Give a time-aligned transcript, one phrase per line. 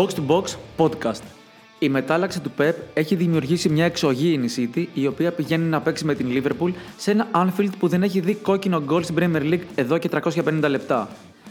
[0.00, 0.44] Box to Box
[0.76, 1.22] Podcast.
[1.78, 6.14] Η μετάλλαξη του Pep έχει δημιουργήσει μια εξωγήινη City η οποία πηγαίνει να παίξει με
[6.14, 9.98] την Liverpool σε ένα Anfield που δεν έχει δει κόκκινο γκολ στην Premier League εδώ
[9.98, 11.08] και 350 λεπτά.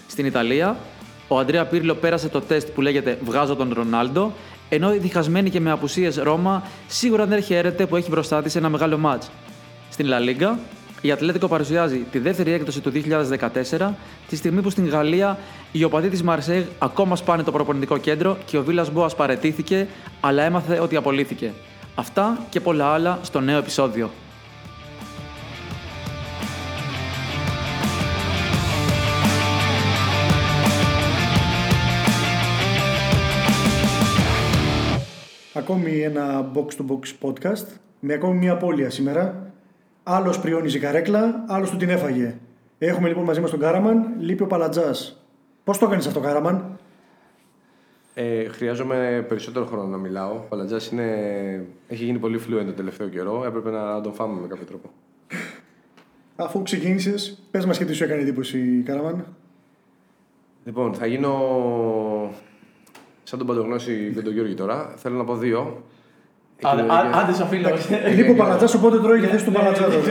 [0.08, 0.78] Στην Ιταλία,
[1.28, 4.34] ο Αντρέα Πύρλο πέρασε το τεστ που λέγεται Βγάζω τον Ρονάλντο,
[4.70, 8.70] ενώ η διχασμένη και με απουσίες Ρώμα σίγουρα δεν χαίρεται που έχει μπροστά της ένα
[8.70, 9.30] μεγάλο μάτς.
[9.90, 10.58] Στην La Liga,
[11.02, 12.92] η Ατλέτικο παρουσιάζει τη δεύτερη έκδοση του
[13.80, 13.90] 2014,
[14.28, 15.38] τη στιγμή που στην Γαλλία
[15.72, 19.88] οι οπαδοί της Μαρσέγ ακόμα σπάνε το προπονητικό κέντρο και ο Βίλας Μπόας παρετήθηκε,
[20.20, 21.52] αλλά έμαθε ότι απολύθηκε.
[21.96, 24.10] Αυτά και πολλά άλλα στο νέο επεισόδιο.
[35.54, 37.66] Ακόμη ένα box to box podcast
[38.00, 39.49] με ακόμη μια απώλεια σήμερα.
[40.12, 42.38] Άλλος πριόνιζε καρέκλα, άλλος του την έφαγε.
[42.78, 45.26] Έχουμε λοιπόν μαζί μας τον Κάραμαν, λείπει ο Παλατζάς.
[45.64, 46.80] Πώς το έκανε αυτό, Κάραμαν,
[48.14, 50.32] Ε, χρειάζομαι περισσότερο χρόνο να μιλάω.
[50.32, 50.92] Ο Παλατζάς
[51.88, 53.44] έχει γίνει πολύ fluent το τελευταίο καιρό.
[53.46, 54.90] Έπρεπε να τον φάμε με κάποιο τρόπο.
[56.36, 59.26] Αφού ξεκίνησες, πες μας και τι σου έκανε εντύπωση, Κάραμαν.
[60.66, 61.34] Λοιπόν, θα γίνω
[63.24, 64.94] σαν τον παντογνώση και τον Γιώργη τώρα.
[64.96, 65.84] Θέλω να πω δύο.
[66.62, 67.70] Άντε, α- άντε, σαν φίλο.
[68.16, 69.84] Λείπει ο Παλατζά, οπότε τρώει και θέση του Παλατζά.
[69.84, 70.04] τώρα.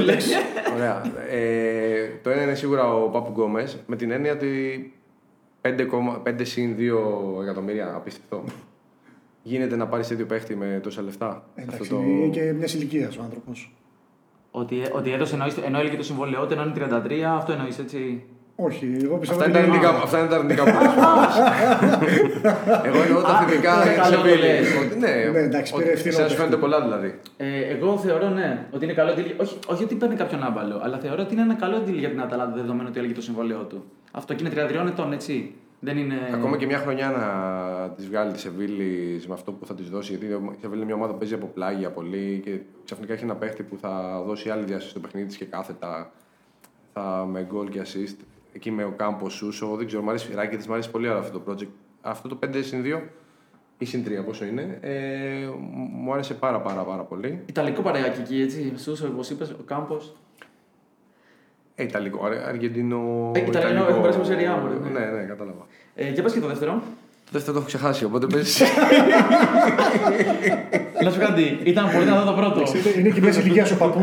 [0.75, 1.03] Ωραία.
[1.31, 4.93] Ε, το ένα είναι σίγουρα ο Πάπου Γκόμες με την έννοια ότι
[5.63, 8.45] 5,5 συν 2 εκατομμύρια απίστευτο.
[9.43, 11.45] Γίνεται να πάρεις τέτοιο παίχτη με τόσα λεφτά.
[11.55, 12.03] Εντάξει, Αυτό το...
[12.03, 13.73] είναι και μιας ηλικίας ο άνθρωπος.
[14.51, 16.73] Ότι, ότι έδωσε εννοείς, ενώ έλεγε το συμβόλαιό του, ενώ είναι
[17.07, 18.25] 33, αυτό εννοείς έτσι;
[18.61, 20.71] Όχι, εγώ πιστεύω Αυτά είναι, ότι τα αρνητικά, αυτά είναι τα αρνητικά που
[22.89, 24.47] Εγώ εννοώ τα θετικά είναι καλό το Σεβίλη.
[24.47, 24.67] λες.
[24.85, 27.21] Ότι- Ναι, Ναι, εντάξει, ότι πήρε ευθύνη σε ο σου φαίνεται πολλά δηλαδή.
[27.37, 29.33] Ε, εγώ θεωρώ ναι, ότι είναι καλό deal.
[29.37, 32.21] Όχι, όχι ότι παίρνει κάποιον άμπαλο, αλλά θεωρώ ότι είναι ένα καλό deal για την
[32.21, 33.85] Αταλάντα δεδομένου ότι έλεγε το συμβόλαιό του.
[34.13, 35.55] Αυτό και είναι 33 ετών, έτσι.
[35.81, 36.15] Δεν είναι.
[36.35, 37.27] Ακόμα και μια χρονιά να
[37.91, 40.11] τη βγάλει τη Σεβίλη με αυτό που θα τη δώσει.
[40.13, 40.29] Γιατί η
[40.61, 42.51] Σεβίλη είναι μια ομάδα που παίζει από πλάγια πολύ και
[42.85, 46.11] ξαφνικά έχει ένα παίχτη που θα δώσει άλλη διάσταση στο παιχνίδι της και κάθετα
[46.93, 48.17] θα με γκολ και assist.
[48.59, 51.09] Εκεί με ο Κάμπος Σούσο, δεν ξέρω, μου αρέσει η ράκη τη, μου αρέσει πολύ
[51.09, 51.69] άλλο αυτό το project.
[52.01, 53.01] Αυτό το 5 συν 2
[53.79, 55.49] ή συν 3 πόσο είναι, ε,
[55.93, 57.43] μου άρεσε πάρα πάρα πάρα πολύ.
[57.47, 58.73] Ιταλικό παρεάκι εκεί, έτσι.
[58.77, 60.15] Σούσο, όπως είπες, ο Κάμπος.
[61.75, 63.33] Ε, Ιταλικό, Αρ- Αργεντινό.
[63.35, 64.99] Ε, Ιταλικό, έχω περάσει από Serie A, μωρέ, ναι.
[64.99, 65.67] Ναι, ναι, κατάλαβα.
[65.95, 66.83] Ε, και πα και το δεύτερο.
[67.31, 68.61] Το δεύτερο το έχω ξεχάσει, οπότε πες.
[71.05, 72.63] Να σου κάτι, ήταν πολύ να δω το πρώτο.
[72.99, 74.01] Είναι και μια ηλικία ο παππού,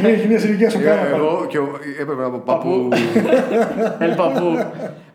[0.00, 1.20] είναι και μια ηλικία ο Κάραμαν.
[1.20, 2.88] Εγώ και ο- έπρεπε να πω παππού.
[3.98, 4.46] Ελ παππού.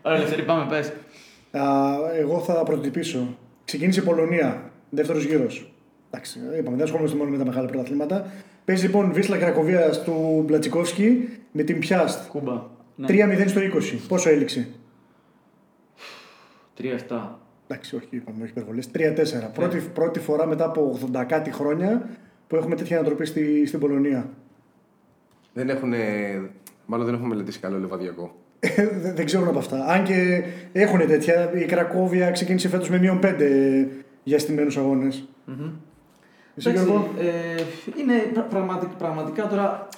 [0.02, 0.92] Ωραία, Λευθερή, πάμε, πες.
[1.62, 1.64] Α,
[2.18, 3.36] εγώ θα πρωτοτυπήσω.
[3.64, 5.72] Ξεκίνησε η Πολωνία, δεύτερος γύρος.
[6.10, 8.26] Εντάξει, είπαμε, δεν ασχολούμαστε μόνο με τα μεγάλα πρωταθλήματα.
[8.64, 12.28] Παίζει λοιπόν Βίσλα Κρακοβία του Μπλατσικόφσκι με την Πιάστ.
[12.28, 12.62] Κούμπα.
[12.96, 13.06] Ναι.
[13.10, 13.98] 3-0 στο 20.
[14.08, 14.68] Πόσο έληξε;
[16.80, 16.84] 3-7.
[17.68, 18.88] Εντάξει, όχι, είπαμε, όχι υπερβολές.
[18.94, 19.50] 3-4.
[19.54, 22.08] Πρώτη, πρώτη φορά μετά από 80 κάτι χρόνια
[22.46, 24.28] που έχουμε τέτοια ανατροπή στη, στην Πολωνία.
[25.52, 25.92] Δεν έχουν.
[26.86, 28.34] Μάλλον δεν έχουμε μελετήσει καλό λεβαδιακό.
[28.60, 29.84] Ε, δεν, δεν ξέρουν από αυτά.
[29.84, 30.42] Αν και
[30.72, 31.52] έχουν τέτοια.
[31.54, 33.86] Η Κρακόβια ξεκίνησε φέτος με μείον 5
[34.22, 35.28] για στημένους αγώνες.
[36.56, 37.62] Εσύ Εντάξει, Γιώργο; ε,
[38.00, 39.88] είναι πρα- πραγματικ- πραγματικά τώρα.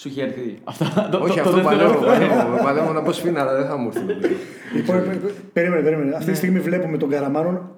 [0.00, 1.08] Σου έχει έρθει αυτά.
[1.10, 1.94] Το, Όχι, το, αυτό το δεύτερο.
[1.94, 2.04] παλεύω.
[2.06, 4.00] παλεύω, Παλεύω να πω σφίνα, αλλά δεν θα μου έρθει.
[4.06, 4.28] νομίζω.
[4.74, 6.16] Λοιπόν, πε- πε- περίμενε, περίμενε.
[6.16, 7.70] Αυτή τη στιγμή βλέπουμε τον Καραμάνον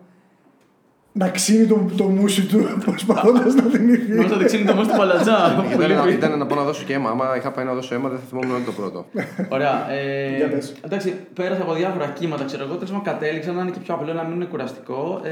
[1.12, 4.12] να ξύνει το, το μουσι του προσπαθώντας να θυμηθεί.
[4.12, 5.36] Νομίζω ότι ξύνει το μόνο του παλατζά.
[5.56, 6.16] που Ήταν, να- λείπει.
[6.16, 7.10] ήταν να πω να δώσω και αίμα.
[7.10, 9.04] Άμα είχα πάει να δώσω αίμα, δεν θα θυμόμουν όλο το πρώτο.
[9.48, 9.90] Ωραία.
[9.90, 10.74] Ε, Για πες.
[10.84, 12.74] εντάξει, πέρασα από διάφορα κύματα, ξέρω εγώ.
[12.74, 15.20] Τέλος πάντων, κατέληξα να είναι και πιο απλό, να μην είναι κουραστικό.
[15.24, 15.30] Ε,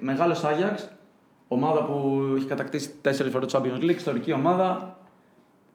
[0.00, 0.88] Μεγάλος Άγιαξ,
[1.48, 4.98] ομάδα που έχει κατακτήσει τέσσερις φορές το Champions League, ιστορική ομάδα.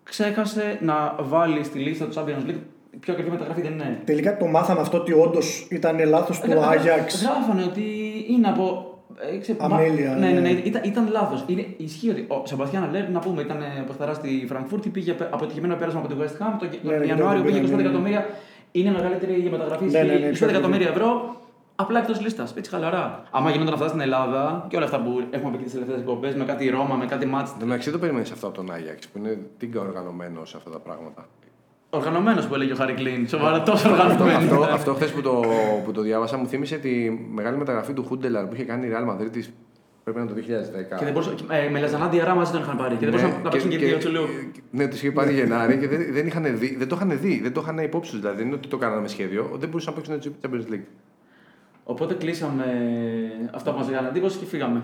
[0.10, 2.62] Ξέχασε να βάλει στη λίστα του Champions League.
[2.92, 6.50] Η πιο ακριβή μεταγραφή δεν είναι; Τελικά το μάθαμε αυτό ότι όντως ήταν λάθος του
[6.52, 7.22] Γρα- Άγιαξ.
[7.24, 7.84] Γράφανε ότι
[8.30, 8.94] είναι από.
[9.34, 10.50] ε, ξε- Αμέλεια, μα- Ναι, ναι, ναι, ναι.
[10.50, 11.46] ήταν, ήταν λάθος.
[11.78, 13.58] Ισχύει ότι ο Σεμπαστιάν Αλέρ, να πούμε, ήταν
[13.88, 16.54] παιχταρά στη Φραγκφούρτη, πήγε πε- αποτυχημένο πέρασμα από τη West Ham.
[16.60, 17.82] Το, Ναι, ναι, τον και Ιανουάριο τον πήγε 25 πήραν, ναι.
[17.82, 18.26] εκατομμύρια.
[18.72, 19.86] Είναι μεγαλύτερη η μεταγραφή.
[19.86, 21.36] Ναι, ναι, ναι, 25 πιο εκατομμύρια ευρώ.
[21.82, 22.54] Απλά εκτός λίστας.
[22.58, 23.24] Έτσι χαλαρά.
[23.32, 26.46] Άμα γινόταν αυτά στην Ελλάδα και όλα αυτά που έχουμε πει τις τελευταίες εκπομπές με
[26.46, 29.18] κάτι Ρώμα, με κάτι μάτς Δεν μεταξύ δεν το περιμένεις αυτό από τον Άγιαξ που
[29.18, 31.28] είναι τίγκα οργανωμένος σε αυτά τα πράγματα.
[31.90, 33.28] Οργανωμένος που έλεγε ο Χάρη Κλίν.
[33.28, 34.42] Σοβαρά, τόσο αυτό, οργανωμένος.
[34.44, 35.44] αυτό, αυτό χθες που, το,
[35.86, 39.10] που το διάβασα μου θύμισε τη μεγάλη μεταγραφή του Χούντελαρ που είχε κάνει η Real
[39.10, 39.44] Madrid
[40.04, 40.64] πρέπει να είναι το
[40.96, 40.98] 2010.
[40.98, 42.96] Και δεν μπορούσα, ε, με Λαζανά Διαρά μαζί τον είχαν πάρει.
[42.96, 44.22] Και δεν Ναι, μπορούσαν να παίξουν και δύο τσουλού.
[44.72, 47.54] Ναι, τους είχε πάρει Γενάρη και δεν, δεν, είχαν δει, δεν το είχαν δει, δεν
[47.54, 48.20] το είχαν υπόψη τους.
[48.20, 50.86] Δηλαδή, δεν είναι ότι το κάνανε με σχέδιο, δεν μπορούσαν να παίξουν το Champions League.
[51.90, 52.66] Οπότε κλείσαμε
[53.54, 54.84] αυτά που μας έκανε εντύπωση και φύγαμε.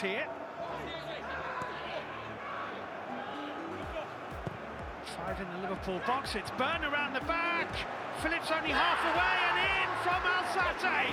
[0.00, 0.28] here.
[5.16, 7.68] Five in the Liverpool box, it's burn around the back.
[8.22, 11.08] Phillips only half away and in from Alsate.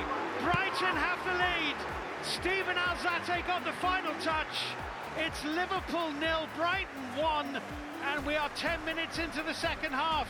[0.46, 2.07] Brighton have the lead.
[2.28, 4.76] Stephen Alzate got the final touch.
[5.18, 7.62] It's Liverpool nil, Brighton one,
[8.04, 10.28] and we are 10 minutes into the second half.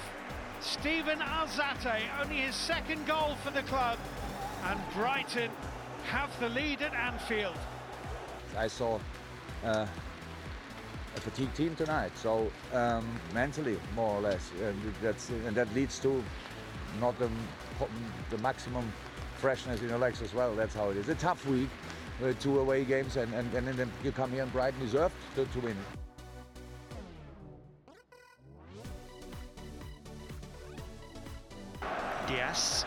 [0.60, 3.98] Stephen Alzate, only his second goal for the club,
[4.66, 5.50] and Brighton
[6.06, 7.58] have the lead at Anfield.
[8.56, 9.00] I saw
[9.66, 9.88] uh,
[11.16, 14.80] a fatigue team tonight, so um, mentally, more or less, and
[15.48, 16.24] and that leads to
[17.00, 17.30] not the,
[18.30, 18.92] the maximum
[19.38, 20.54] freshness in your legs as well.
[20.56, 21.10] That's how it is.
[21.10, 21.70] A tough week,
[22.24, 25.46] uh, two away games, and, and, and then you come here and Brighton deserved to,
[25.46, 25.76] to win.
[32.28, 32.86] Diaz.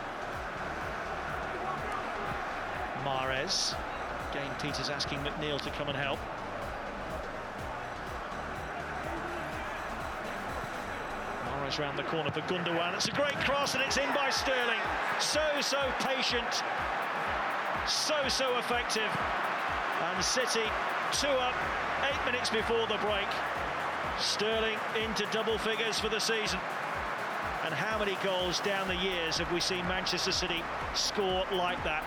[3.05, 3.75] Mares.
[4.31, 6.19] Again, Peter's asking McNeil to come and help.
[11.71, 12.95] Mares round the corner for Gundogan.
[12.95, 14.79] It's a great cross and it's in by Sterling.
[15.21, 16.63] So, so patient.
[17.87, 19.09] So, so effective.
[20.03, 20.67] And City
[21.13, 21.55] two up
[22.11, 23.29] eight minutes before the break.
[24.19, 26.59] Sterling into double figures for the season.
[27.65, 30.63] And how many goals down the years have we seen Manchester City
[30.95, 32.03] score like that?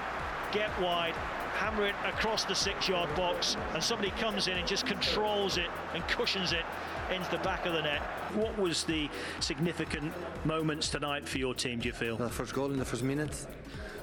[0.51, 1.15] Get wide,
[1.55, 5.69] hammer it across the six yard box, and somebody comes in and just controls it
[5.93, 6.65] and cushions it
[7.11, 8.01] into the back of the net.
[8.35, 9.09] What was the
[9.39, 10.13] significant
[10.45, 12.17] moments tonight for your team, do you feel?
[12.17, 13.45] The first goal in the first minute,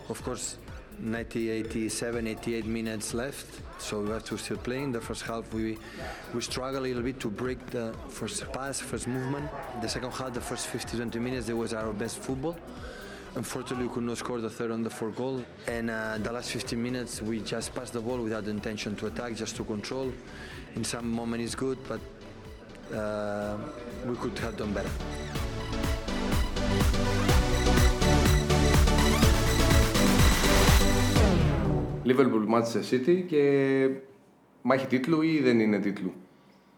[0.08, 0.58] of course,
[0.98, 4.82] 90, 87, 88 minutes left, so we have to still play.
[4.82, 5.78] In the first half, we
[6.34, 9.48] we struggle a little bit to break the first pass, first movement.
[9.80, 12.56] The second half, the first 50, 20 minutes, it was our best football.
[13.36, 15.44] Unfortunately, we could not score the third and the fourth goal.
[15.68, 19.36] And uh, the last 15 minutes, we just passed the ball without intention to attack,
[19.36, 20.12] just to control.
[20.74, 22.00] In some moment, it's good, but
[22.94, 23.56] uh,
[24.08, 24.90] we could have done better.
[32.04, 33.88] Liverpool Manchester City και
[34.62, 36.12] μάχη τίτλου ή δεν είναι τίτλου.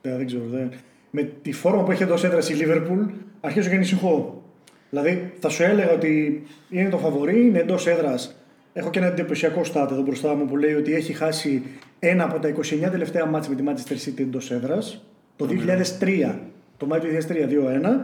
[0.03, 0.45] Ε, δεν ξέρω.
[0.51, 0.73] Δεν.
[1.11, 3.07] Με τη φόρμα που έχει εντός έδρας η Liverpool,
[3.41, 4.43] αρχίζω και ανησυχώ.
[4.91, 8.37] Δηλαδή, θα σου έλεγα ότι είναι το φαβορή, είναι εντός έδρας.
[8.73, 11.63] Έχω και ένα εντυπωσιακό στάτ εδώ μπροστά μου που λέει ότι έχει χάσει
[11.99, 15.05] ένα από τα 29 τελευταία μάτια με τη Manchester City εντός έδρας.
[15.47, 15.55] Το
[16.01, 16.35] 2003.
[16.77, 18.01] Το Μάιο του 2003, 2-1.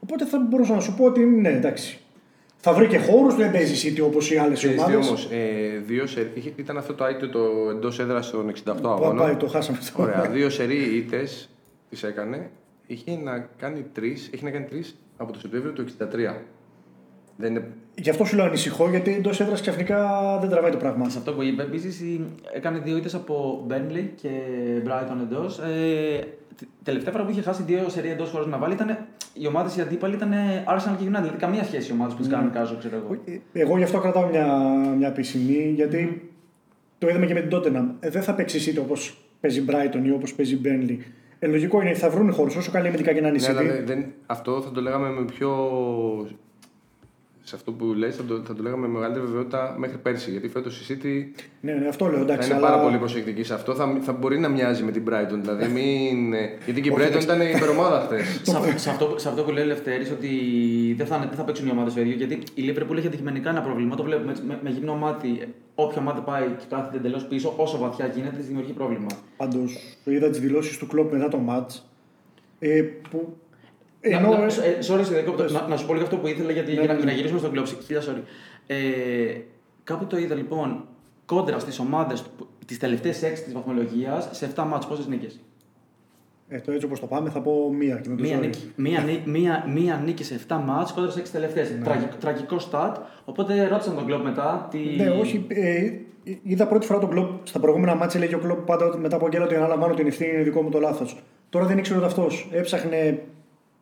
[0.00, 1.98] Οπότε θα μπορούσα να σου πω ότι ναι, εντάξει.
[2.64, 5.06] Θα βρει και χώρους, δεν παίζει City όπως οι άλλες ομάδες.
[5.06, 7.40] όμως, ε, δύο σε, είχε- ήταν αυτό το άιτο το
[7.70, 9.36] εντός έδρας στον 68 Πάει, αγώνα.
[9.36, 10.02] το χάσαμε αυτό.
[10.02, 11.48] Ωραία, δύο σερή ήττες
[11.90, 12.50] τις έκανε.
[12.86, 16.34] Είχε να κάνει τρεις έχει να κάνει τρεις από το Σεπτέμβριο του 63.
[17.36, 19.98] Δεν είναι Γι' αυτό σου λέω ανησυχώ, γιατί εντός έδρας ξαφνικά
[20.40, 21.08] δεν τραβάει το πράγμα.
[21.08, 22.02] Σε αυτό που είπε, επίσης
[22.54, 24.28] έκανε δύο ήττες από Burnley και
[24.86, 25.58] Brighton εντός.
[25.58, 26.18] Ε,
[26.56, 28.98] τε- τελευταία φορά που είχε χάσει δύο σερία εντός χωρίς να βάλει ήταν
[29.34, 30.32] οι ομάδες οι αντίπαλοι ήταν
[30.66, 31.20] Arsenal και United.
[31.22, 33.16] Δηλαδή καμία σχέση οι ομάδες που τις κάνουν κάζο, ξέρω εγώ.
[33.52, 34.46] Εγώ γι' αυτό κρατάω μια,
[34.98, 36.30] μια πισινή, γιατί
[36.98, 37.86] το είδαμε και με την Tottenham.
[38.00, 40.96] Ε, δεν θα παίξει City όπως παίζει Brighton ή όπως παίζει Burnley.
[41.38, 43.48] Ε, λογικό είναι ότι θα βρουν χώρους, όσο καλή αμυντικά και να είναι η Ναι,
[43.48, 43.64] αλλά City.
[43.74, 45.50] δεν, δεν- αυτό θα το λέγαμε με πιο.
[47.44, 50.30] Σε αυτό που λες θα το, θα το λέγαμε με μεγαλύτερη βεβαιότητα μέχρι πέρσι.
[50.30, 52.14] Γιατί φέτος η City Ναι, ναι, αυτό λέω.
[52.16, 52.68] θα Εντάξει, είναι αλλά...
[52.70, 53.74] πάρα πολύ προσεκτική σε αυτό.
[53.74, 55.38] Θα, θα μπορεί να μοιάζει με την Brighton.
[55.40, 56.34] Δηλαδή μην...
[56.64, 58.40] Γιατί και η Brighton ήταν υπερομάδα χθες.
[58.50, 60.28] σε, αυτό- σε, αυτό, σε αυτό που λέει ο Λευτέρης ότι
[60.96, 62.14] δεν θα, δεν θα παίξουν οι ομάδες το ίδιο.
[62.14, 63.96] Γιατί η Liverpool έχει αντικειμενικά ένα πρόβλημα.
[63.96, 65.48] Το βλέπουμε με, με γυμνό μάτι.
[65.74, 69.06] Όποια ομάδα πάει και κάθεται εντελώς πίσω, όσο βαθιά γίνεται, της δημιουργεί πρόβλημα.
[69.36, 71.80] Πάντως, είδα τις δηλώσεις του κλοπ μετά το match.
[72.58, 73.36] Ε, που...
[74.04, 75.42] Ενώ, να, να, ε, ε, sorry, σε διακόπτω.
[75.42, 75.52] πες.
[75.52, 77.50] να, να σου πω λίγο αυτό που ήθελα γιατί, για, να, για να γυρίσουμε στον
[77.52, 77.76] κλόψη.
[77.86, 78.22] Χίλια sorry.
[78.66, 78.76] Ε,
[79.84, 80.84] κάπου το είδα λοιπόν
[81.26, 82.24] κόντρα στις ομάδες
[82.66, 85.40] τις τελευταίες 6 της βαθμολογίας σε 7 μάτς πόσες νίκες;
[86.48, 87.96] ε, το έτσι όπως το πάμε, θα πω μία.
[87.96, 88.40] Και με το Μία sorry.
[88.40, 91.78] νίκη, μία, νί- μία, μία νίκη σε 7 μάτς κόντρα σε 6 τελευταίες.
[91.84, 92.96] Τραγικό, τραγικό στάτ.
[93.24, 94.68] Οπότε ρώτησαν τον κλοπ μετά.
[94.70, 94.78] Τι...
[94.78, 95.46] Ναι, όχι.
[95.48, 95.90] Ε,
[96.42, 98.20] είδα πρώτη φορά τον κλοπ στα προηγούμενα μάτια.
[98.20, 100.70] Λέγει ο κλοπ πάντα ότι μετά από γκέλα ότι αναλαμβάνω την ευθύνη, είναι δικό μου
[100.70, 101.22] το λάθος.
[101.48, 102.26] Τώρα δεν ήξερε ούτε αυτό.
[102.50, 103.22] Έψαχνε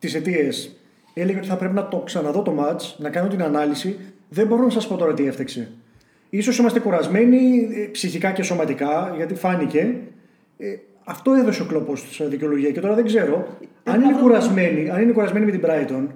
[0.01, 0.75] τις αιτίες.
[1.13, 3.99] Έλεγε ότι θα πρέπει να το ξαναδώ το μάτ, να κάνω την ανάλυση.
[4.29, 5.71] Δεν μπορώ να σας πω τώρα τι έφταξε.
[6.29, 9.95] Ίσως είμαστε κουρασμένοι ε, ψυχικά και σωματικά, γιατί φάνηκε.
[10.57, 13.57] Ε, αυτό έδωσε ο κλοπ ως δικαιολογία και τώρα δεν ξέρω.
[13.83, 16.07] Αν είναι, κουρασμένοι, αν είναι κουρασμένοι με την Brighton,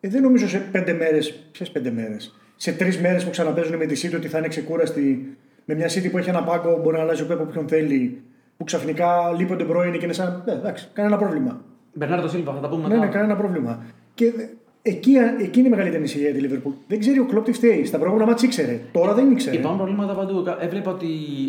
[0.00, 1.48] ε, δεν νομίζω σε πέντε μέρες.
[1.52, 2.34] Ποιες πέντε μέρες.
[2.56, 5.36] Σε τρεις μέρες που ξαναπέζουν με τη City ότι θα είναι ξεκούραστη.
[5.64, 8.22] Με μια City που έχει ένα πάγκο, μπορεί να αλλάζει ο Πέπο όποιον θέλει.
[8.56, 10.44] Που ξαφνικά λείπουν De Bruyne και είναι σαν.
[10.46, 11.60] Ε, εντάξει, κανένα πρόβλημα.
[11.94, 13.06] Μπερνάρντο Σίλβα, θα τα πούμε Ναι, μετά.
[13.06, 13.78] ναι, κανένα πρόβλημα.
[14.14, 14.46] Και δε-
[14.84, 16.72] Εκεί, εκεί είναι η μεγαλύτερη ανησυχία για τη Liverpool.
[16.88, 17.84] Δεν ξέρει ο Κλόπ τι φταίει.
[17.84, 18.80] Στα προηγούμενα μάτια ήξερε.
[18.92, 19.56] Τώρα δεν ήξερε.
[19.56, 20.44] Υπάρχουν προβλήματα παντού.
[20.60, 21.06] Έβλεπα ότι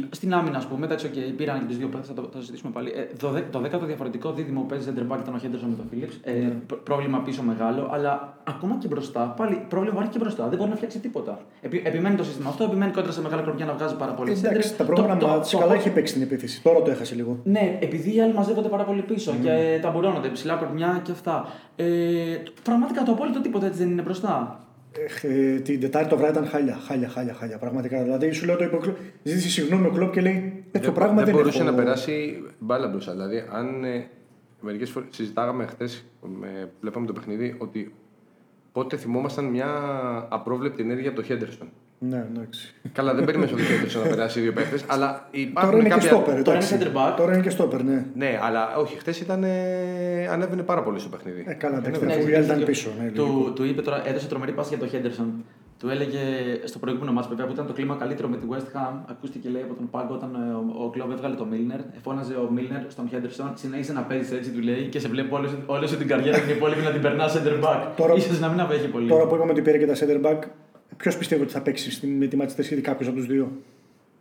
[0.10, 2.38] στην άμυνα, ας πούμε, εντάξει, okay, πήραν και τις δύο παίχτε, θα, το, θα το
[2.40, 2.90] συζητήσουμε πάλι.
[2.90, 5.86] Ε, το, το δέκατο διαφορετικό δίδυμο που παίζει center back ήταν ο Χέντερσον με τον
[5.90, 6.10] Φίλιπ.
[6.24, 6.54] Ε, Ναι.
[6.84, 10.48] πρόβλημα πίσω μεγάλο, αλλά ακόμα και μπροστά, πάλι πρόβλημα υπάρχει και μπροστά.
[10.48, 11.40] Δεν μπορεί να φτιάξει τίποτα.
[11.62, 14.70] Επι, επιμένει το σύστημα αυτό, επιμένει κόντρα σε μεγάλα κροπιά να βγάζει πάρα πολύ Εντάξει,
[14.74, 14.78] center.
[14.78, 16.62] τα προηγούμενα Το- το- μάτια το- καλά είχε παίξει την επίθεση.
[16.64, 17.40] Τώρα το έχασε λίγο.
[17.44, 19.38] Ναι, επειδή οι άλλοι μαζεύονται πάρα πολύ πίσω Ναι.
[19.50, 21.48] και ταμπουρώνονται ψηλά κορμιά και αυτά.
[21.76, 21.86] Ε,
[22.64, 24.60] πραγματικά το απόλυτο τίποτα έτσι δεν είναι μπροστά.
[25.22, 27.58] Ε, την Τετάρτη το βράδυ ήταν χάλια, χάλια, χάλια, χάλια.
[27.58, 28.04] Πραγματικά.
[28.04, 31.00] Δηλαδή σου λέω το είπε ο Κλοπ, ζήτησε συγγνώμη ο Κλοπ και λέει τέτοιο δεν,
[31.00, 31.72] πράγμα δεν δεν, μπορούσε έχω.
[31.72, 33.12] να περάσει μπάλα μπροστά.
[33.12, 34.08] Δηλαδή, αν ε,
[34.62, 36.06] μερικές φορές συζητάγαμε χθες,
[36.82, 37.94] βλέπαμε το παιχνίδι, ότι
[38.72, 39.68] πότε θυμόμασταν μια
[40.30, 41.68] απρόβλεπτη ενέργεια από το Χέντερσον.
[42.10, 42.74] Ναι, εντάξει.
[42.94, 46.10] Καλά, δεν περίμενες ότι Χέντερσον να περάσει δύο παίχτε, αλλά υπάρχουν Τώρα είναι κάποια.
[46.10, 46.42] και στόπερ.
[46.44, 46.76] Τώρα εντάξει.
[46.76, 47.14] είναι center back.
[47.18, 48.06] Τώρα είναι και στόπερ, ναι.
[48.16, 49.44] Ναι, αλλά όχι, χθες ήταν.
[49.44, 51.44] Ε, ανέβαινε πάρα πολύ στο παιχνίδι.
[51.48, 52.22] Ε, καλά, εντάξει, Ανέβαινε.
[52.22, 52.90] αφού οι άλλοι ήταν πίσω.
[53.02, 53.52] Ναι, του, λογικό.
[53.52, 55.44] του είπε τώρα, έδωσε τρομερή πάση για τον Χέντερσον.
[55.80, 56.20] Του έλεγε
[56.64, 58.94] στο προηγούμενο μάτς βέβαια που ήταν το κλίμα καλύτερο με τη West Ham.
[59.10, 61.80] Ακούστηκε λέει από τον Πάγκο όταν ε, ο, ο Κλόβ έβγαλε το Μίλνερ.
[62.04, 63.52] Φώναζε ο Μίλνερ στον Χέντερσον.
[63.56, 66.56] Συνέχισε να παίζει έτσι, του λέει και σε βλέπω όλη, όλη σου την καριέρα την
[66.56, 67.80] υπόλοιπη να την περνά center back.
[67.98, 69.08] Τώρα- Ίσως να μην απέχει πολύ.
[69.10, 70.40] Τώρα που είπαμε ότι πήρε και τα center back,
[70.98, 73.52] ποιος πιστεύω ότι θα παίξει στην, με τη Manchester City κάποιος από τους δύο;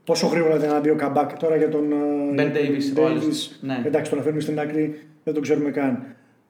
[0.05, 1.93] Πόσο γρήγορα θα μπει ο Καμπάκ τώρα για τον.
[1.93, 1.97] ε,
[2.37, 3.25] Ben Davis, ο άλλος.
[3.25, 3.57] Davis.
[3.61, 3.83] Ναι.
[3.87, 6.03] Εντάξει, τον αφήνουμε στην άκρη, δεν τον ξέρουμε καν.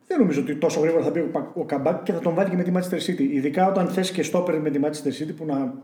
[0.07, 2.50] Δεν νομίζω ότι τόσο γρήγορα θα μπει ο Πα- ο Καμπάκ και θα τον βάλει
[2.50, 3.21] και με τη Manchester City.
[3.33, 5.75] Ειδικά όταν θες και στόπερ με τη Manchester City που να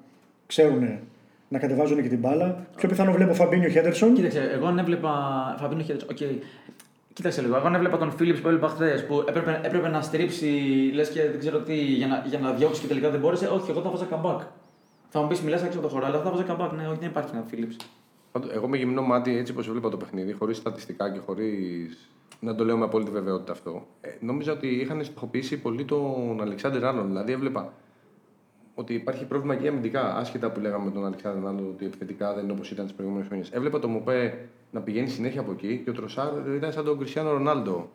[0.46, 0.88] ξέρουν
[1.48, 2.66] να κατεβάζουν και την μπάλα.
[2.76, 4.14] Πιο πιθανό βλέπω Φαμπίνιο Χέντερσον.
[4.14, 5.10] Κοίταξε, εγώ αν έβλεπα.
[5.60, 6.08] Φαμπίνιο Χέντερσον.
[6.10, 6.18] Οκ.
[7.18, 7.56] Κοίταξε λίγο.
[7.56, 10.46] Εγώ αν έβλεπα τον Φίλιπς που έβλεπα χθες που έπρεπε, έπρεπε να στρίψει
[10.94, 13.46] λες και δεν ξέρω τι για να, για να διώξει και τελικά δεν μπόρεσε.
[13.46, 14.40] Όχι, εγώ θα 'βαζα Καμπάκ.
[15.08, 16.72] Θα μου πεις μιλάς έξω από το χώρο, αλλά θα 'βαζα Καμπάκ.
[16.72, 17.76] Ναι, όχι, δεν υπάρχει ένα Φίλιπς.
[18.32, 22.08] Πάντως, Εγώ με γυμνό μάτι, έτσι όπως βλέπα το παιχνίδι, χωρίς στατιστικά και χωρίς
[22.40, 26.84] να το λέω με απόλυτη βεβαιότητα αυτό, ε, νόμιζα ότι είχαν στοχοποιήσει πολύ τον Αλεξάνδρ
[26.84, 27.06] Άρνον.
[27.06, 27.72] Δηλαδή έβλεπα
[28.78, 32.42] ότι υπάρχει πρόβλημα και αμυντικά, άσχετα που λέγαμε με τον Αλεξάνδρ Άρνον ότι επιθετικά δεν
[32.44, 33.50] είναι όπως ήταν τις προηγούμενες χρονιές.
[33.50, 34.34] Έβλεπα το Μοπέ
[34.70, 37.90] να πηγαίνει συνέχεια από εκεί και ο Τροσάρ ήταν σαν τον Κριστιανό Ρονάλντο.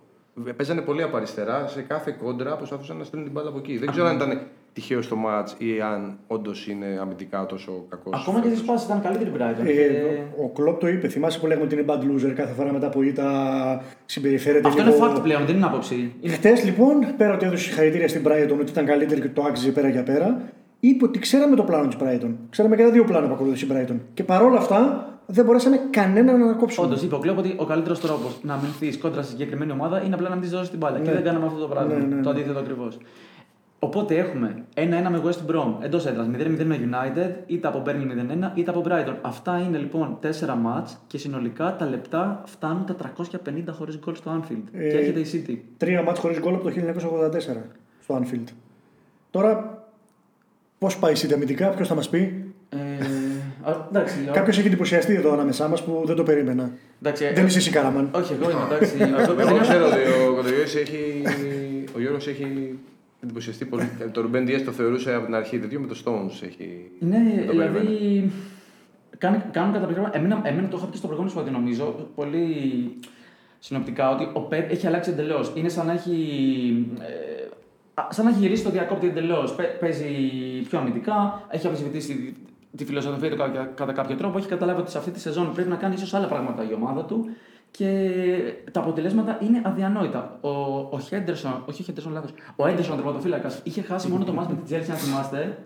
[0.47, 3.77] Ε, Παίζανε πολύ από αριστερά, σε κάθε κόντρα προσπαθούσαν να στέλνουν την μπάλα από εκεί.
[3.77, 4.41] Δεν ξέρω αν ήταν
[4.73, 8.21] τυχαίο στο μάτ ή αν όντως είναι αμυντικά τόσο κακός.
[8.21, 9.65] Ακόμα και στις πάσει ήταν καλύτερη η Brighton.
[9.67, 11.07] Ε, Και- ο Κλόπ το είπε.
[11.07, 14.67] Θυμάσαι που λέγαμε ότι είναι bad loser κάθε φορά μετά από ήττα συμπεριφέρεται.
[14.67, 16.13] Αυτό είναι λίγο- fact πλέον, δεν είναι άποψη.
[16.21, 16.33] Είναι...
[16.33, 19.89] Χθες λοιπόν, πέρα ότι έδωσε συγχαρητήρια στην Brighton ότι ήταν καλύτερη και το άξιζε πέρα
[19.89, 20.41] για πέρα,
[20.87, 22.31] είπε ότι ξέραμε το πλάνο της Brighton.
[22.49, 23.95] Ξέραμε και τα δύο πλάνα που ακολούθησε η Brighton.
[24.13, 26.87] Και παρόλα αυτά δεν μπορέσαμε κανέναν να ανακόψουμε.
[26.87, 30.15] Όντως, είπε ο Κλέπ ότι ο καλύτερος τρόπος να αμυνθείς κόντρα στη συγκεκριμένη ομάδα είναι
[30.15, 30.99] απλά να μην της δώσεις την μπάλα.
[30.99, 31.93] Και δεν κάναμε αυτό το πράγμα.
[31.93, 32.21] Ναι, ναι, ναι.
[32.21, 32.97] Το αντίθετο ακριβώς.
[33.79, 38.51] Οπότε έχουμε 1-1 με West Brom εντός έδρας, 0-0 με United, είτε από Burnley 0-1
[38.55, 39.15] είτε από Brighton.
[39.21, 44.31] Αυτά είναι λοιπόν 4 μάτς και συνολικά τα λεπτά φτάνουν τα 350 χωρίς γκολ στο
[44.39, 44.63] Anfield.
[44.71, 45.57] Ε, Και έρχεται η City.
[45.77, 47.39] Τρία μάτς χωρίς γκολ από το 1984
[48.01, 48.47] στο Anfield.
[49.31, 49.82] Τώρα,
[50.83, 52.77] πώς πάει η City αμυντικά, ποιος θα μας πει; Ε,
[53.69, 56.71] α, εντάξει, λέω- Κάποιος έχει εντυπωσιαστεί εδώ ανάμεσά μας που δεν το περίμενα.
[57.01, 58.09] εντάξει, ε, Δεν είσαι εσύ Καραμάν.
[58.15, 58.93] Όχι, εγώ είμαι εντάξει.
[58.99, 59.97] Εγώ- Εγώ ξέρω ότι
[60.29, 61.21] ο Κοντογιώργης έχει.
[61.95, 62.77] Ο Γιώργος έχει
[63.23, 63.89] εντυπωσιαστεί πολύ.
[64.11, 66.45] Το Ρουμπέν Διές το θεωρούσε από την αρχή τέτοιο με το Stones.
[66.47, 66.91] Έχει...
[66.99, 67.79] Ναι, δεν το περίμενα.
[67.79, 68.31] δηλαδή.
[69.17, 70.09] Κάνουν, κάνουν καταπληκτικά.
[70.17, 72.45] Εμένα, εμένα το είχα πει στο προηγούμενο σπαθί, νομίζω, πολύ
[73.59, 75.51] συνοπτικά, ότι ο Πεπ έχει αλλάξει εντελώς.
[75.55, 76.15] Είναι σαν να έχει.
[77.93, 79.55] Ε, α, σαν να έχει γυρίσει το διακόπτη εντελώς.
[79.79, 80.05] Παίζει
[80.69, 82.35] πιο αμυντικά, έχει αμφισβητήσει
[82.77, 84.37] τη φιλοσοφία του κατά, κατά κάποιο τρόπο.
[84.37, 87.05] Έχει καταλάβει ότι σε αυτή τη σεζόν πρέπει να κάνει ίσως άλλα πράγματα η ομάδα
[87.05, 87.29] του
[87.71, 88.11] και
[88.71, 90.37] τα αποτελέσματα είναι αδιανόητα.
[90.41, 90.49] Ο,
[90.89, 92.33] ο Χέντερσον, όχι ο Χέντερσον, λάθος.
[92.55, 95.57] Ο Έντερσον, τερματοφύλακας, είχε χάσει μόνο το ματς με την Τσέλσι, αν θυμάστε,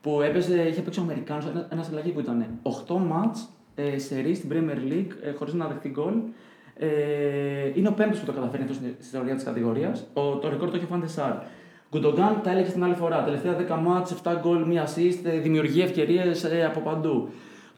[0.00, 4.50] που έπαιζε, είχε παίξει ο Αμερικάνος, ένα αλλαγή που ήταν 8 ματς ε, σερί στην
[4.52, 6.14] Premier League ε, χωρίς να δεχτεί γκολ.
[6.74, 6.88] Ε,
[7.74, 10.06] είναι ο πέμπτος που το καταφέρνει αυτό στην στην ιστορία της κατηγορίας.
[10.12, 11.32] Το ρεκόρ το έχει ο Φαν ντερ Σαρ.
[11.90, 13.22] Γκουντογκάν τα έλεγε την άλλη φορά.
[13.24, 17.28] Τελευταία 10 ματς, 7 γκολ, 1 assist, ε, δημιουργεί ευκαιρίες από παντού.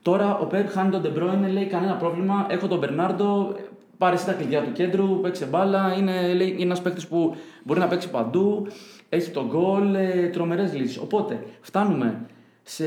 [0.02, 2.46] Τώρα ο Πεπ χάνει τον Ντεμπρόινε, λέει κανένα πρόβλημα.
[2.48, 3.54] Έχω τον Μπερνάρντο,
[3.98, 5.94] πάρε εσύ τα κλειδιά του κέντρου, παίξε μπάλα.
[5.98, 8.66] Είναι, λέει, είναι ένας παίκτης που μπορεί να παίξει παντού.
[9.08, 10.98] Έχει τον γκολ, ε, τρομερές λύσεις.
[10.98, 12.26] Οπότε φτάνουμε
[12.62, 12.84] σε.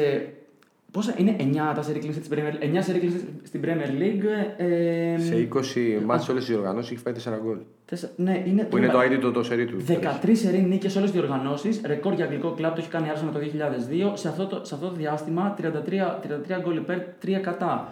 [0.94, 4.26] Πόσα είναι 9 τα σερί κλείσει στην Premier, 9 σερί κλείσει στην Premier League.
[4.58, 7.58] Ε, Σε 20 μάτς όλες τις οργανώσεις έχει φάει 4 γκολ.
[7.86, 9.78] τέσσερα- ναι, είναι Που είναι το ID το, το σερί του.
[9.88, 11.82] 13 σερή νίκες σε όλες τις διοργανώσεις.
[11.86, 14.12] Ρεκόρ για αγγλικό κλαμπ το έχει κάνει η Arsenal το 2002.
[14.18, 16.20] Σε αυτό το, σε αυτό το διάστημα 33,
[16.58, 17.92] 33 γκολ υπέρ, 3 κατά.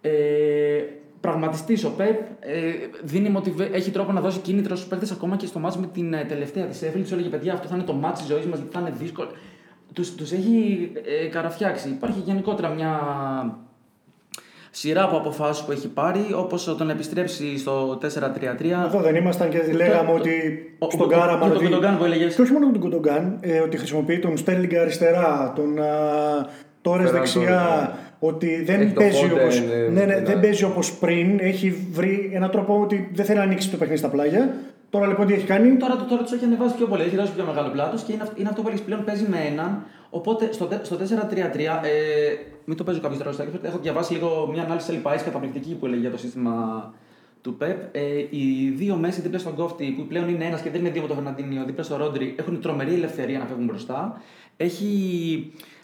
[0.00, 0.10] Ε,
[1.20, 2.60] Πραγματιστής ο Πεπ ε,
[3.02, 6.12] δίνει motiva- έχει τρόπο να δώσει κίνητρο στους παίκτες ακόμα και στο μάτς με την
[6.14, 7.04] ε, τελευταία της Έφυλη.
[7.04, 9.28] Του έλεγε παιδιά, αυτό θα είναι το μάτς της ζωής μας γιατί θα είναι δύσκολο
[9.92, 10.90] τους, τους έχει
[11.22, 11.88] ε, καραφιάξει.
[11.88, 13.00] Υπάρχει γενικότερα μια
[14.70, 18.06] σειρά από αποφάσεις που έχει πάρει, όπως τον επιστρέψει στο 4-3-3.
[18.86, 20.32] Εδώ δεν ήμασταν και λέγαμε ότι
[20.78, 21.48] το, στον Κάραμα...
[21.48, 22.34] Και τον Κουντογκάν που έλεγες.
[22.34, 25.78] Και όχι μόνο τον Κουντογκάν, ε, ότι χρησιμοποιεί τον Στέρλιγκ αριστερά, τον
[26.82, 28.11] Τόρες δεξιά, ναι.
[28.24, 30.68] Ότι δεν έχει παίζει, όπω ε, ναι, ναι, ναι.
[31.00, 31.38] πριν.
[31.40, 34.54] Έχει βρει έναν τρόπο ότι δεν θέλει να ανοίξει το παιχνίδι στα πλάγια.
[34.90, 37.02] Τώρα λοιπόν τι έχει κάνει; Τώρα, τώρα του έχει ανεβάσει πιο πολύ.
[37.02, 39.84] Έχει δώσει πιο μεγάλο πλάτος και είναι, είναι αυτό που έχει πλέον παίζει με έναν.
[40.10, 41.90] Οπότε στο, στο 4-3-3, ε,
[42.64, 45.86] μην το παίζω κάποιος τώρα στο Έχω διαβάσει λίγο μια ανάλυση της Ελπάη καταπληκτική που
[45.86, 46.54] έλεγε για το σύστημα
[47.42, 47.96] του ΠΕΠ.
[47.96, 48.00] Ε,
[48.30, 51.08] οι δύο μέση δίπλα στον κόφτη, που πλέον είναι ένας και δεν είναι δύο με
[51.08, 54.22] τον Φερναντίνιο, δίπλα στον Ρόντρι, έχουν τρομερή ελευθερία να φεύγουν μπροστά.
[54.56, 54.86] Έχει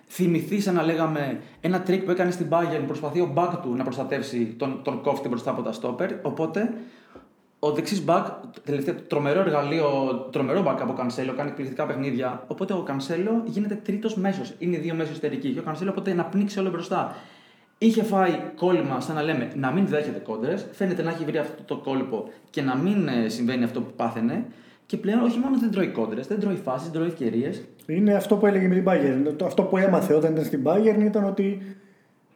[0.09, 4.55] θυμηθεί να λέγαμε ένα τρικ που έκανε στην Bayern, προσπαθεί ο μπακ του να προστατεύσει
[4.59, 6.11] τον, τον κόφτη μπροστά από τα στόπερ.
[6.23, 6.73] Οπότε
[7.59, 8.27] ο δεξί μπακ,
[8.65, 12.45] τελευταίο τρομερό εργαλείο, τρομερό μπακ ο Κανσέλο, κάνει εκπληκτικά παιχνίδια.
[12.47, 14.55] Οπότε ο Κανσέλο γίνεται τρίτος μέσος.
[14.59, 15.53] Είναι δύο μέσοι εσωτερικοί.
[15.53, 17.17] Και ο Κανσέλο οπότε να πνίξει όλο μπροστά.
[17.79, 20.67] Είχε φάει κόλλημα, σαν να λέμε, να μην δέχεται κόντρες.
[20.73, 24.45] Φαίνεται να έχει βρει αυτό το κόλπο και να μην ε, συμβαίνει αυτό που πάθαινε.
[24.87, 27.63] Και πλέον όχι μόνο δεν τρώει κόντρες, δεν τρώει φάσεις, δεν τρώει ευκαιρίες.
[27.91, 29.45] Είναι αυτό που έλεγε με την Bayern.
[29.45, 31.77] Αυτό που έμαθε όταν ήταν στην Bayern ήταν ότι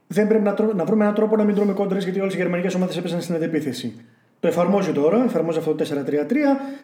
[0.07, 2.75] δεν πρέπει να, να βρούμε έναν τρόπο να μην τρώμε κόντρες γιατί όλες οι γερμανικές
[2.75, 3.95] ομάδες έπεσαν στην αντεπίθεση.
[4.41, 6.35] Το εφαρμόζει τώρα, εφαρμόζει αυτό το 4-3-3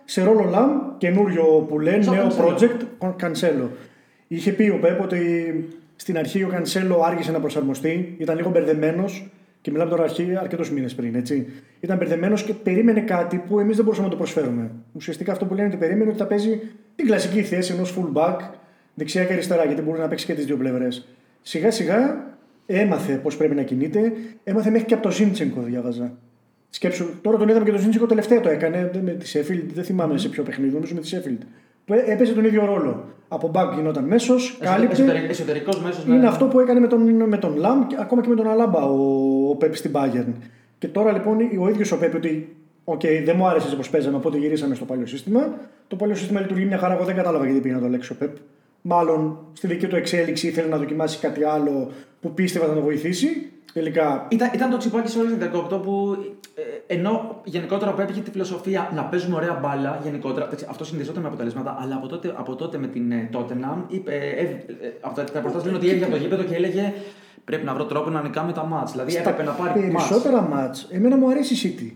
[0.04, 2.48] σε ρόλο Λαμ, καινούριο που λένε, νέο κανσέλο.
[2.48, 3.70] project, Κανσέλο.
[4.28, 5.18] Είχε πει ο Πέπ ότι
[5.96, 10.70] στην αρχή ο Κανσέλο άργησε να προσαρμοστεί, ήταν λίγο μπερδεμένος και μιλάμε τώρα αρχή αρκετούς
[10.70, 11.46] μήνες πριν, έτσι.
[11.80, 14.70] Ήταν μπερδεμένος και περίμενε κάτι που εμείς δεν μπορούσαμε να το προσφέρουμε.
[14.92, 16.60] Ουσιαστικά αυτό που λένε ότι περίμενε ότι θα παίζει
[16.96, 18.36] την κλασική θέση ενός fullback
[18.98, 21.08] δεξιά και αριστερά, γιατί μπορεί να παίξει και τις δύο πλευρές.
[21.42, 22.26] Σιγά σιγά
[22.66, 24.12] έμαθε πώς πρέπει να κινείται,
[24.44, 26.12] έμαθε μέχρι και από τον Ζίντσενκο, διάβαζα.
[26.70, 29.70] Σκέψου, τώρα τον είδαμε και τον Ζίντσενκο τελευταίο το έκανε με τη Σέφιλντ.
[29.72, 30.20] Δεν θυμάμαι mm.
[30.20, 31.40] σε ποιο παιχνίδι, νομίζω με τη Σέφιλντ.
[31.84, 33.04] Που έπαιζε τον ίδιο ρόλο.
[33.28, 35.26] Από μπακ γινόταν μέσος, κάλυπτε.
[35.28, 36.06] Εσωτερικός μέσος.
[36.06, 36.12] Ναι.
[36.12, 36.28] Είναι ναι.
[36.28, 39.56] αυτό που έκανε με τον, με τον Λαμ, ακόμα και με τον Αλάμπα ο, ο
[39.56, 40.32] Πέπ στην Bayern.
[40.78, 42.56] Και τώρα λοιπόν ο ίδιος ο Πέπ, ότι
[42.90, 45.54] Οκ, okay, δεν μου άρεσε πώς παίζαμε, οπότε γυρίσαμε στο παλιό σύστημα.
[45.88, 48.11] Το παλιό σύστημα λειτουργεί μια χαρά, εγώ δεν κατάλαβα γιατί πήγα να το αλλάξω.
[48.11, 48.36] Ο Πέπ
[48.82, 53.52] μάλλον στη δική του εξέλιξη ήθελε να δοκιμάσει κάτι άλλο που πίστευε να τον βοηθήσει.
[53.72, 54.26] Τελικά.
[54.30, 56.16] Ήταν, ήταν το τσιπάκι σε όλη την 18 που
[56.54, 61.76] ε, ενώ γενικότερα απέπηγε τη φιλοσοφία να παίζουμε ωραία μπάλα, γενικότερα, αυτό συνδυαζόταν με αποτελέσματα,
[61.80, 64.56] αλλά από τότε, από τότε με την ε, Tottenham, είπε, ε, ε,
[65.00, 65.24] από τα,
[65.64, 66.92] λένε ότι έβγαινε από το γήπεδο και έλεγε
[67.44, 68.92] πρέπει να βρω τρόπο να νικάμε τα μάτς.
[68.92, 70.54] Δηλαδή Στα έπρεπε να πάρει περισσότερα μάτς.
[70.54, 70.88] μάτς.
[70.90, 71.92] Εμένα μου αρέσει η City.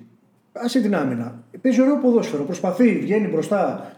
[0.53, 1.45] Άσε την άμυνα.
[1.61, 2.45] Παίζει ωραίο ποδόσφαιρο.
[2.45, 3.93] Προσπαθεί, βγαίνει μπροστά.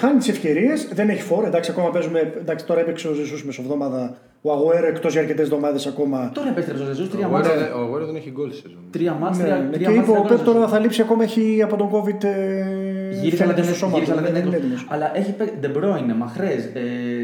[0.00, 1.46] Χάνει τις ευκαιρίες, δεν έχει φόρο.
[1.46, 2.20] Εντάξει, ακόμα παίζουμε.
[2.20, 4.16] Εντάξει, τώρα έπαιξε ο Ζησούς βδομάδα.
[4.42, 6.30] Ο Αγουέρο εκτός για αρκετές εβδομάδες ακόμα.
[6.34, 7.10] Τώρα επέστρεψε ο Ζεζούς.
[7.10, 7.74] Τρία μάτια.
[7.76, 8.78] Ο Αγουέρο δεν έχει γκολ σε ζωή.
[8.90, 9.44] Τρία μάτια.
[9.44, 9.76] Ναι, ναι.
[9.76, 12.24] Και είπε ο Πέπ τώρα θα λείψει ακόμα έχει από τον COVID.
[12.24, 14.74] Ε, γύρισε αλλά δεν είναι έτοιμο.
[14.88, 15.54] Αλλά έχει παίξει.
[15.60, 16.54] Ντεμπρόινε, Μαχρέ,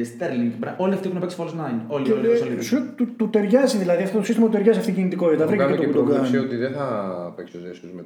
[0.04, 0.50] Στέρλινγκ.
[0.76, 1.80] Όλοι αυτοί έχουν παίξει false 9.
[1.86, 2.12] Όλοι
[3.16, 5.46] Του ταιριάζει δηλαδή αυτό το σύστημα του ταιριάζει αυτή η κινητικότητα.
[5.46, 6.36] Βρήκε και τον κάνει.
[6.36, 6.86] ότι δεν θα
[7.36, 8.02] παίξει ο Ζεζού με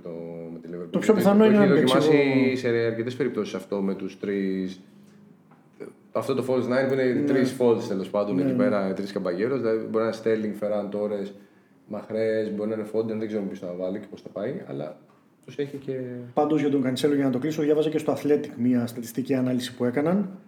[0.60, 0.90] τη Λεβερκούζα.
[0.90, 1.82] Το πιο πιθανό είναι να παίξει.
[1.82, 4.80] Έχει δοκιμάσει σε αρκετές περιπτώσεις αυτό με τους τρεις
[6.12, 7.26] αυτό το Falls που είναι ναι.
[7.26, 9.56] τρεις Falls τέλος πάντων ναι, εκεί πέρα, τρεις καμπαγέρο.
[9.56, 11.22] Δηλαδή μπορεί να είναι Στέλινγκ, Φεράν, Τόρε,
[11.86, 14.62] Μαχρέ, μπορεί να είναι Φόντεν, δεν ξέρουμε ποιος θα βάλει και πώς θα πάει.
[14.68, 14.96] Αλλά
[15.44, 15.92] τους έχει και.
[16.34, 19.74] Πάντως για τον Κανσέλο, για να το κλείσω, διάβαζα και στο Athletic μια στατιστική ανάλυση
[19.74, 20.38] που έκαναν.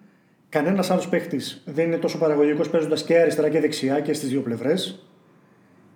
[0.49, 4.41] Κανένας άλλος παίχτης δεν είναι τόσο παραγωγικός παίζοντας και αριστερά και δεξιά και στις δύο
[4.41, 5.07] πλευρές.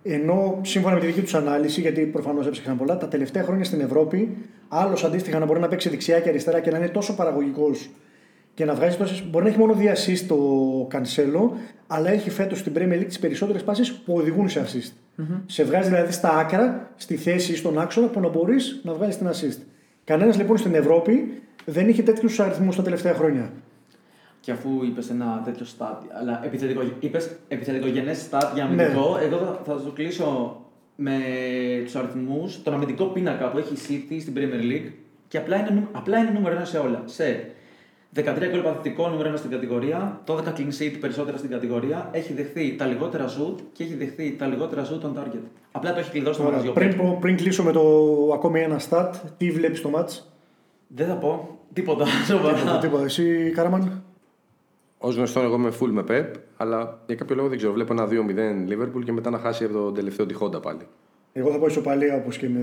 [0.03, 3.81] Ενώ σύμφωνα με τη δική τους ανάλυση, γιατί προφανώς έψαχναν πολλά, τα τελευταία χρόνια στην
[3.81, 7.89] Ευρώπη, άλλος αντίστοιχα να μπορεί να παίξει δεξιά και αριστερά και να είναι τόσο παραγωγικός
[8.57, 9.23] και να βγάζει τόσε.
[9.29, 10.37] Μπορεί να έχει μόνο δύο assist το
[10.89, 14.91] Κανσέλο, αλλά έχει φέτος στην Premier League τις περισσότερες πάσει που οδηγούν σε assist.
[15.21, 15.41] Mm-hmm.
[15.45, 19.17] Σε βγάζεις δηλαδή στα άκρα, στη θέση ή στον άξονα που να μπορείς να βγάλεις
[19.17, 19.61] την assist.
[20.03, 23.51] Κανένας λοιπόν στην Ευρώπη δεν είχε τέτοιους αριθμούς τα τελευταία χρόνια.
[24.39, 28.83] Και αφού είπες ένα τέτοιο στάτ, αλλά επιθετικο, είπες επιθετικογενές στάτ για ναι.
[28.83, 29.25] αμυντικό, ναι.
[29.25, 30.61] εγώ θα, θα το κλείσω
[30.95, 31.19] με
[31.83, 33.77] τους αριθμούς, τον αμυντικό πίνακα που έχει η
[34.09, 34.91] City στην Premier League
[35.27, 37.01] και απλά είναι, απλά είναι νούμερο ένα σε όλα.
[37.05, 37.51] Σε
[38.15, 40.21] 13 γκολ παθητικό, νούμερο 1 στην κατηγορία.
[40.25, 42.09] 12 clean sheet περισσότερα στην κατηγορία.
[42.11, 45.41] Έχει δεχθεί τα λιγότερα shoot και έχει δεχθεί τα λιγότερα shoot on target.
[45.71, 46.71] Απλά το έχει κλειδώσει το μαγαζιό.
[46.71, 47.81] Πριν, πριν κλείσω με το
[48.33, 50.19] ακόμη ένα stat, τι βλέπεις το match;
[50.87, 51.59] Δεν θα πω.
[51.73, 52.05] Τίποτα.
[52.27, 53.03] τίποτα, τίποτα.
[53.03, 54.03] Εσύ, Κάραμαν.
[54.97, 57.73] Ω γνωστό, εγώ είμαι full με pep, αλλά για κάποιο λόγο δεν ξέρω.
[57.73, 60.87] Βλέπω ένα 2-0 Liverpool και μετά να χάσει από τον τελευταίο τη πάλι.
[61.37, 62.59] Εγώ θα πω ισοπαλία όπως και με,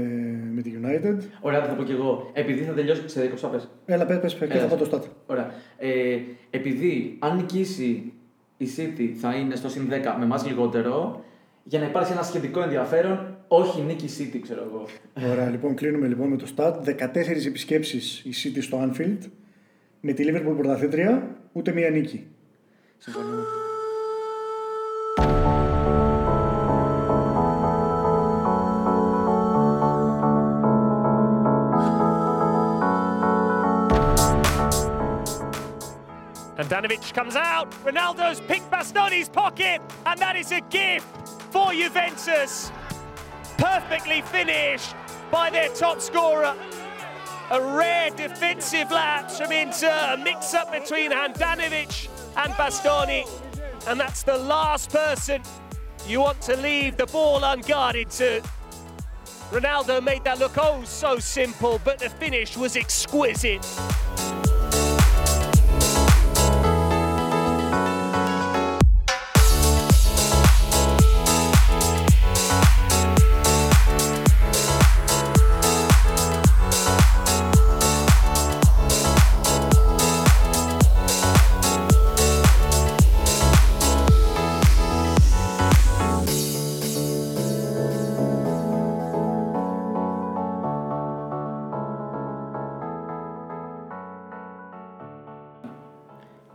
[0.53, 1.17] με τη United.
[1.41, 2.31] Ωραία, θα πω και εγώ.
[2.33, 3.09] Επειδή θα τελειώσει.
[3.09, 3.59] Σε δίκοψα, πε.
[3.85, 5.05] Έλα, πες, πες, και θα πω το στάτ.
[5.27, 5.51] Ωραία.
[5.79, 6.19] Ε,
[6.51, 8.13] επειδή αν νικήσει
[8.57, 11.25] η City θα είναι στο συν 10 με εμάς λιγότερο,
[11.63, 14.87] για να υπάρξει ένα σχετικό ενδιαφέρον, όχι νίκη City, ξέρω εγώ.
[15.31, 16.89] Ωραία, λοιπόν, κλείνουμε λοιπόν με το στάτ.
[16.89, 19.19] 14 επισκέψεις η City στο Anfield.
[20.01, 22.27] Με τη Liverpool πρωταθλήτρια, ούτε μία νίκη.
[22.99, 23.64] Συμφωνώ.
[36.57, 37.71] Handanovic comes out.
[37.85, 42.71] Ronaldo's picked Bastoni's pocket, and that is a gift for Juventus.
[43.59, 44.95] Perfectly finished
[45.31, 46.55] by their top scorer.
[47.51, 53.29] A rare defensive lapse from Inter, a mix up between Handanovic and Bastoni.
[53.89, 55.43] And that's the last person
[56.07, 58.43] you want to leave the ball unguarded to.
[59.51, 63.65] Ronaldo made that look oh so simple, but the finish was exquisite.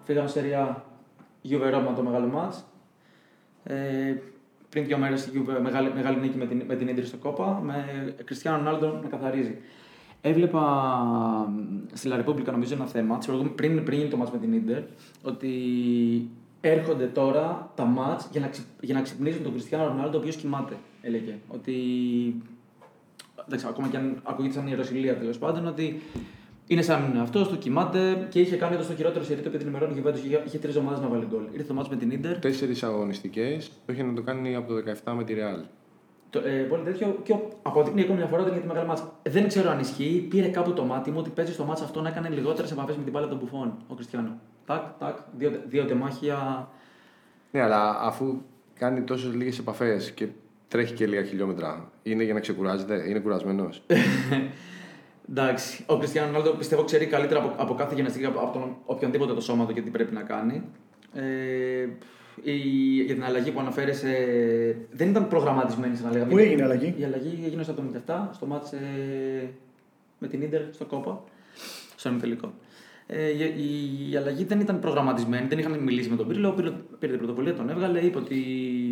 [0.10, 0.86] Φύγαμε σε Ριά
[1.50, 2.66] Juve Roma το μεγάλο μάτς.
[3.64, 4.16] Ε,
[4.70, 7.62] πριν δύο μέρες η Juve μεγάλη, μεγάλη νίκη με την, με την Ίντερ στο κόπα,
[7.64, 7.86] με
[8.24, 9.58] Κριστιανό Ρονάλντο να καθαρίζει.
[10.22, 10.62] Έβλεπα
[11.50, 14.54] μ, στη La Repubblica νομίζω ένα θέμα, τις προηγούμενες- πριν, πριν το μάτς με την
[14.54, 14.82] Ίντερ,
[15.24, 15.52] ότι
[16.62, 20.36] έρχονται τώρα τα μάτς για να, ξυ, για να ξυπνήσουν τον Κριστιανό Ρονάλντο ο οποίος
[20.36, 21.38] κοιμάται, έλεγε.
[21.48, 21.74] Ότι
[23.46, 26.02] εντάξει, ακόμα και αν ακούγεται σαν ιεροσιλία τέλος πάντων, ότι
[26.72, 29.42] είναι σαν να μην είναι αυτός, του κοιμάται και είχε κάνει το στο χειρότερο σερί
[29.42, 31.44] το οποίο την ημερώνει η Juventus, είχε, είχε τρεις ομάδες να βάλει γκολ.
[31.52, 34.76] Ήρθε το μάτς με την Ιντερ, Τέσσερις αγωνιστικές το είχε να το κάνει από το
[35.06, 35.64] 17 με τη Real.
[36.30, 38.88] το, ε, πολύ τέτοιο και ο- αποδεικνύει ακόμη μια φορά ότι είναι για τη μεγάλη
[38.90, 39.14] μάτσα.
[39.30, 42.10] Δεν ξέρω αν ισχύει, πήρε κάπου το μάτι μου ότι παίζει στο μάτσα αυτό να
[42.10, 44.40] έκανε λιγότερες επαφές με την μπάλα των μπουφών ο Κριστιανό.
[44.66, 46.68] Τάκ, τάκ, δύο, δύο τεμάχια.
[47.52, 48.42] Ναι, αλλά αφού
[48.80, 50.28] κάνει τόσες λίγες επαφές και
[50.68, 53.82] τρέχει και λίγα χιλιόμετρα, είναι για να ξεκουράζεται, είναι κουρασμένος.
[55.30, 59.34] Εντάξει, ο Κριστιανό Ρονάλντο πιστεύω ξέρει καλύτερα από, από κάθε γυμναστική από, από τον οποιονδήποτε
[59.34, 60.64] το σώμα του και τι πρέπει να κάνει.
[61.14, 61.88] Ε,
[62.44, 62.54] η,
[63.06, 64.16] για την αλλαγή που αναφέρεσαι,
[64.92, 66.32] δεν ήταν προγραμματισμένη σαν να λέγαμε.
[66.32, 67.76] Πού έγινε η αλλαγή; Η αλλαγή έγινε στο
[68.08, 69.50] 77, στο μάτς ε,
[70.20, 71.24] με την Ίντερ στο κόπα,
[71.96, 72.54] στο ημιτελικό.
[73.08, 76.50] Ε, η, η, η αλλαγή δεν ήταν προγραμματισμένη, δεν είχαν μιλήσει με τον Πύρλο.
[76.50, 78.89] Ο Πύρλο πήρε την πρωτοβουλία, τον έβγαλε, είπε ότι μ,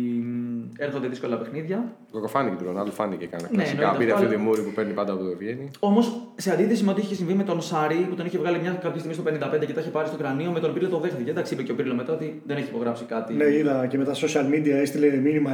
[0.86, 1.78] έρχονται δύσκολα παιχνίδια.
[2.10, 3.80] Κοκοφάνηκε του Ρονάλντο, φάνηκε κανένα Ναι, κλασικά.
[3.80, 5.70] εννοείται Πήρε αυτό, αυτή τη αλλά- μούρη που παίρνει πάντα από το Ευγέννη.
[5.78, 6.04] Όμως,
[6.36, 8.98] σε αντίθεση με ό,τι είχε συμβεί με τον Σάρι, που τον είχε βγάλει μια κάποια
[8.98, 11.30] στιγμή στο 55 και τα είχε πάρει στο κρανίο, με τον Πύρλο το δέχτηκε.
[11.30, 13.34] Εντάξει, είπε και ο Πύρλο μετά ότι δεν έχει υπογράψει κάτι.
[13.34, 15.50] Ναι, είδα και με τα social media έστειλε μήνυμα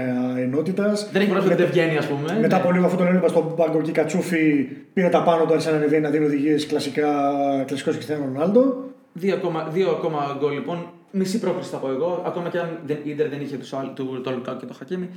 [0.47, 0.97] ενότητας.
[1.13, 2.39] Δεν έχει υπογράψει ότι δεν βγαίνει, ας πούμε.
[2.41, 2.63] Μετά Ναι.
[2.63, 5.71] από λίγο, αφού τον έβλεπα στον πάγκο και η Κατσούφη πήρε τα πάνω του, άρχισε
[5.71, 7.09] να ανεβαίνει να δίνει οδηγίες κλασικά
[7.67, 8.85] κλασικός Κριστιανό Ρονάλντο.
[9.13, 10.79] Δύο ακόμα, δύο ακόμα γκολ λοιπόν.
[11.17, 12.23] Μισή πρόκληση θα πω εγώ.
[12.27, 14.75] Ακόμα και αν δεν, η Ίντερ δεν είχε τους άλλ- του, το Λουκάκου και το
[14.75, 15.09] Χακίμι.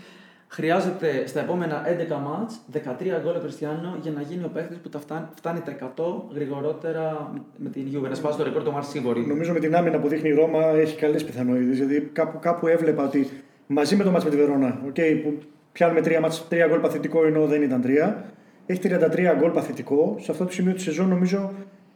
[0.48, 2.78] Χρειάζεται στα επόμενα 11 μάτς 13
[3.24, 7.30] γκολ ο Κριστιανό για να γίνει ο παίχτης που τα φτάνει, φτάνει τα 100 γρηγορότερα
[7.34, 8.10] με- με την Juve.
[8.10, 9.26] Να σπάσει το ρεκόρ του Μαρ Σίβορη.
[9.28, 11.78] Νομίζω με την άμυνα που δείχνει η Ρώμα έχει καλές πιθανότητες.
[11.78, 13.30] Δηλαδή κάπου, κάπου έβλεπα ότι
[13.68, 15.38] μαζί με το μάτς με τη Βερόνα, okay, που
[15.72, 18.26] πιάνουμε τρία, μάτς, τρία γκολ παθητικό ενώ δεν ήταν τρία,
[18.66, 20.18] έχει 33 γκολ παθητικό.
[20.20, 21.52] Σε αυτό το σημείο τη σεζόν νομίζω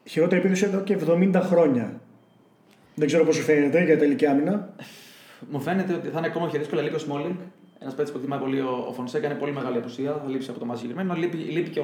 [0.06, 2.02] χειρότερη επίδοση εδώ και 70 χρόνια.
[3.02, 4.70] Δεν ξέρω πώς σου φαίνεται για τελική άμυνα.
[5.52, 7.36] Μου φαίνεται ότι θα είναι ακόμα πιο δύσκολο λίγο Σμόλινγκ.
[7.80, 10.12] Ένας παίκτης που εκτιμάει πολύ ο, ο Φωνσέκα είναι πολύ μεγάλη απουσία.
[10.24, 11.14] Θα λείψει από το μάτι συγκεκριμένο.
[11.20, 11.84] Λείπει, λείπει και ο.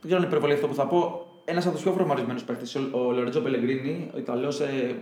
[0.00, 1.26] Δεν ξέρω αν είναι υπερβολή αυτό που θα πω.
[1.44, 4.94] Ένας από τους πιο φορμαρισμένους παίκτες, ο, ο Λορετζό Πελεγκρίνη, ο Ιταλός, ε,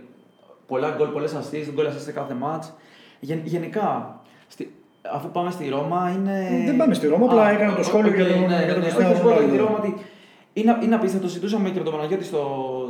[0.67, 2.73] πολλά γκολ, πολλές αστεί, γκολ assist σε κάθε μάτς.
[3.19, 4.73] Γεν, γενικά, στη,
[5.13, 6.63] αφού πάμε στη Ρώμα είναι.
[6.65, 9.13] Δεν πάμε στη Ρώμα, απλά έκανα το σχόλιο για τον- ναι, για τον ναι, Cristiano
[9.13, 9.51] όχι, όχι, Ronaldo.
[9.51, 9.95] τη Ρώμα, ότι
[10.53, 11.27] είναι, είναι απίστευτο.
[11.27, 12.41] Συζητούσαμε και με τον Παναγιώτη στο,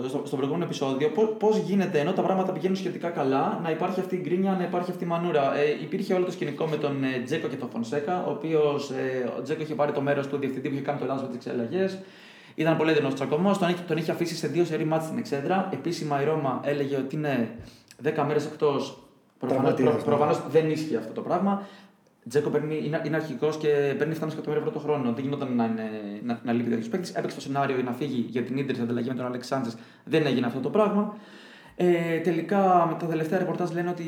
[0.08, 1.10] στο, στο προηγούμενο επεισόδιο.
[1.40, 4.92] Πώς γίνεται ενώ τα πράγματα πηγαίνουν σχετικά καλά να υπάρχει αυτή η γκρίνια, να υπάρχει
[4.92, 5.58] αυτή η μανούρα.
[5.58, 9.32] Ε, υπήρχε όλο το σκηνικό με τον ε, Τζέκο και τον Φονσέκα, ο οποίος ε,
[9.38, 11.48] ο Τζέκο είχε πάρει το μέρος του διευθυντή που είχε κάνει το λάθο με τις
[11.48, 11.98] αλλαγές.
[12.56, 15.70] Ήταν πολύ έντονο τσακωμός, τον, είχε- τον είχε αφήσει σε δύο σερή μάτς στην Εξέδρα.
[15.74, 17.50] Επίσημα η Ρώμα έλεγε ότι είναι
[18.04, 19.00] 10 μέρες εκτός.
[19.40, 20.02] Τραυματίας, ναι.
[20.02, 21.62] Προφανώς δεν ίσχυε αυτό το πράγμα.
[22.30, 25.14] Τζέκο παίρνει, είναι, είναι αρχικό και παίρνει 7,5 εκατομμύρια ευρώ το χρόνο.
[25.14, 25.90] Δεν γινόταν να, είναι,
[26.24, 27.12] να, να λείπει τέτοιος παίκτης.
[27.12, 29.72] Έπαιξε το σενάριο να φύγει για την Ίντερ σε ανταλλαγή με τον Αλέξις.
[30.04, 31.16] Δεν έγινε αυτό το πράγμα.
[31.78, 34.04] Ε, τελικά, με τα τελευταία ρεπορτάζ λένε ότι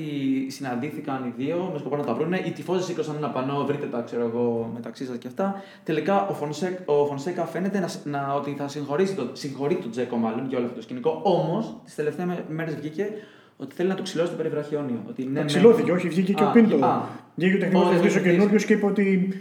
[0.50, 2.42] συναντήθηκαν οι δύο με σκοπό να τα βρούνε.
[2.46, 5.62] Οι τιφόζι σήκωσαν ένα πανό, βρείτε τα ξέρω εγώ μεταξύ σας και αυτά.
[5.84, 10.16] Τελικά ο, Φονσέκ, ο Φονσέκα φαίνεται να, να, ότι θα συγχωρήσει το, συγχωρεί τον Τζέκο
[10.16, 11.20] μάλλον για όλο αυτό το σκηνικό.
[11.24, 13.10] Όμως, τις τελευταίες μέρες βγήκε
[13.58, 15.04] ότι θέλει να του ξυλώσει το περιβραχιόνιο.
[15.10, 15.46] Ότι ναι, ναι.
[15.46, 16.86] Ξυλώθηκε, όχι, βγήκε και Α, ο Πίντο.
[16.86, 17.02] α.
[17.36, 18.38] Βγήκε ο τεχνικός Ο διευθυντής ο διευθυντής.
[18.38, 19.34] καινούριο και είπε ότι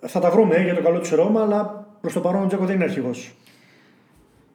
[0.00, 2.64] θα τα βρούμε ε, για το καλό της Ρόμα, αλλά προς το παρόν ο Τζέκο
[2.64, 3.34] δεν είναι αρχηγός.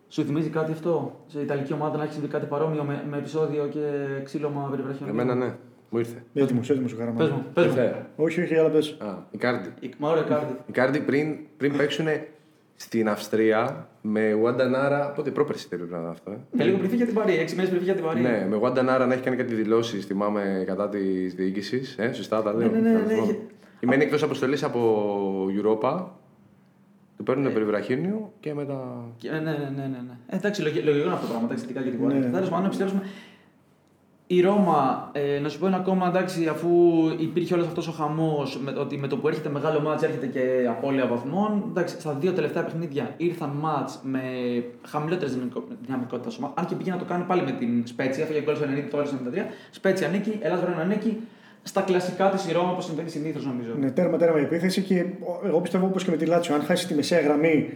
[0.10, 3.68] Σου θυμίζει κάτι αυτό, σε Ιταλική ομάδα να έχει συμβεί κάτι παρόμοιο με, με επεισόδιο
[3.68, 3.80] και
[4.24, 5.14] ξύλωμα περιβραχιονίου.
[5.14, 5.54] Εμένα ναι,
[5.90, 6.24] μου ήρθε.
[6.34, 7.18] Έτοιμο, έτοιμο ο Καραμάνι.
[7.30, 7.72] Πες μου, πες μου.
[7.72, 8.06] Ήρθε.
[8.16, 8.98] Όχι, όχι, αλλά πες.
[9.00, 9.70] Α, Ικάρντι.
[9.80, 10.54] Ι- Μάουρο Ικάρντι.
[10.67, 12.06] Ικάρντι πριν, πριν παίξουν
[12.82, 14.34] στην Αυστρία με
[14.70, 15.12] Νάρα.
[15.15, 16.32] Πότε πρόπερση πρέπει να είναι αυτό.
[16.32, 16.58] Ε.
[16.58, 18.22] Και λίγο πριν φύγει για την Παρί, έξι μέρες πριν φύγει για την Παρί.
[18.22, 21.96] Ναι, με Νάρα να έχει κάνει κάτι δηλώσεις, θυμάμαι, κατά της διοίκησης.
[21.98, 22.70] Ε, σωστά τα λέω.
[22.70, 23.36] Ναι, ναι, ναι, ναι.
[23.82, 26.04] Μένει εκτός αποστολής από Europa.
[27.17, 27.50] Του παίρνουν ε.
[27.50, 29.06] περιβραχύνιο και μετά.
[29.24, 29.72] Ναι, ναι, ναι.
[29.76, 30.17] ναι, ναι.
[30.28, 31.48] Ε, εντάξει, λογικό είναι αυτό το πράγμα.
[31.52, 32.20] Εντάξει, για την Παρή.
[32.20, 33.02] Τέλος πάντων, επιστρέψουμε
[34.36, 36.70] η Ρώμα, ε, να σου πω ένα ακόμα εντάξει, αφού
[37.17, 40.65] υπήρχε όλος αυτός ο χαμός, με, ότι με το που έρχεται μεγάλο μάτς έρχεται και
[40.70, 41.63] απώλεια βαθμών.
[41.70, 44.22] Εντάξει, στα δύο τελευταία παιχνίδια ήρθαν μάτς με
[44.88, 45.38] χαμηλότερες
[45.82, 46.52] δυναμικότητα.
[46.54, 48.98] Αν και πήγε να το κάνει πάλι με την Σπέτσια, έφυγε γκολ στο 90, το
[48.98, 49.46] 93.
[49.72, 51.17] Σπέτσια νίκη, Ελλάδα βρε νίκη.
[51.63, 53.72] Στα κλασικά της η Ρώμα, όπως συμβαίνει συνήθως νομίζω.
[53.80, 55.06] Ναι, τέρμα τέρμα η επίθεση και
[55.46, 57.70] εγώ πιστεύω όπως και με τη Λάτσιο, αν χάσει τη μεσαία γραμμή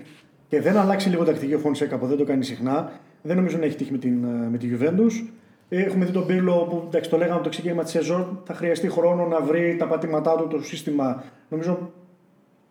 [0.48, 2.91] και δεν αλλάξει λίγο τακτική ο Φωνσέκα που δεν το κάνει συχνά,
[3.22, 5.30] δεν νομίζω να έχει τύχει με, την, με τη Juventus.
[5.69, 8.41] Έχουμε δει τον Πύρλο που εντάξει, το λέγαμε το ξεκίνημα της σεζόν.
[8.45, 11.23] Θα χρειαστεί χρόνο να βρει τα πατήματά του το σύστημα.
[11.49, 11.91] Νομίζω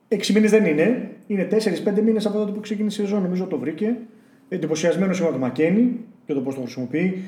[0.09, 1.11] 6 μήνες δεν είναι.
[1.27, 3.23] Είναι 4-5 μήνες από τότε που ξεκίνησε η σεζόν.
[3.23, 3.97] Νομίζω το βρήκε.
[4.49, 7.23] Εντυπωσιασμένος είμαι από τον Μακένι και το πώς το χρησιμοποιεί.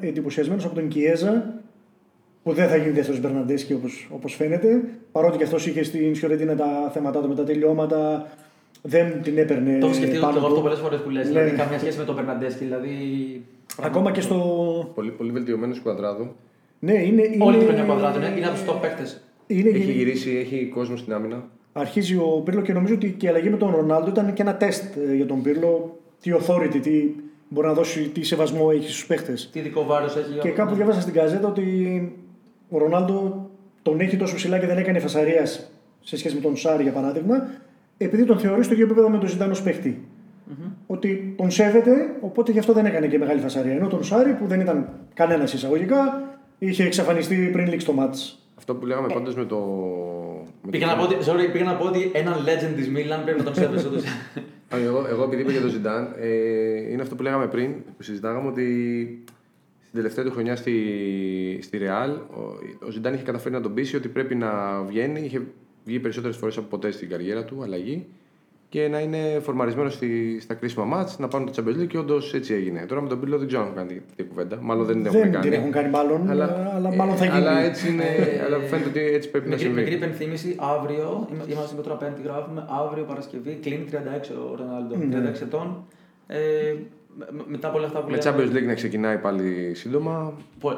[0.00, 1.62] Εντυπωσιασμένος από τον Κιέζα
[2.42, 4.82] που δεν θα γίνει δεύτερος Μπερναντέσκι όπως φαίνεται.
[5.12, 8.26] Παρότι και αυτός είχε στην Σιωρεντίνα τα θέματα του με τα τελειώματα.
[8.82, 9.78] Δεν την έπαιρνε.
[9.78, 11.24] Το έχω σκεφτεί εγώ αυτό πολλές φορές που λες.
[11.24, 11.30] Ναι.
[11.30, 12.64] Δηλαδή, καμία σχέση με τον Μπερναντέσκι.
[12.64, 12.90] Δηλαδή
[13.80, 14.36] Ακόμα και στο.
[14.94, 16.34] Πολύ, πολύ βελτιωμένος κουαδράδο.
[16.78, 17.22] Ναι, είναι.
[17.22, 17.44] είναι...
[17.44, 18.34] Όλη την χρονιά κουαδράδο, ναι.
[18.36, 19.02] είναι από τους top παίχτε.
[19.46, 21.44] Έχει γυρίσει, έχει κόσμο στην άμυνα.
[21.72, 24.56] Αρχίζει ο Πύρλο και νομίζω ότι και η αλλαγή με τον Ρονάλντο ήταν και ένα
[24.56, 25.98] τεστ ε, για τον Πύρλο.
[26.20, 27.04] Τι authority, τι
[27.48, 29.34] μπορεί να δώσει, τι σεβασμό έχει στους παίχτε.
[29.52, 30.38] Τι δικό βάρος έχει.
[30.40, 31.62] Και κάπου διάβασα στην καζέτα ότι
[32.68, 33.50] ο Ρονάλντο
[33.82, 37.48] τον έχει τόσο ψηλά και δεν έκανε φασαρίας σε σχέση με τον Σάρι για παράδειγμα,
[38.02, 40.00] επειδή τον θεωρείς στο ίδιο επίπεδο με τον Ζητάνος παίχτη
[40.48, 40.70] mm-hmm.
[40.86, 43.72] ότι τον σέβεται, οπότε γι' αυτό δεν έκανε και μεγάλη φασαρία.
[43.72, 46.22] Ενώ τον Σάρι που δεν ήταν κανένας εισαγωγικά,
[46.58, 48.36] είχε εξαφανιστεί πριν λήξει το μάτς.
[48.56, 49.14] Αυτό που λέγαμε ε.
[49.14, 49.58] πάντως με το.
[50.70, 53.44] πήγα, να πω ότι, sorry, πήγα να πω ότι έναν legend της Μίλαν πρέπει να
[53.44, 53.98] τον σέβεσαι όντω.
[54.68, 58.48] εγώ, εγώ επειδή είπα για τον Ζιντάν, ε, είναι αυτό που λέγαμε πριν, που συζητάγαμε
[58.48, 58.64] ότι
[59.82, 60.72] στην τελευταία του χρονιά στη,
[61.62, 62.40] στη Real, ο,
[62.86, 65.20] ο Ζιντάν είχε καταφέρει να τον πείσει ότι πρέπει να βγαίνει.
[65.20, 65.42] Είχε
[65.84, 68.06] βγει περισσότερες φορές από ποτέ στην καριέρα του, αλλαγή
[68.72, 72.54] και να είναι φορμαρισμένος στη, στα κρίσιμα μάτς, να πάρουν το Champions και όντως έτσι
[72.54, 72.86] έγινε.
[72.88, 74.58] Τώρα με τον Πύλο δεν ξέρω αν έχουν κάνει τέτοια κουβέντα.
[74.60, 75.48] Μάλλον δεν, δεν έχουν κάνει.
[75.48, 77.36] Δεν έχουν κάνει μάλλον, αλλά, αλλά μάλλον θα γίνει.
[77.36, 78.04] Αλλά, έτσι είναι,
[78.44, 79.80] αλλά φαίνεται ότι έτσι πρέπει να συμβεί.
[79.80, 83.94] Μικρή υπενθύμηση, αύριο, είμαστε με τώρα πέμπτη γράφουμε, αύριο Παρασκευή κλείνει 36
[84.52, 84.94] ο Ρονάλντο,
[85.38, 85.84] 36 ετών.
[86.26, 86.74] Ε,
[87.46, 90.32] μετά από όλα αυτά που Με Champions League να ξεκινάει πάλι σύντομα.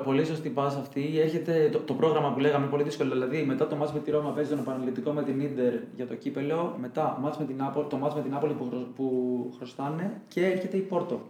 [0.04, 1.20] πολύ σωστή πάσα αυτή.
[1.20, 3.10] Έχετε το, το πρόγραμμα που λέγαμε πολύ δύσκολο.
[3.10, 6.14] Δηλαδή, μετά το μάτς με τη Ρώμα παίζει τον επαναληπτικό με την Ίντερ για το
[6.14, 6.76] κύπελο.
[6.80, 10.76] Μετά μάτς με την Άπολη, το μάτς με την Άπολη που, που χρωστάνε και έρχεται
[10.76, 11.20] η Πόρτο.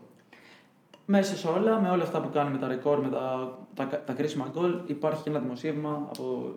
[1.06, 4.12] Μέσα σε όλα, με όλα αυτά που κάνει με τα ρεκόρ, με τα, τα, τα
[4.12, 6.54] κρίσιμα γκολ, υπάρχει και ένα δημοσίευμα από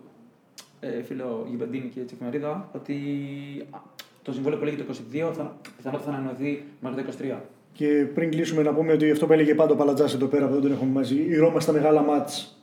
[0.80, 2.96] ε, φίλο Γιουβεντίνη και τη εφημερίδα ότι
[4.22, 7.36] το συμβόλαιο που λέγεται το 22 θα, πιθανότατα θα ανανεωθεί μέχρι το 23.
[7.78, 10.52] Και πριν κλείσουμε να πούμε ότι αυτό που έλεγε πάντα ο Παλατζάς εδώ πέρα που
[10.52, 12.58] δεν τον έχουμε μαζί, η Ρώμα στα μεγάλα μάτς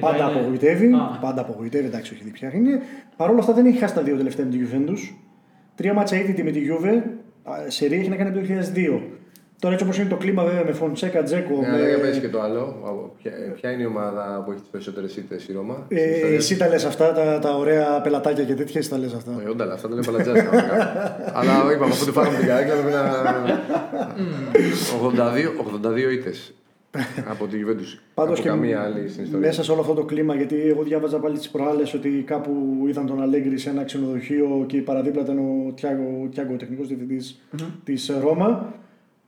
[0.00, 0.90] πάντα απογοητεύει.
[1.20, 2.80] Πάντα απογοητεύει, εντάξει, όχι δει ποια είναι.
[3.16, 5.14] Παρ' όλα αυτά δεν έχει χάσει τα δύο τελευταία με τη Juventus.
[5.74, 7.02] Τρία μάτσα ήδη με τη Juve,
[7.68, 9.00] σε έχει να κάνει από το 2002.
[9.58, 11.60] Τώρα έτσι όπως είναι το κλίμα βέβαια με Φοντσέκα, Τζέκο.
[11.60, 12.10] Ναι, με...
[12.10, 12.82] για και το άλλο.
[13.22, 16.68] Ποια, ποια, είναι η ομάδα που έχει τις περισσότερες ήττε η Ρώμα; Ε, εσύ τα
[16.68, 19.32] λες αυτά, τα, τα ωραία πελατάκια και τέτοια, εσύ τα λες αυτά.
[19.38, 20.32] Όχι, όνταλα, αυτά τα λέει παλατζά.
[21.38, 23.02] Αλλά είπαμε, αφού του φάγαμε την καρέκλα, πρέπει να.
[25.24, 26.54] 82, 82 ήττες.
[27.32, 27.98] από τη Juventus.
[28.14, 29.46] Πάντως και καμία άλλη στην ιστορία.
[29.46, 33.06] Μέσα σε όλο αυτό το κλίμα, γιατί εγώ διάβαζα πάλι τις προάλλες ότι κάπου είδαν
[33.06, 37.64] τον Αλέγκρι σε ένα ξενοδοχείο και παραδίπλα ήταν ο Τιάγκο, Τιάγκο τεχνικός διευθυντής mm-hmm.
[37.84, 38.74] της Ρώμα.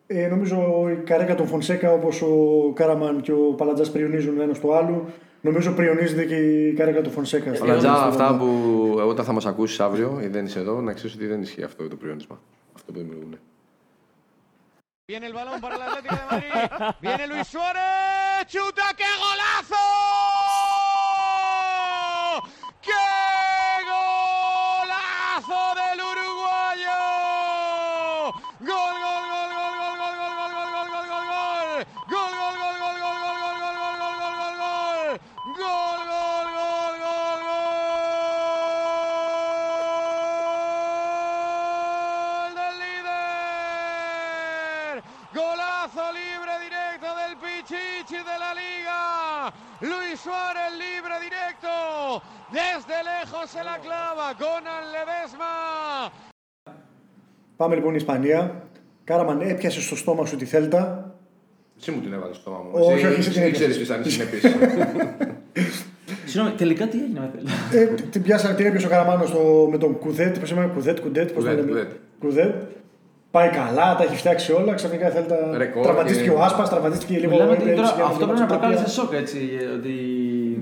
[0.06, 4.72] Ε, νομίζω η καρέκα του Φονσέκα όπως ο Κάραμαν και ο Παλατζάς πριονίζουν ένας στο
[4.72, 5.10] άλλο.
[5.40, 7.50] Νομίζω πριονίζεται και η καρέκα του Φονσέκα.
[7.50, 8.46] Παλατζά, αυτά που
[9.06, 11.88] όταν θα μας ακούσεις αύριο ή δεν είσαι εδώ, να ξέρεις ότι δεν ισχύει αυτό
[11.88, 12.40] το πριονίσμα.
[12.76, 13.38] Αυτό που δημιουργούν.
[15.08, 16.52] Viene el balón para el Atlético de Madrid.
[17.04, 17.86] Viene Luis Suárez.
[18.52, 18.86] ¡Chuta!
[19.00, 19.82] ¡Qué golazo!
[52.52, 55.52] Se la clava, Gonan Ledesma.
[57.56, 58.62] Πάμε λοιπόν η Ισπανία.
[59.04, 61.14] Κάραμαν έπιασε στο στόμα σου τη Θέλτα.
[61.80, 62.70] Εσύ μου την έβαλες στο στόμα μου.
[62.72, 64.36] Όχι, όχι, εσύ την ξέρεις ποιε θα είναι συνεπεί.
[66.30, 67.30] Συγγνώμη, τελικά τι έγινε με
[67.70, 69.24] Θέλτα; Την πιάσανε, την έπιασε ο Καραμάνο
[69.70, 70.38] με τον Κουδέτ.
[70.38, 71.32] Πώς είπαμε, Κουδέτ, Κουδέτ.
[71.32, 71.88] Πώς το λέμε.
[72.20, 72.54] Κουδέτ.
[73.30, 74.74] πάει καλά, τα έχει φτιάξει όλα.
[74.74, 75.36] Ξαφνικά θέλει τα.
[75.56, 78.26] Ρεκόρ Τραυματίστηκε και- ο Άσπας, τραυματίστηκε λίγο Μιλάμε ο ότι Έντρεξ, τώρα για να αυτό
[78.26, 78.68] πρέπει δούμε να τα οποία.
[78.68, 79.38] προκάλεσε σοκ έτσι.
[79.74, 79.94] Ότι...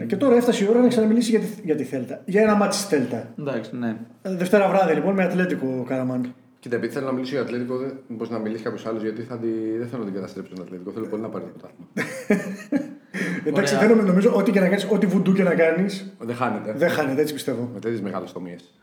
[0.07, 2.21] Και τώρα έφτασε η ώρα να ξαναμιλήσει για τη, για τη Θέλτα.
[2.25, 3.35] Για ένα μάτι στη Θέλτα.
[3.39, 3.97] Εντάξει, ναι.
[4.23, 6.35] Ε, Δευτέρα βράδυ λοιπόν με Ατλέτικο Καραμάν.
[6.61, 7.75] Κοίτα, επειδή θέλω να μιλήσω για Ατλέτικο,
[8.07, 9.49] μήπως να μιλήσει κάποιος άλλος, γιατί θα τη...
[9.79, 10.91] δεν θέλω να την καταστρέψω τον Ατλέτικο.
[10.91, 11.89] Θέλω πολύ να πάρει το πρωτάθλημα.
[13.45, 13.89] Εντάξει, Ωραία.
[13.89, 16.73] θέλω, νομίζω ό,τι και να κάνεις, ό,τι βουντού και να κάνεις, δεν χάνεται.
[16.73, 17.71] δεν χάνεται, έτσι πιστεύω.
[17.75, 18.75] Με τέτοιες μεγάλες τομίες.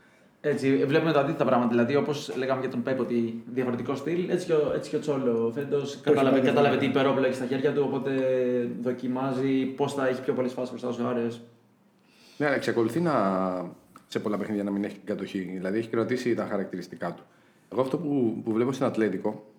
[0.44, 1.70] Έτσι, βλέπουμε τα αντίθετα πράγματα.
[1.70, 4.98] Δηλαδή, όπως λέγαμε για τον Πέπ, ότι διαφορετικό στυλ, έτσι και ο, έτσι και ο
[4.98, 7.00] Τσόλο φέτο κατάλαβε, πάει κατάλαβε τι διαφορετικά.
[7.00, 8.10] υπερόπλο έχει στα χέρια του, οπότε
[8.82, 11.40] δοκιμάζει πώς θα έχει πιο πολλές φάσεις μπροστά στους Άρες.
[12.36, 13.14] Ναι, αλλά εξακολουθεί να...
[14.08, 15.38] σε πολλά παιχνίδια να μην έχει την κατοχή.
[15.38, 17.22] Δηλαδή έχει κρατήσει τα χαρακτηριστικά του.
[17.72, 19.52] Εγώ αυτό που, που βλέπω στην Ατλέτικο.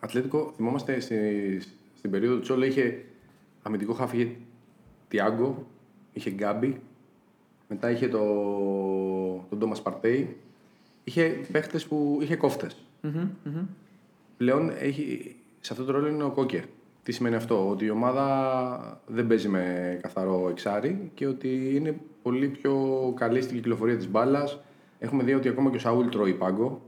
[0.00, 1.16] Ατλέτικο, θυμόμαστε στη,
[1.96, 3.04] στην περίοδο του Τσόλο είχε
[3.62, 4.30] αμυντικό χάφι είχε
[5.08, 5.66] Τιάγκο,
[6.12, 6.80] είχε Γκάμπι,
[7.68, 8.24] μετά είχε το,
[9.48, 10.36] τον Τόμας Παρτέι.
[11.04, 12.76] Είχε παίχτες που είχε κόφτες.
[14.36, 16.64] Πλέον έχει, σε αυτό το ρόλο είναι ο Κόκε.
[17.02, 22.48] Τι σημαίνει αυτό, ότι η ομάδα δεν παίζει με καθαρό εξάρι και ότι είναι πολύ
[22.48, 22.74] πιο
[23.16, 24.60] καλή στην κυκλοφορία της μπάλας.
[24.98, 26.82] Έχουμε δει ότι ακόμα και ο Σαούλ τρώει πάγκο.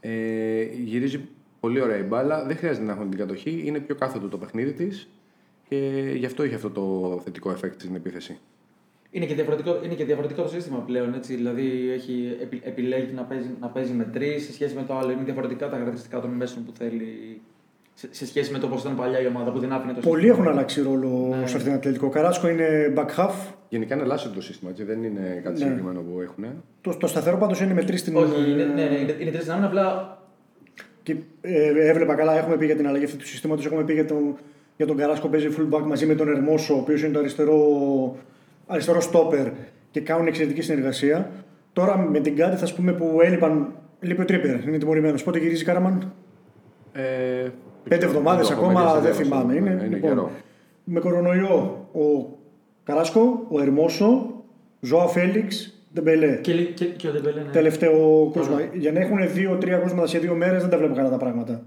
[0.00, 1.28] Ε, γυρίζει
[1.60, 4.72] πολύ ωραία η μπάλα, δεν χρειάζεται να έχουν την κατοχή, είναι πιο κάθετο το παιχνίδι
[4.72, 5.08] της
[5.68, 8.38] και γι' αυτό έχει αυτό το θετικό effect στην επίθεση.
[9.14, 11.14] Είναι και, διαφορετικό, είναι και διαφορετικό το σύστημα πλέον.
[11.14, 11.34] Έτσι.
[11.34, 15.10] Δηλαδή, έχει, επι- επιλέγει να παίζει, να παίζει με τρεις σε σχέση με το άλλο.
[15.10, 17.40] Είναι διαφορετικά τα χαρακτηριστικά των μέσων που θέλει
[17.94, 20.22] σε, σε σχέση με το πώς ήταν παλιά η ομάδα που δεν άφηνε το Πολλοί
[20.22, 20.42] σύστημα.
[20.42, 21.36] έχουν αλλάξει ρόλο Ναι.
[21.36, 22.06] σε αυτήν την Ατλέτικο.
[22.06, 23.34] Ο Καράσκο είναι back half.
[23.68, 25.64] Γενικά είναι ελάχιστο το σύστημα, έτσι, δεν είναι κάτι Ναι.
[25.64, 26.44] συγκεκριμένο που έχουν.
[26.80, 28.16] Το, το σταθερό πάντως είναι με τρεις στην.
[28.16, 30.18] Όχι, είναι, ναι, ναι, είναι, είναι τρεις δυνάμει, απλά
[31.02, 33.66] Και, ε, έβλεπα καλά, έχουμε πει για την αλλαγή αυτού του συστήματος.
[33.66, 34.36] Έχουμε πει για τον,
[34.76, 37.56] για τον Καράσκο παίζει fullback μαζί με τον Ερμόσο, ο οποίος είναι το αριστερό,
[38.66, 39.50] αριστερό stopper
[39.90, 41.30] και κάνουν εξαιρετική συνεργασία.
[41.72, 43.72] Τώρα με την Κάντι θα πούμε που έλειπαν.
[44.00, 45.22] Λείπει ο Τρίπιερ, είναι τιμωρημένος.
[45.22, 46.12] Πότε γυρίζει η Κάραμαν,
[46.92, 47.02] Ε,
[47.88, 49.70] Πέντε εβδομάδες το έχω ακόμα, μερικές δεν εβδομάδες, θυμάμαι.
[49.72, 50.30] Είναι, είναι λοιπόν, καιρό.
[50.84, 52.28] με κορονοϊό ο
[52.84, 54.30] Καράσκο, ο Ερμόσο,
[54.80, 56.38] Ζοάο Φέλιξ, Ντεμπελέ.
[56.40, 57.40] και, λι- και, και ο Ντεμπελέ.
[57.42, 57.50] Ναι.
[57.50, 58.60] Τελευταίο κρούσμα.
[58.74, 61.62] Για να έχουν δύο-τρία κρούσματα σε δύο μέρες δεν τα βλέπω καλά τα πράγματα.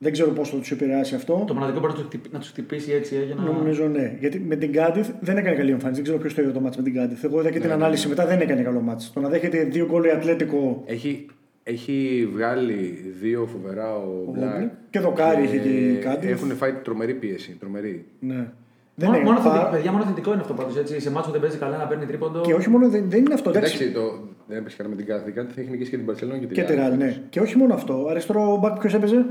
[0.00, 1.44] Δεν ξέρω πώς θα τους επηρεάσει αυτό.
[1.46, 3.42] Το μοναδικό μπορεί να τους χτυπ- να τους χτυπήσει έτσι ε, για να.
[3.42, 4.16] Νομίζω ναι.
[4.20, 5.94] Γιατί με την Κάντιθ δεν έκανε καλή εμφάνιση.
[5.94, 7.24] Δεν ξέρω ποιος το είδε το ματς με την Κάντιθ.
[7.24, 9.12] Εγώ είδα και Ναι, την ανάλυση μετά δεν έκανε καλό ματς.
[9.12, 11.26] Το να δέχεται δύο γκολ η Ατλέτικο Έχει,
[11.62, 14.56] έχει βγάλει δύο φοβερά ο Όμπλακ.
[14.56, 14.70] Όμπλακ.
[14.90, 16.30] Και δοκάρι είχε και η Κάντιθ.
[16.30, 17.56] Έχουν φάει τρομερή πίεση.
[17.60, 18.04] Τρομερή.
[18.20, 18.46] Ναι.
[18.94, 19.30] Δεν Μόνο, είναι.
[19.30, 20.72] μόνο, πα- θετικό, παιδιά, μόνο θετικό είναι αυτό πάντως.
[20.96, 22.40] Σε ματς που δεν παίζει καλά να παίρνει τρίποντο.
[22.40, 23.50] Και όχι μόνο δεν, δεν είναι αυτό.
[23.50, 23.74] εντάξει.
[23.84, 25.30] Εντάξει, το, δεν έπαιξε καλά με την Κάντιθ.
[25.30, 27.16] Κάντιθ έχει νικήσει και την Μπαρσελόνα και την Και τη Ρεάλ, ναι.
[27.30, 28.06] Και όχι μόνο αυτό.
[28.10, 29.26] Αριστερό μπακ ποιος έπαιζε;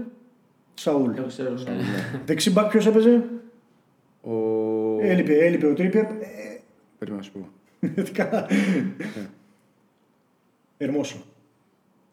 [0.80, 1.12] Σαούλ.
[1.18, 1.50] Εγώ ξέρω.
[1.50, 1.74] ναι.
[2.26, 3.24] Δεξί μπακ ποιος έπαιζε;
[4.22, 4.34] Ο...
[5.02, 6.04] Έλειπε, έλειπε ο Τρίπερ.
[6.04, 6.60] Ε,
[6.98, 7.50] Περίμενα να σου πω.
[8.04, 8.48] τι καλά.
[10.78, 11.18] Ερμόσο.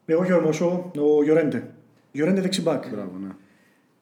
[0.05, 1.67] Ε, όχι ο Ερμόσο, ο Γιορέντε.
[2.11, 2.89] Γιορέντε δεξί μπακ.
[2.89, 3.29] Μπράβο, ναι.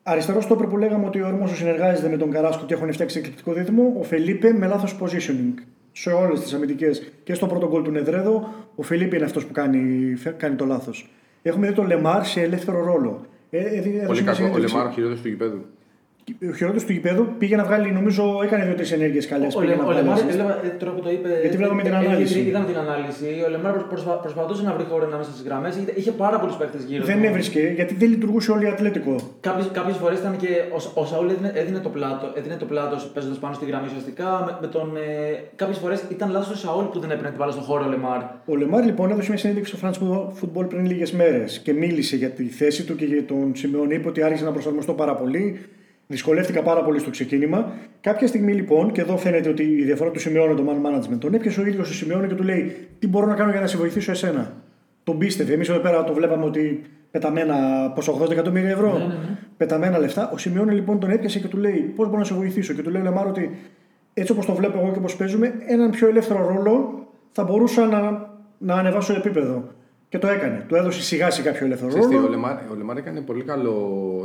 [0.03, 3.53] Αριστερό στόπερ που λέγαμε ότι ο Ερμόσο συνεργάζεται με τον Καράσκο και έχουν φτιάξει εκπληκτικό
[3.53, 3.95] δίδυμο.
[3.99, 5.53] Ο Φελίπε με λάθος positioning
[5.91, 8.53] σε όλες τις αμυντικές και στο πρώτο γκολ του Νεδρέδο.
[8.75, 11.09] Ο Φελίπε είναι αυτός που κάνει, κάνει το λάθος.
[11.41, 13.25] Έχουμε δει τον Λεμάρ σε ελεύθερο ρόλο.
[13.53, 14.31] Ε, ε, έδωσε Πολύ μια κακό.
[14.31, 14.75] Ο συνέντευξη.
[14.75, 15.65] Λεμάρο χειρότερο του γηπέδου.
[16.49, 19.55] Ο χειρότερος του γηπέδου πήγε να βγάλει, νομίζω, έκανε δύο-τρεις ενέργειες καλές.
[19.55, 21.29] Ο, Λε- ο Λεμάρ, έβλεπα, ε, τώρα που το είπε.
[21.41, 22.39] Γιατί βλέπαμε την ε, ε, ανάλυση.
[22.39, 23.25] ε, Είδαμε την ανάλυση.
[23.45, 25.75] Ο Λεμάρ προσπα- προσπαθούσε να βρει χώρο ανάμεσα στις γραμμές.
[25.75, 27.25] Είχε, είχε πάρα πολλούς παίχτες γύρω Δεν του.
[27.25, 29.15] έβρισκε γιατί δεν λειτουργούσε όλη η Ατλέτικο.
[29.73, 33.37] Κάποιες φορές ήταν και ο, ο Σαούλ έδινε, έδινε το πλάτος, έδινε το πλάτος παίζοντας
[33.37, 34.27] πάνω στη γραμμή ουσιαστικά.
[34.45, 35.01] Με, με τον, ε,
[35.55, 38.21] Κάποιες φορές ήταν λάθος ο Σαούλ που δεν έπαιρνε την μπάλα στον χώρο ο Λεμάρ.
[38.45, 39.99] Ο Λεμάρ λοιπόν έδωσε μια συνέντευξη στο France
[40.39, 43.95] Football πριν λίγες μέρες και μίλησε για τη θέση του και για τον Σιμεόνε.
[43.95, 45.59] Είπε ότι άρχισε να προσαρμοστώ πάρα πολύ.
[46.13, 47.71] Δυσκολεύτηκα πάρα πολύ στο ξεκίνημα.
[48.01, 51.33] Κάποια στιγμή λοιπόν, και εδώ φαίνεται ότι η διαφορά του Σιμεώνη το man management, τον
[51.33, 53.77] έπιασε ο ίδιος ο Σιμεώνη και του λέει: Τι μπορώ να κάνω για να σε
[53.77, 54.53] βοηθήσω εσένα;
[55.03, 55.53] Τον πίστευε.
[55.53, 57.55] Εμείς εδώ πέρα το βλέπαμε ότι πεταμένα
[57.95, 59.01] πόσο 80 εκατομμύρια ευρώ.
[59.57, 60.31] Πεταμένα λεφτά.
[60.33, 62.89] Ο Σιμεώνη λοιπόν τον έπιασε και του λέει: Πώς μπορώ να σε βοηθήσω; Και του
[62.89, 63.49] λέει ο Λεμάρ ότι
[64.13, 68.29] έτσι όπως το βλέπω εγώ και όπως παίζουμε, έναν πιο ελεύθερο ρόλο θα μπορούσα να,
[68.57, 69.67] να ανεβάσω επίπεδο.
[70.13, 70.65] Και το έκανε.
[70.67, 72.27] Του έδωσε σιγά σιγά πιο ελεύθερο Ξέρεις τι, ρόλο.
[72.27, 73.75] ο Λεμάρ, ο Λεμάρ έκανε πολύ καλό,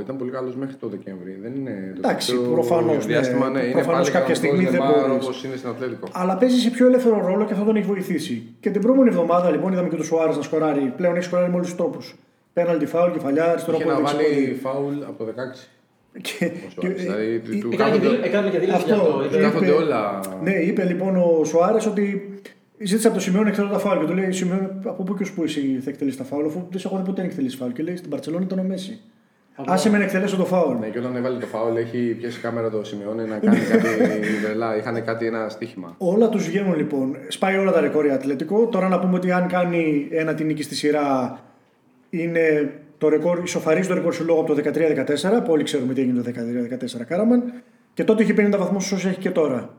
[0.01, 1.39] ήταν πολύ καλός μέχρι το Δεκέμβρη.
[1.43, 3.13] Δεν είναι το Εντάξει, τελευταίο προφανώς, ναι.
[3.13, 5.25] Διάστημα, ναι, είναι Προφανώς πάλι κάποια κανονικός στιγμή δεν Λεμάρ μπορείς.
[5.25, 6.07] όπως είναι στην Ατλέτικο.
[6.13, 8.35] Αλλά παίζει σε πιο ελεύθερο ρόλο και αυτό τον έχει βοηθήσει.
[8.61, 10.93] Και την προηγούμενη εβδομάδα λοιπόν είδαμε και τον Σουάρες να σκοράρει.
[10.97, 11.99] Πλέον έχει σκοράρει με όλους τους τρόπου.
[12.53, 14.55] Πέναλτι φάουλ, κεφαλιά, αριστερό Είχε να πόδι, βάλει δεξί πόδι.
[14.65, 15.69] φάουλ από το 16.
[16.21, 18.59] Και- Ο Σουάρες, και- δηλαδή, του- ε, του ε, Έκανε και, κάθονται- δήλ- έκανε και
[18.59, 18.95] δήλωση Αυτό.
[18.95, 19.13] γι' αυτό.
[19.19, 20.21] Του είπε- κάθονται είπε- όλα.
[20.43, 22.28] Ναι, είπε λοιπόν ο Σουάρες ότι
[22.79, 23.99] ζήτησε από το Σιμεώνη εκτελώ τα φάουλ.
[23.99, 26.67] Και του λέει: Σιμεώνη, από πού και ως πού εσύ θα εκτελεί τα φάουλ, αφού
[26.71, 27.73] δεν σε έχω δει ποτέ να εκτελεί φάουλ.
[27.73, 29.01] Και λέει: Στην Παρσελόνη ήταν ο Μέση.
[29.67, 30.79] Άσε με να εκτελέσω το φάουλ.
[30.79, 33.89] Ναι, και όταν έβαλε το φάουλ, έχει πιέσει κάμερα το Σιμεώνε να κάνει κάτι
[34.45, 34.77] τρελά.
[34.77, 35.95] Είχαν κάτι ένα στοίχημα.
[35.99, 37.17] Όλα τους βγαίνουν λοιπόν.
[37.29, 38.67] Σπάει όλα τα ρεκόρια Ατλετικό.
[38.67, 41.39] Τώρα να πούμε ότι αν κάνει ένα την νίκη στη σειρά
[42.11, 46.01] είναι το ρεκόρ, ισοφαρίζει το ρεκόρ σου λόγω από το 13-14, που όλοι ξέρουμε τι
[46.01, 46.31] έγινε το
[47.01, 47.53] 13-14 Κάραμαν.
[47.95, 49.71] Και τότε είχε 50 βαθμούς όσο έχει και τώρα.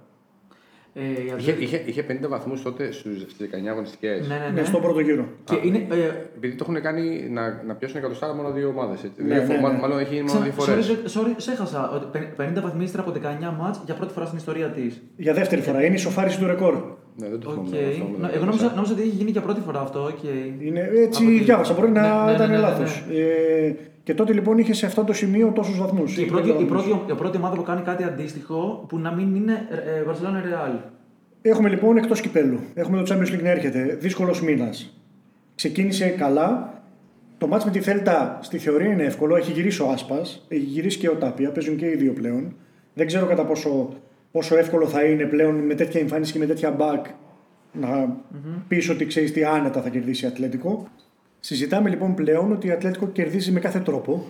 [0.94, 3.10] Ε, οι Είχε, Ατλέτικο- είχε, είχε 50 βαθμούς τότε στι
[3.40, 4.28] 19 αγωνιστικές.
[4.28, 4.66] Ναι, ναι, Ναι, ναι.
[4.68, 5.26] στον πρώτο γύρο.
[5.44, 5.96] Και είναι, ε,
[6.36, 9.00] Επειδή το έχουν κάνει να, να πιάσουν εκατοστάρα μόνο δύο ομάδες.
[9.18, 9.78] Ναι, ναι, ναι.
[9.82, 10.88] Μάλλον έχει γίνει μόνο δύο Ξα- φορές.
[10.92, 11.92] sorry, sorry, σε έχασα.
[11.92, 12.06] ότι
[12.38, 15.02] 50 βαθμοί ύστερα από 19 μάτς για πρώτη φορά στην ιστορία της.
[15.16, 15.78] Για δεύτερη φορά.
[15.84, 16.74] Είναι η ισοφάριση του ρεκόρ.
[17.16, 17.56] Ναι, δεν το Οκ.
[17.70, 18.06] θυμάμαι αυτό.
[18.18, 18.76] με το Εγώ νόμιζα, 14.
[18.76, 20.04] νόμιζα ότι είχε γίνει για πρώτη φορά αυτό.
[20.04, 20.24] οκ.
[20.60, 22.84] Είναι, έτσι Από τη- διάβασα, μπορεί να Ναι, ναι, ήταν ναι, ναι, λάθος.
[24.10, 26.14] Ε, και τότε λοιπόν είχε σε αυτό το σημείο τόσους βαθμούς.
[26.14, 29.36] Και η πρώτη, η, πρώτη, η πρώτη ομάδα που κάνει κάτι αντίστοιχο που να μην
[29.36, 30.80] είναι ε, Barcelona Real.
[31.42, 32.60] Έχουμε λοιπόν εκτός κυπέλου.
[32.74, 33.98] Έχουμε το Champions League να έρχεται.
[34.00, 35.00] Δύσκολος μήνας.
[35.56, 36.74] Ξεκίνησε καλά.
[37.38, 39.36] Το μάτς με τη Θέλτα στη θεωρία είναι εύκολο.
[39.36, 41.52] Έχει γυρίσει ο Άσπας, έχει γυρίσει και ο Τάπια.
[41.52, 42.56] Παίζουν και οι δύο πλέον.
[42.94, 43.90] Δεν ξέρω κατά πόσο,
[44.32, 47.10] πόσο εύκολο θα είναι πλέον με τέτοια εμφάνιση και με τέτοια back
[47.72, 48.18] να
[48.68, 50.88] πεις ότι ξέρεις τι άνετα θα κερδίσει η Ατλέτικο.
[51.40, 54.26] Συζητάμε λοιπόν πλέον ότι η Ατλέτικο κερδίζει με κάθε τρόπο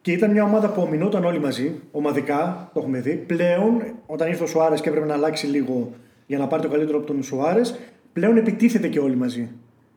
[0.00, 3.14] και ήταν μια ομάδα που ομινόταν όλοι μαζί, ομαδικά, το έχουμε δει.
[3.26, 5.92] Πλέον, όταν ήρθε ο Σουάρες και έπρεπε να αλλάξει λίγο
[6.26, 7.78] για να πάρει το καλύτερο από τον Σουάρες,
[8.12, 9.50] πλέον επιτίθεται και όλοι μαζί.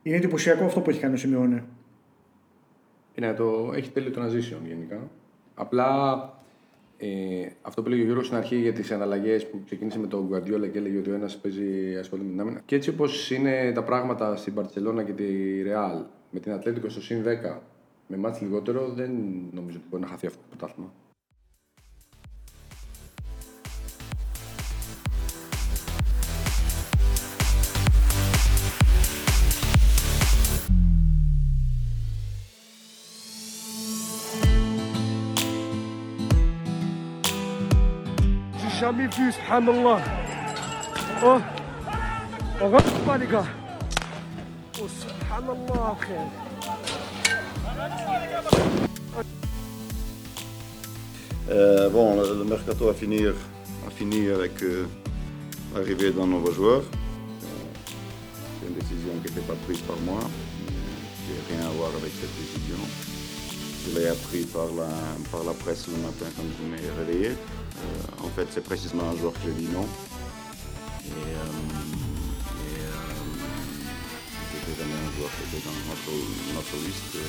[0.03, 1.63] Είναι εντυπωσιακό αυτό που έχει κάνει ο Σιμεώνε.
[3.19, 5.09] Ναι, το, έχει τέλειο των αναζήσεων γενικά.
[5.55, 5.89] Απλά
[6.97, 7.07] ε,
[7.61, 10.69] αυτό που λέγει ο Γιώργος στην αρχή για τις αναλλαγέ που ξεκίνησε με τον Guardiola
[10.71, 12.61] και έλεγε ότι ο ένας παίζει ασχολείται με την άμυνα.
[12.65, 15.23] Και έτσι όπως είναι τα πράγματα στην Barcelona και τη
[15.65, 17.57] Real με την Ατλέτικο στο συν 10
[18.07, 19.11] με μάτς λιγότερο, δεν
[19.51, 20.91] νομίζω ότι μπορεί να χαθεί αυτό το πρωτάθλημα.
[38.59, 39.99] J'ai jamais vu, subhanallah.
[41.27, 41.39] Oh,
[42.61, 43.58] regarde pas les gars.
[51.49, 53.25] Euh, bon, le, mercato a fini,
[54.29, 54.85] avec euh,
[55.73, 56.81] l'arrivée d'un nouveau joueur.
[56.81, 56.83] Euh,
[58.61, 62.35] C'est une décision qui n'était pas prise par moi, n'a rien à voir avec cette
[62.37, 62.77] décision.
[63.85, 64.89] Je l'ai appris par la,
[65.31, 67.29] par la presse le matin quand je m'ai réveillé.
[67.29, 69.87] Euh, en fait, c'est précisément un joueur que j'ai dit non.
[71.05, 71.98] Et, euh, euh,
[74.79, 76.13] jamais un joueur qui était dans notre,
[76.55, 77.15] notre liste.
[77.15, 77.19] Et,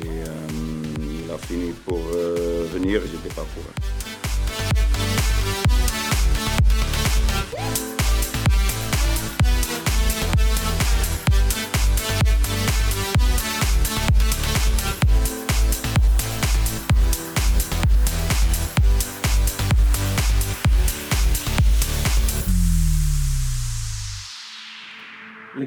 [0.00, 3.64] euh, et euh, il a fini pour euh, venir j'étais pas pour.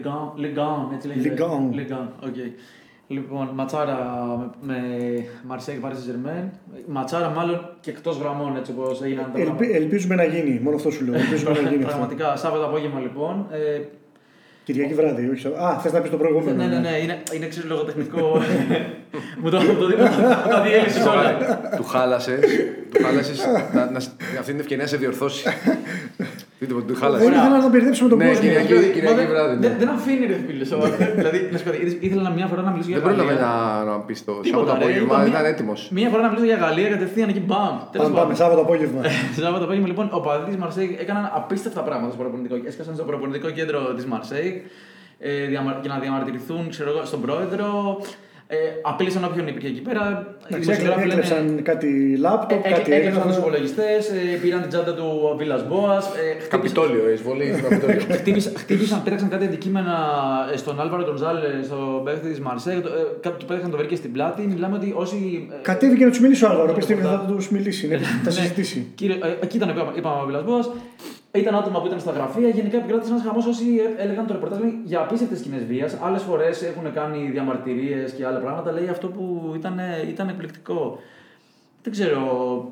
[0.01, 1.33] Λιγκάν, Λιγκάν, έτσι λέγεται.
[1.37, 1.75] Ligue 1.
[1.75, 2.35] Λιγκάν, οκ.
[3.07, 3.97] Λοιπόν, ματσάρα
[4.61, 4.75] με
[5.47, 6.49] Μαρσέκ Paris Saint-Germain.
[6.87, 9.63] Ματσάρα μάλλον και εκτός γραμμών έτσι όπως έγιναν τα πράγματα.
[9.63, 11.13] Ελπι, ελπίζουμε να γίνει, μόνο αυτό σου λέω.
[11.15, 11.87] Ελπίζουμε να γίνει αυτό.
[11.87, 13.45] Πραγματικά, Σάββατο απόγευμα λοιπόν.
[13.51, 13.81] Ε,
[14.63, 15.39] Κυριακή βράδυ, όχι.
[15.39, 16.57] στο- Α, θες να πεις το προηγούμενο.
[16.63, 18.41] ναι, ναι, ναι, είναι, είναι εξής λογοτεχνικό.
[19.41, 19.87] Μου το, το, το,
[20.49, 21.37] τα διέλυσες όλα.
[21.75, 22.39] του χάλασες.
[22.93, 23.97] του χάλασες να, να,
[24.39, 25.49] αυτή την ευκαιρία να σε διορθώσει.
[26.61, 27.23] Δείτε που του χάλασε.
[27.23, 28.41] Δεν ήθελα να τον μπερδέψουμε τον Ναι, κόσμο.
[28.41, 28.73] Κυριακή.
[28.73, 29.67] Μα Κυριακή δεν- βράδυ, ναι.
[29.67, 30.65] δεν- Δεν αφήνει ρε φίλε.
[30.71, 30.95] σοβαρά.
[31.19, 31.71] Δηλαδή, να σου πω,
[32.07, 33.47] ήθελα μια φορά να μιλήσω για Δεν πρόλαβε Γαλλία.
[33.85, 35.79] να, να πεις το Τίποτα, Σάββατο ρε, απόγευμα, είπα, ήταν μία- έτοιμος.
[35.97, 37.59] Μία φορά να μιλήσω για Γαλλία, κατευθείαν εκεί μπαμ.
[37.67, 38.21] Τέλος Πάμε, πάντων.
[38.21, 39.01] πάμε, Σάββατο απόγευμα.
[39.45, 42.55] Σάββατο απόγευμα λοιπόν, ο παδί τη Μαρσέη έκαναν απίστευτα πράγματα στο προπονητικό.
[42.69, 44.49] Έσκασαν στο προπονητικό κέντρο της Μαρσέη
[45.19, 47.67] ε, διαμα- για να διαμαρτυρηθούν ξέρω εγώ, στον πρόεδρο.
[48.53, 50.03] Ε, απείλησαν όποιον υπήρχε εκεί πέρα.
[50.41, 53.39] Οι Εντάξει, δημοσιογράφοι λένε- Έκλεψαν κάτι λάπτοπ, Ε, κάτι ε, Έκλεψαν τους έγραφα.
[53.47, 53.87] υπολογιστέ,
[54.41, 56.09] πήραν την τσάντα του Βίλας Μπόας.
[56.49, 57.99] Καπιτόλιο, εισβολή στο Καπιτόλιο.
[58.19, 59.95] Χτύπησαν, χτύπησαν, πέταξαν κάτι αντικείμενα
[60.53, 62.75] ε, στον Άλβαρο Γκονζάλε, στον παίχτη της Μαρσέη.
[62.77, 62.81] Ε,
[63.21, 64.41] Κάτι του πέταξαν το βρήκε στην πλάτη.
[64.41, 65.47] Μιλάμε ότι όσοι.
[65.51, 66.73] ε, Κατέβηκε να τους μιλήσει ο Άλβαρο.
[66.73, 67.19] Πιστεύει Τίποτα.
[67.27, 67.87] θα τους μιλήσει.
[67.87, 68.31] ναι, Θα Ναι.
[68.31, 68.87] συζητήσει.
[68.95, 70.59] Κύριε, ε, εκεί ήταν, είπαμε, είπαμε ο Βιλασμπόα.
[71.33, 72.47] Ήταν άτομα που ήταν στα γραφεία.
[72.49, 73.65] Γενικά επικράτησε ένας χαμός όσοι
[73.97, 75.97] ε, έλεγαν το ρεπορτάζ λέει, για απίστευτες σκηνές βίας.
[76.01, 78.71] Άλλες φορές έχουν κάνει διαμαρτυρίες και άλλα πράγματα.
[78.71, 79.79] Λέει αυτό που ήταν,
[80.09, 80.99] ήταν εκπληκτικό.
[81.83, 82.67] Δεν ξέρω.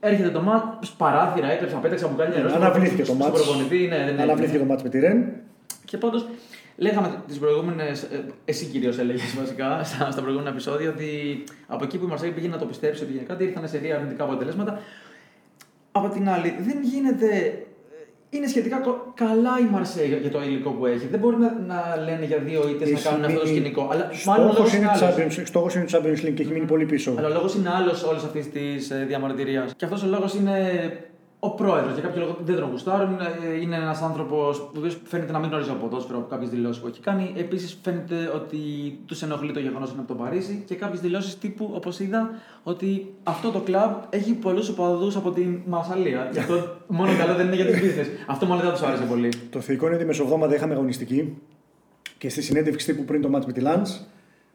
[0.00, 2.50] Έρχεται το μάτς, παράθυρα, έκλεψαν, πέταξαν μπουκάλια νερός.
[2.50, 3.42] στο- Αναβλήθηκε το στον μάτς.
[3.42, 4.22] προπονητή, ναι, ναι, ναι.
[4.22, 5.24] Αναβλήθηκε το μάτς με τη Ρεν.
[5.84, 6.26] Και πάντως,
[6.76, 8.06] λέγαμε τις προηγούμενες.
[8.44, 11.08] Εσύ κυρίως έλεγες βασικά στα, στα προηγούμενα επεισόδια ότι
[11.66, 13.94] από εκεί που η Μαρσέη πήγε να το πιστέψει ότι γενικά ότι ήρθαν σε δύο
[13.94, 14.78] αρνητικά αποτελέσματα.
[15.92, 17.62] Από την άλλη, δεν γίνεται.
[18.36, 21.06] Είναι σχετικά κο- καλά η Μαρσέη για το υλικό που έχει.
[21.06, 23.88] Δεν μπορεί να, να λένε για δύο ήττες να Έχει κάνουν αυτό το μείνει- σκηνικό.
[23.92, 25.16] Αλλά μάλλον ο Στόχος λόγος είναι, είναι της άλλος.
[25.38, 27.14] Champions- στόχος είναι του Champions League και έχει μείνει πολύ πίσω.
[27.18, 29.72] Αλλά ο λόγος είναι άλλος όλης αυτής της διαμαρτυρίας.
[29.76, 30.56] Και αυτός ο λόγος είναι
[31.44, 33.18] ο πρόεδρος για κάποιο λόγο δεν τον γουστάρουν.
[33.20, 36.86] ε, Είναι ένας άνθρωπος που φαίνεται να μην γνωρίζει από ποδόσφαιρο από κάποιες δηλώσεις που
[36.86, 37.32] έχει κάνει.
[37.36, 38.58] Επίσης φαίνεται ότι
[39.06, 42.30] τους ενοχλεί το γεγονός είναι από το Παρίσι και κάποιες δηλώσεις τύπου, όπως είδα,
[42.62, 46.28] ότι αυτό το κλαμπ έχει πολλούς οπαδούς από τη Μασαλία.
[46.32, 46.54] Γι' αυτό
[46.98, 48.06] μόνο καλό δεν είναι για τι business.
[48.26, 49.32] Αυτό μόνο δεν τους άρεσε πολύ.
[49.50, 51.38] Το θεϊκό είναι ότι μεσοβδόμαδα είχαμε αγωνιστική
[52.18, 54.06] και στη συνέντευξη τύπου πριν το μάτς με τη Λαντς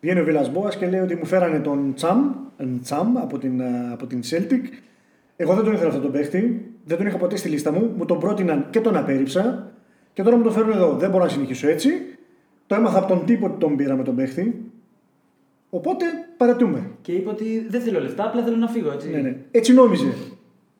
[0.01, 2.31] βγαίνει ο Βίλας Μπόας και λέει ότι μου φέρανε τον Τσαμ,
[2.81, 4.61] Τσαμ από, την, α, από την Celtic.
[5.35, 8.05] Εγώ δεν τον ήθελα αυτόν τον παίχτη, δεν τον είχα ποτέ στη λίστα μου, μου
[8.05, 9.71] τον πρότειναν και τον απέρριψα
[10.13, 10.95] και τώρα μου τον φέρουν εδώ.
[10.97, 11.89] Δεν μπορώ να συνεχίσω έτσι.
[12.67, 14.71] Το έμαθα από τον τύπο ότι τον πήραμε τον παίχτη.
[15.69, 16.05] Οπότε
[16.37, 16.91] παρατούμε.
[17.01, 18.91] Και είπε ότι δεν θέλω λεφτά, απλά θέλω να φύγω.
[18.91, 19.09] Έτσι.
[19.09, 19.37] Ναι, ναι.
[19.51, 20.13] Έτσι νόμιζε.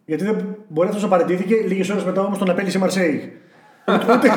[0.05, 3.33] Γιατί δεν μπορεί αυτός να παρατήθηκε, λίγες ώρες μετά όμως τον απέλησε η Μαρσέη.
[3.93, 4.29] Ούτε,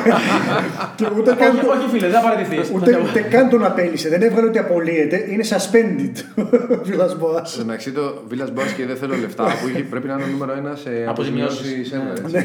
[0.95, 2.73] και ούτε, καν, όχι, όχι, φίλε, δεν θα παραιτηθεί.
[2.75, 4.09] ούτε, ούτε καν τον απέλησε.
[4.09, 5.25] Δεν έβγαλε ότι απολύεται.
[5.29, 6.43] Είναι suspended
[6.79, 7.45] ο Βίλα Μποά.
[7.45, 10.27] Στο μεταξύ το Βίλα Μπάσκετ και δεν θέλω λεφτά που είχε, πρέπει να είναι ο
[10.27, 11.59] νούμερο ένα σε Αποζημιώσεις.
[11.59, 12.21] αποζημιώσεις έμερε.
[12.31, 12.43] Ναι.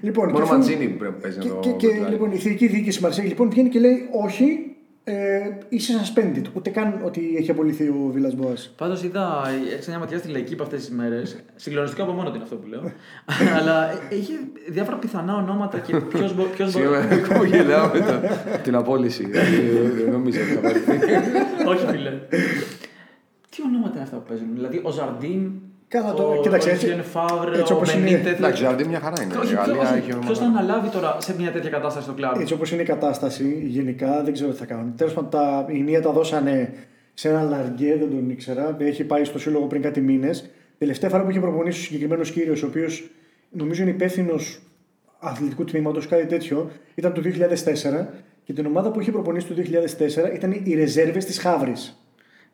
[0.00, 2.10] λοιπόν, Μόνο και αφού- Μαντζίνη πρέπει να παίζει Και, να το και, και, βγάλει.
[2.12, 4.71] λοιπόν, η θεϊκή διοίκηση Μαρσέη λοιπόν βγαίνει και λέει: Όχι,
[5.04, 6.42] ε, είσαι suspended.
[6.54, 8.72] Ούτε καν ότι έχει απολυθεί ο Βίλας Μποάς.
[8.76, 11.36] Πάντως είδα, έριξα μια ματιά στη λαϊκή αυτές τις μέρες.
[11.56, 12.92] Συγκλονιστικό από μόνο του είναι αυτό που λέω.
[13.58, 14.32] Αλλά ε, είχε
[14.68, 16.48] διάφορα πιθανά ονόματα και ποιος μπορεί.
[16.70, 19.24] Σίγουρα εγώ γελάω με το- την απόλυση.
[19.26, 19.56] Δηλαδή,
[20.02, 20.80] Δεν νομίζω ότι θα πάρει.
[21.76, 22.10] Όχι, φίλε.
[23.50, 25.50] Τι ονόματα είναι αυτά που παίζουν; Δηλαδή ο Ζαρντίν.
[25.94, 28.02] Καλά, τώρα, ο, κοίταξε, ο έτσι- Ζιέν Φαύρ, έτσι ο όπως είναι.
[28.10, 28.38] Μπενίτεθ.
[28.38, 29.34] Εντάξει, Ζαρντίν μια χαρά είναι.
[29.36, 30.58] Όχι, Η Γαλλία όχι, έχει ποιος θα ομάδα.
[30.58, 34.32] αναλάβει τώρα σε μια τέτοια κατάσταση στο κλαμπ; Έτσι όπως είναι η κατάσταση, γενικά δεν
[34.32, 34.94] ξέρω τι θα κάνουν.
[34.96, 36.72] Τέλος πάντων, τα η Νία τα δώσανε
[37.14, 38.76] σε ένα λαργκέ, δεν τον ήξερα.
[38.78, 40.50] Έχει πάει στο σύλλογο πριν κάτι μήνες.
[40.78, 43.10] Τελευταία φορά που είχε προπονήσει ο συγκεκριμένος κύριος, ο οποίος
[43.50, 44.62] νομίζω είναι υπεύθυνος
[45.18, 48.08] αθλητικού τμήματος, κάτι τέτοιο, ήταν το 2004.
[48.44, 51.72] Και την ομάδα που είχε προπονήσει το 2004 ήταν οι ρεζέρβες της Χαύρη.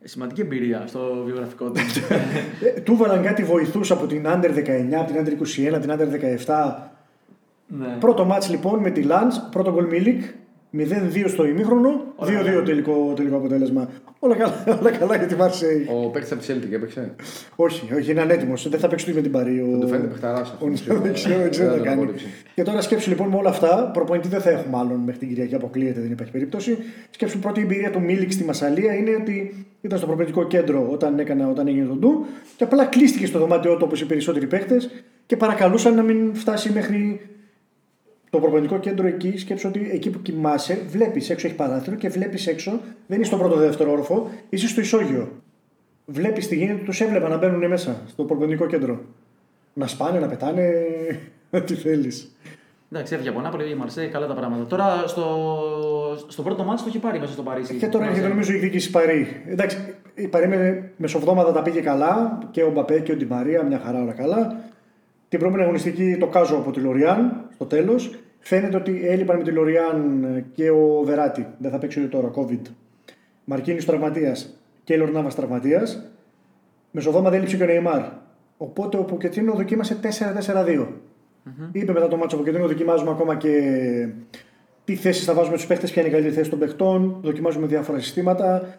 [0.04, 1.80] Σημαντική εμπειρία στο βιογραφικό του.
[2.60, 6.46] Ε, του βάλαν κάτι βοηθούς από την Under 19, από την Under 21, την Under
[6.46, 6.74] 17.
[7.66, 7.96] ναι.
[8.00, 10.22] Πρώτο μάτς λοιπόν με τη Λαντς, πρώτο γκολ Μίλικ,
[10.72, 12.04] 0-2 στο ημίχρονο,
[12.60, 13.88] 2-2 τελικό, τελικό αποτέλεσμα.
[14.18, 15.86] Όλα καλά, όλα καλά για τη Μαρσέη.
[16.04, 17.14] Ο παίκτης από τη Celtic έπαιξε;
[17.56, 18.68] όχι, όχι, είναι ανέτοιμος.
[18.68, 19.60] Δεν θα παίξει ούτε με την Παρή.
[19.60, 19.66] Ο...
[19.70, 20.68] Δεν του φαίνεται παιχταράς αυτός.
[20.88, 22.08] ο- Δεν ξέρω, δεν ξέρω τι θα κάνει.
[22.54, 23.90] Και τώρα σκέψου λοιπόν με όλα αυτά.
[23.92, 26.78] Προπονητή δεν θα έχουμε άλλον μέχρι την Κυριακή, αποκλείεται, δεν υπάρχει περίπτωση.
[27.10, 31.48] Σκέψου πρώτη εμπειρία του Μίλικ στη Μασαλία είναι ότι ήταν στο προπονητικό κέντρο όταν, έκανα,
[31.48, 32.24] όταν έγινε το ντου
[32.56, 34.76] και απλά κλείστηκε στο δωμάτιό του όπως οι περισσότεροι παίχτε
[35.26, 37.20] και παρακαλούσαν να μην φτάσει μέχρι
[38.30, 42.46] το προπονητικό κέντρο εκεί, σκέψου ότι εκεί που κοιμάσαι, βλέπεις έξω έχεις παράθυρο και βλέπεις
[42.46, 45.32] έξω, δεν είσαι στο πρώτο δεύτερο όροφο, είσαι στο ισόγειο.
[46.04, 49.00] Βλέπεις τι γίνεται, τους έβλεπα να μπαίνουν μέσα στο προπονητικό κέντρο.
[49.72, 50.72] Να σπάνε, να πετάνε,
[51.50, 52.36] ό,τι θέλεις.
[52.92, 54.66] Εντάξει, έφυγε από Νάπολη η Μαρσέη, καλά τα πράγματα.
[54.66, 55.24] Τώρα στο,
[56.28, 57.74] στο πρώτο μάτσο το έχει πάρει μέσα στο Παρίσι.
[57.74, 58.28] Και τώρα η έρχεται Μαρσέη.
[58.30, 59.42] νομίζω η διοίκηση Παρή.
[59.48, 63.80] Εντάξει, η Παρή με μεσοβδόμαδα τα πήγε καλά και ο Μπαπέ και ο Ντιμαρία, μια
[63.84, 64.60] χαρά όλα καλά.
[65.28, 68.18] Την προηγούμενη αγωνιστική το κάζω από τη Λοριάν στο τέλος.
[68.38, 71.46] Φαίνεται ότι έλειπαν με τη Λοριάν και ο Βεράτη.
[71.58, 72.60] Δεν θα παίξει ούτε τώρα, COVID.
[73.44, 76.10] Μαρκίνη τραυματίας και Λορνάβας τραυματίας.
[76.90, 78.02] Μεσοβδόμαδα έλειψε και ο Νεϊμάρ.
[78.56, 80.86] Οπότε ο Ποκετίνο δοκίμασε 4-4-2.
[81.72, 83.52] Είπε μετά το μάτσο ο Ποκετίνο δοκιμάζουμε ακόμα και
[84.84, 87.18] τι θέσεις θα βάζουμε στους παίχτε, ποια είναι η καλύτερη θέση των παιχτών.
[87.22, 88.78] Δοκιμάζουμε διάφορα συστήματα.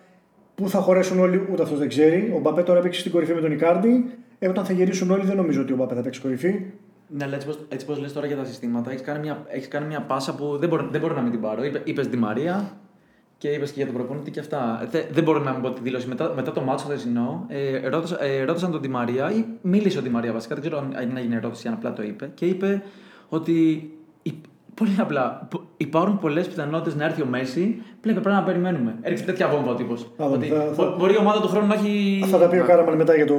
[0.55, 2.33] Πού θα χωρέσουν όλοι, ούτε αυτός δεν ξέρει.
[2.35, 4.05] Ο Μπαπέ τώρα παίξει στην κορυφή με τον Ικάρντι.
[4.39, 6.65] Ε, όταν θα γυρίσουν όλοι, δεν νομίζω ότι ο Μπαπέ θα παίξει κορυφή.
[7.11, 9.67] Ναι, αλλά έτσι πως, έτσι πως λες τώρα για τα συστήματα, έχεις κάνει μια, έχεις
[9.67, 11.63] κάνει μια πάσα που δεν μπορώ, δεν μπορώ να μην την πάρω.
[11.63, 12.77] Είπε, είπες Τη Μαρία
[13.37, 14.87] και είπες και για τον προπονητή και αυτά.
[14.91, 16.07] Δε, δεν μπορώ να μην πω τη δήλωση.
[16.07, 20.01] Μετά, μετά το μάτσο χθεσινό, ε, ρώτησα, ε, ρώτησαν τον Τη Μαρία ή μίλησε ο
[20.01, 22.31] Τη Μαρία βασικά, δεν ξέρω αν έγινε ερώτηση αν απλά το είπε.
[22.33, 22.83] Και είπε
[23.29, 23.89] ότι
[24.21, 24.45] υ-
[24.79, 27.81] πολύ απλά πο- υπάρχουν πολλές πιθανότητες να έρθει ο Μέση.
[28.01, 28.95] Πλέον πρέπει να περιμένουμε.
[29.01, 30.11] Έριξε τέτοια βόμβα ο τύπος.
[30.17, 32.23] δούμε, Ότι θα- θα- μπο- μπορεί η ομάδα του χρόνου να έχει.
[32.27, 33.35] Θα τα πει ο Κάραμαν μετά για το,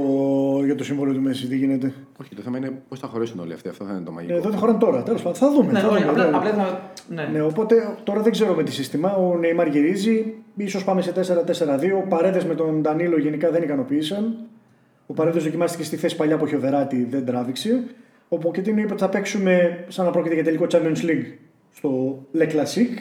[0.64, 1.93] για το συμβόλαιο του Μέση, τι γίνεται.
[2.20, 3.68] Όχι, το θέμα είναι πώς θα χωρέσουν όλοι αυτοί.
[3.68, 4.34] Αυτό θα είναι το μαγικό.
[4.36, 5.38] Ε, δεν χωράνε τώρα, τέλος πάντων.
[5.38, 5.72] Θα δούμε.
[5.72, 6.36] Ναι, θα όχι, δούμε, απλά, ναι.
[6.36, 6.80] απλά θα.
[7.09, 7.28] Ναι.
[7.32, 9.14] Ναι, οπότε τώρα δεν ξέρω με τι σύστημα.
[9.14, 10.34] Ο Νεϊμάρ γυρίζει.
[10.57, 11.97] ίσως πάμε σε 4-4-2.
[12.05, 14.34] Ο Παρέδε με τον Ντανίλο γενικά δεν ικανοποίησαν.
[15.07, 17.82] Ο Παρέδε δοκιμάστηκε στη θέση παλιά που είχε ο Βεράτη, δεν τράβηξε.
[18.32, 21.26] Ο Ποκετίνο είπε ότι θα παίξουμε σαν να πρόκειται για τελικό Champions League
[21.74, 22.98] στο Le Classique.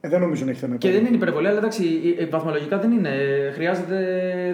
[0.00, 0.76] Ε, δεν νομίζω να έχει θέμα.
[0.76, 3.10] Και δεν είναι υπερβολή, αλλά εντάξει, η- η- βαθμολογικά δεν είναι.
[3.54, 3.96] Χρειάζεται.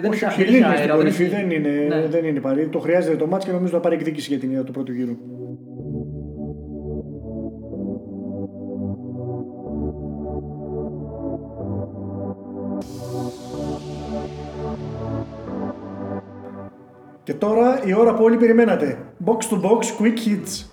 [0.01, 2.07] Δεν όχι, έχει- όχι, δεν η έχει Λίλη στην αέρα, κορυφή έχει- δεν είναι, Ναι.
[2.07, 2.67] δεν είναι παρή.
[2.67, 5.17] Το χρειάζεται το μάτς και νομίζω να πάρει εκδίκηση για την ιδέα του πρώτου γύρου.
[17.23, 18.97] Και τώρα η ώρα που όλοι περιμένατε.
[19.25, 20.72] Box to box quick hits.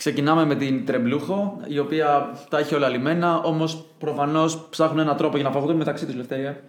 [0.00, 5.36] Ξεκινάμε με την τρεμπλούχο, η οποία τα έχει όλα λυμένα, όμως προφανώς ψάχνουν έναν τρόπο
[5.36, 6.60] για να φαγωθούν μεταξύ τους, Λευτέρη.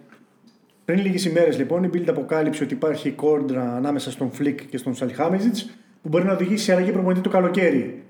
[0.84, 4.94] Πριν λίγες ημέρες λοιπόν, η Bild αποκάλυψε ότι υπάρχει κόντρα ανάμεσα στον Φλικ και στον
[4.94, 5.56] Σαλιχάμιτζιτ
[6.02, 8.02] που μπορεί να οδηγήσει σε αλλαγή προπονητή το καλοκαίρι.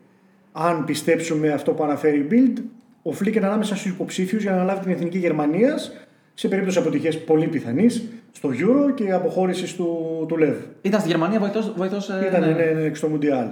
[0.53, 2.63] Αν πιστέψουμε αυτό που αναφέρει η Bild,
[3.03, 5.93] ο Φλικ είναι ανάμεσα στους υποψήφιους για να αναλάβει την εθνική Γερμανίας
[6.35, 8.03] σε περίπτωση αποτυχίας πολύ πιθανής
[8.33, 10.57] στο Euro και αποχώρησης του, του Λεβ.
[10.83, 11.39] Ήταν στη Γερμανία
[11.77, 12.09] βοηθός.
[12.27, 12.47] Ήταν ναι.
[12.47, 13.47] Ναι, ναι, στο Μουντιάλ.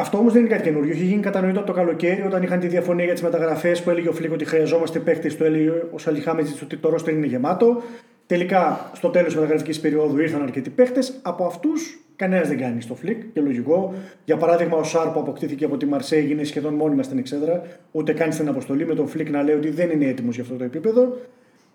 [0.00, 0.92] Αυτό όμως δεν είναι κάτι καινούριο.
[0.92, 4.08] Είχε γίνει κατανοητό από το καλοκαίρι όταν είχαν τη διαφωνία για τις μεταγραφές που έλεγε
[4.08, 5.28] ο Φλικ ότι χρειαζόμαστε παίχτες.
[5.28, 7.82] Το έλεγε ο Σαλιχάμιτζιτς ότι το ρόστερ είναι γεμάτο.
[8.26, 11.00] Τελικά, στο τέλος της μεταγραφικής περίοδου ήρθαν αρκετοί παίχτες.
[11.22, 13.94] Από αυτούς, κανένας δεν κάνει στο Φλικ και λογικό.
[14.24, 17.62] Για παράδειγμα, ο Σάρ που αποκτήθηκε από τη Μαρσέη είναι σχεδόν μόνιμα στην εξέδρα.
[17.92, 20.56] Ούτε καν στην αποστολή με τον Φλικ να λέει ότι δεν είναι έτοιμος για αυτό
[20.56, 21.16] το επίπεδο.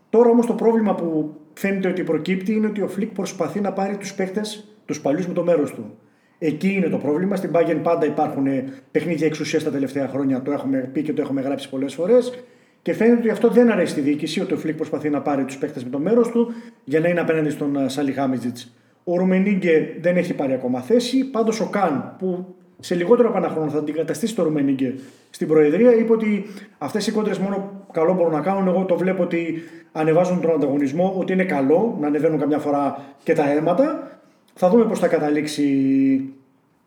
[0.10, 3.98] Τώρα όμως το πρόβλημα που φαίνεται ότι προκύπτει είναι ότι ο Φλικ προσπαθεί να πάρει
[3.98, 4.42] τους παίχτες,
[4.86, 5.98] τους παλιούς με το μέρος του.
[6.40, 7.36] Εκεί είναι το πρόβλημα.
[7.36, 8.46] Στην Bayern πάντα υπάρχουν
[8.92, 10.42] παιχνίδια εξουσίας τα τελευταία χρόνια.
[10.42, 12.44] Το έχουμε πει και το έχουμε γράψει πολλές φορές.
[12.82, 15.58] Και φαίνεται ότι αυτό δεν αρέσει στη διοίκηση, ότι ο Φλικ προσπαθεί να πάρει τους
[15.58, 18.74] παίχτες με το μέρος του για να είναι απέναντι στον Σαλιχάμιτζιτς.
[19.04, 21.26] Ο Ρουμενίγκε δεν έχει πάρει ακόμα θέση.
[21.26, 24.96] Πάντως ο Καν, που σε λιγότερο από ένα χρόνο θα αντικαταστήσει το Ρουμενίγκε
[25.30, 26.46] στην Προεδρία, είπε ότι
[26.78, 28.68] αυτές οι κόντρες μόνο καλό μπορούν να κάνουν.
[28.68, 33.34] Εγώ το βλέπω ότι ανεβάζουν τον ανταγωνισμό, ότι είναι καλό να ανεβαίνουν καμιά φορά και
[33.34, 34.10] τα αίματα.
[34.58, 35.66] Θα δούμε πώς θα καταλήξει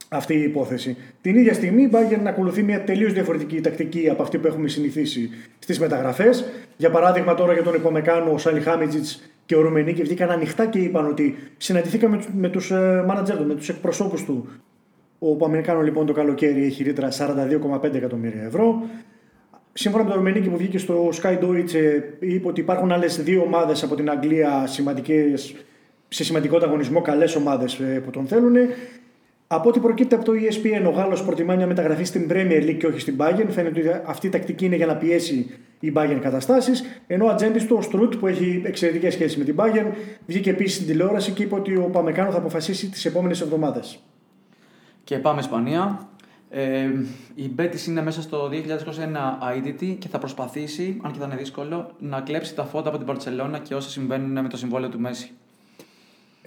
[0.08, 0.96] αυτή η υπόθεση.
[1.20, 4.68] Την ίδια στιγμή η Bayern να ακολουθεί μια τελείως διαφορετική τακτική από αυτή που έχουμε
[4.68, 6.44] συνηθίσει στις μεταγραφές.
[6.76, 9.04] Για παράδειγμα, τώρα για τον Υπομεκάνο, ο Σάλι Χάμιτζιτ
[9.46, 12.70] και ο Ρουμενίκη βγήκαν ανοιχτά και είπαν ότι συναντηθήκαμε με τους
[13.06, 14.48] μάνατζερ τους, με τους εκπροσώπους του.
[15.18, 17.08] Ο Παμενικάνο λοιπόν το καλοκαίρι έχει ρήτρα
[17.82, 18.82] 42,5 εκατομμύρια ευρώ.
[19.72, 23.82] Σύμφωνα με τον Ρουμενίκη που βγήκε στο Sky Deutsche, είπε ότι υπάρχουν άλλες δύο ομάδες
[23.82, 25.54] από την Αγγλία σημαντικές,
[26.08, 28.54] σε σημαντικό ανταγωνισμό, καλές ομάδες ε, που τον θέλουν.
[29.46, 32.86] Από ό,τι προκύπτει από το ESPN, ο Γάλλος προτιμά μια μεταγραφή στην Premier League και
[32.86, 33.46] όχι στην Bayern.
[33.48, 35.50] Φαίνεται ότι αυτή η τακτική είναι για να πιέσει
[35.80, 36.84] η Bayern καταστάσεις.
[37.06, 39.92] Ενώ ο ατζέντης του, ο Στρουτ, που έχει εξαιρετικές σχέσεις με την Bayern,
[40.26, 43.98] βγήκε επίσης στην τηλεόραση και είπε ότι ο Παμεκάνο θα αποφασίσει τις επόμενες εβδομάδες.
[45.04, 46.08] Και πάμε Ισπανία.
[46.50, 46.90] Ε,
[47.34, 48.54] η Μπέτη είναι μέσα στο 2021
[49.56, 53.06] IDT και θα προσπαθήσει, αν και θα είναι δύσκολο, να κλέψει τα φώτα από την
[53.06, 55.30] Παρσελώνα και όσα συμβαίνουν με το συμβόλαιο του Μέση.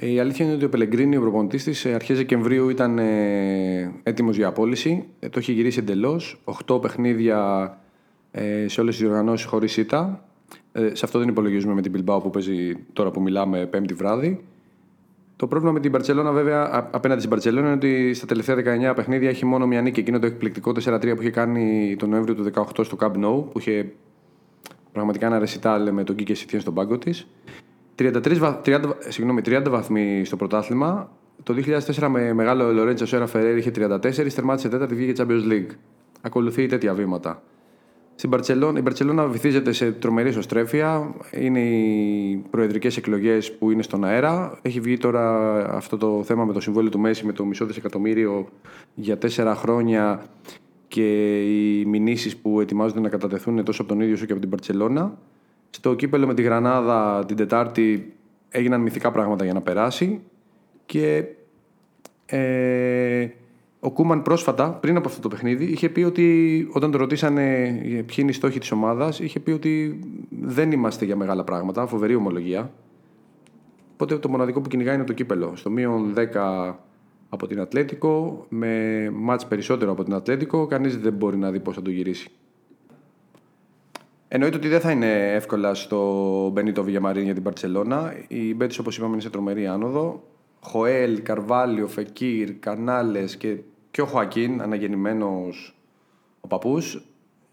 [0.03, 4.37] Ε, η αλήθεια είναι ότι ο Πελεγκρίνη, ο προπονητής της, αρχές Δεκεμβρίου ήταν ε, έτοιμος
[4.37, 5.05] για απόλυση.
[5.19, 6.41] Ε, το έχει γυρίσει εντελώς.
[6.67, 7.77] 8 παιχνίδια
[8.31, 10.25] ε, σε όλες τις διοργανώσει χωρίς ήττα.
[10.71, 14.43] Ε, σε αυτό δεν υπολογίζουμε με την Bilbao που παίζει τώρα που μιλάμε πέμπτη βράδυ.
[15.35, 18.55] Το πρόβλημα με την Παρσελόνα, βέβαια, απέναντι στην Παρσελόνα είναι ότι στα τελευταία
[18.91, 19.99] 19 παιχνίδια έχει μόνο μια νίκη.
[19.99, 23.59] Εκείνο το εκπληκτικό 4-3 που είχε κάνει τον Νοέμβριο του 2018 στο Camp Nou, που
[23.59, 23.91] είχε
[24.91, 27.27] πραγματικά ένα ρεσιτάλ με τον Κίκε Σιτιέν στον πάγκο της.
[28.01, 31.11] 33, 30, συγγνώμη, 30 βαθμοί στο πρωτάθλημα.
[31.43, 31.53] Το
[31.97, 35.75] 2004 με μεγάλο Λορέντσα Σέρα Φεραίρ είχε 34, τερμάτισε τέταρτη, βγήκε Champions League.
[36.21, 37.41] Ακολουθεί τέτοια βήματα.
[38.15, 41.13] Στην Μπαρτσελώνα, η Μπαρσελόνα βυθίζεται σε τρομερή ισοστρέφεια.
[41.31, 44.59] Είναι οι προεδρικές εκλογές που είναι στον αέρα.
[44.61, 48.47] Έχει βγει τώρα αυτό το θέμα με το συμβόλαιο του Μέση με το μισό δισεκατομμύριο
[48.93, 50.25] για τέσσερα χρόνια
[50.87, 54.49] και οι μηνύσεις που ετοιμάζονται να κατατεθούν τόσο από τον ίδιο όσο και από την
[54.49, 55.17] Μπαρσελόνα.
[55.71, 58.13] Στο κύπελο με τη Γρανάδα την Τετάρτη
[58.49, 60.21] έγιναν μυθικά πράγματα για να περάσει
[60.85, 61.25] και
[62.25, 63.27] ε,
[63.79, 68.15] ο Κούμαν πρόσφατα, πριν από αυτό το παιχνίδι, είχε πει ότι όταν το ρωτήσανε ποιοι
[68.17, 69.99] είναι οι στόχοι της ομάδας, είχε πει ότι
[70.29, 72.71] δεν είμαστε για μεγάλα πράγματα, φοβερή ομολογία.
[73.93, 75.55] Οπότε το μοναδικό που κυνηγάει είναι το κύπελο.
[75.55, 76.73] Στο μείον 10
[77.29, 81.75] από την Ατλέτικο, με μάτς περισσότερο από την Ατλέτικο, κανείς δεν μπορεί να δει πώς
[81.75, 82.29] θα το γυρίσει.
[84.33, 88.13] Εννοείται ότι δεν θα είναι εύκολα στο Μπενίτο Βηγιαμαρίν για την Παρσελώνα.
[88.27, 90.23] Η Μπέτης, όπως είπαμε, είναι σε τρομερή άνοδο.
[90.61, 93.57] Χοέλ, Καρβάλιο, Φεκύρ, Κανάλες και,
[93.91, 95.75] και ο Χωακίν, αναγεννημένος
[96.41, 97.05] ο παππούς,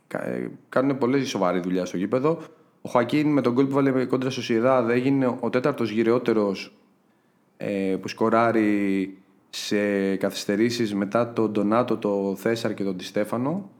[0.09, 2.39] ε, κάνουν πολύ σοβαρή δουλειά στο γήπεδο.
[2.83, 6.77] Ο Χωακίν με τον γκολ που βάλε κόντρα στο Σιεδάδ έγινε ο τέταρτος γυρεότερος
[7.57, 9.19] ε, που σκοράρει
[9.51, 13.71] σε καθυστερήσεις μετά τον Ντονάτο, τον Θέσαρ και τον Τιστέφανο.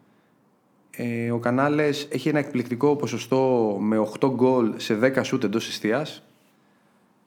[1.01, 6.23] Ε, ο Κανάλες έχει ένα εκπληκτικό ποσοστό με 8 γκολ σε 10 σούτ εντός εστίας.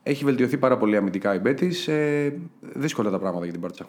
[0.03, 1.87] Έχει βελτιωθεί πάρα πολύ αμυντικά η Μπέτης.
[1.87, 3.85] Ε, δύσκολα τα πράγματα για την Μπάρτσα.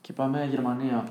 [0.00, 1.08] Και πάμε Γερμανία.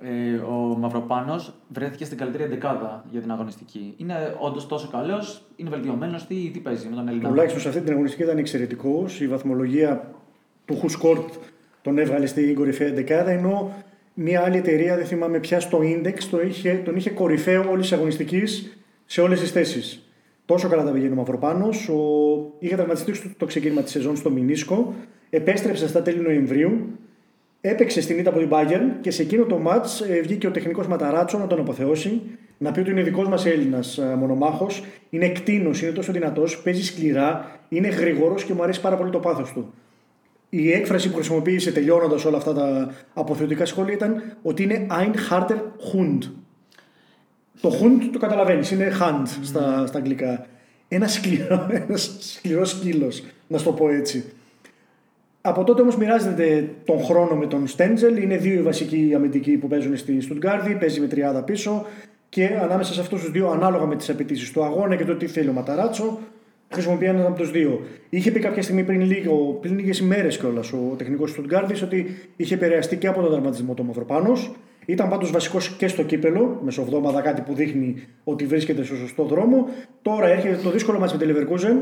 [0.00, 3.94] Ε, ο Μαυροπάνος βρέθηκε στην καλύτερη δεκάδα για την αγωνιστική.
[3.96, 7.28] Είναι όντως τόσο καλός, είναι βελτιωμένος, τι, τι παίζει με τον Έλληνα.
[7.28, 9.20] Τουλάχιστον σε αυτή την αγωνιστική ήταν εξαιρετικός.
[9.20, 10.10] Η βαθμολογία
[10.64, 11.34] του Χουσκόρτ
[11.82, 13.72] τον έβγαλε στην κορυφαία δεκάδα, ενώ
[14.22, 17.92] μια άλλη εταιρεία, δεν θυμάμαι πια, στο Index τον είχε, τον είχε κορυφαίο όλης της
[17.96, 20.12] αγωνιστικής σε όλες τις θέσεις.
[20.44, 21.88] Τόσο καλά τα πηγαίνει ο Μαυροπάνος.
[21.88, 21.94] Ο...
[22.58, 24.94] Είχε τραυματιστεί το ξεκίνημα της σεζόν στο Μινίσκο.
[25.30, 26.98] Επέστρεψε στα τέλη Νοεμβρίου
[27.62, 30.86] Έπαιξε στην ήττα από την Bayern και σε εκείνο το match ε, βγήκε ο τεχνικός
[30.86, 32.20] Ματαράτσο να τον αποθεώσει,
[32.58, 37.60] να πει ότι είναι δικός μας Έλληνας μονομάχος, είναι εκτείνο, είναι τόσο δυνατός, παίζει σκληρά,
[37.68, 39.72] είναι γρήγορο και μου αρέσει πάρα πολύ το πάθος του.
[40.50, 45.56] Η έκφραση που χρησιμοποίησε τελειώνοντας όλα αυτά τα αποθεωτικά σχόλια ήταν ότι είναι ein harter
[45.92, 46.18] Hund.
[47.60, 50.46] Το Hund το καταλαβαίνεις, είναι Hand στα, στα αγγλικά.
[50.88, 54.24] Ένα σκληρό, ένας σκληρός σκύλος, να σου το πω έτσι.
[55.42, 58.22] Από τότε όμως μοιράζεται τον χρόνο με τον Στέντζελ.
[58.22, 60.74] Είναι δύο οι βασικοί αμυντικοί που παίζουν στη Στουτγκάρδη.
[60.74, 61.86] Παίζει με τριάδα πίσω.
[62.28, 65.26] Και ανάμεσα σε αυτούς τους δύο, ανάλογα με τις απαιτήσεις του αγώνα και το τι
[65.26, 66.18] θέλει ο Ματαράτσο,
[66.72, 67.80] χρησιμοποιεί έναν από τους δύο.
[68.10, 72.16] Είχε πει κάποια στιγμή πριν, λίγο, πριν λίγες ημέρες κιόλας ο τεχνικός του Στουτγκάρδη ότι
[72.36, 74.52] είχε επηρεαστεί και από τον δραματισμό του Μαυροπάνος.
[74.86, 79.68] Ήταν πάντως βασικός και στο κύπελο, μεσοβδόμαδα κάτι που δείχνει ότι βρίσκεται στο σωστό δρόμο.
[80.02, 81.76] Τώρα έρχεται το δύσκολο μα με τη Leverkusen,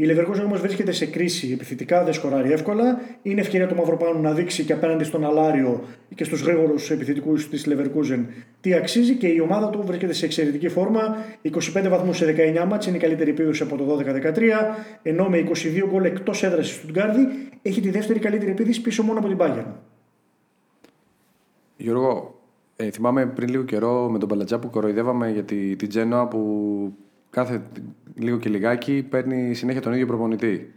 [0.00, 3.00] η Leverkusen όμως βρίσκεται σε κρίση επιθετικά, δεν σκοράρει εύκολα.
[3.22, 5.84] Είναι ευκαιρία του Μαυροπάνου να δείξει και απέναντι στον Αλάριο
[6.14, 8.24] και στους γρήγορους επιθετικούς της Leverkusen
[8.60, 11.16] τι αξίζει και η ομάδα του βρίσκεται σε εξαιρετική φόρμα.
[11.42, 14.40] 25 βαθμούς σε 19 μάτς, είναι η καλύτερη επίδοση από το 12-13,
[15.02, 17.28] ενώ με 22 γκολ εκτός έδρα στη Στουτγκάρδη
[17.62, 19.66] έχει τη δεύτερη καλύτερη επίδυση πίσω μόνο από την Bayern.
[21.76, 22.40] Γιώργο,
[22.76, 26.92] ε, θυμάμαι πριν λίγο καιρό με τον Παλατζά που κοροϊδεύαμε για τη, την Τζένοα που
[27.30, 27.62] κάθε
[28.14, 30.72] λίγο και λιγάκι παίρνει συνέχεια τον ίδιο προπονητή.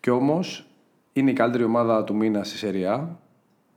[0.00, 0.66] Και όμως
[1.12, 3.18] είναι η καλύτερη ομάδα του μήνα στη Σεριά.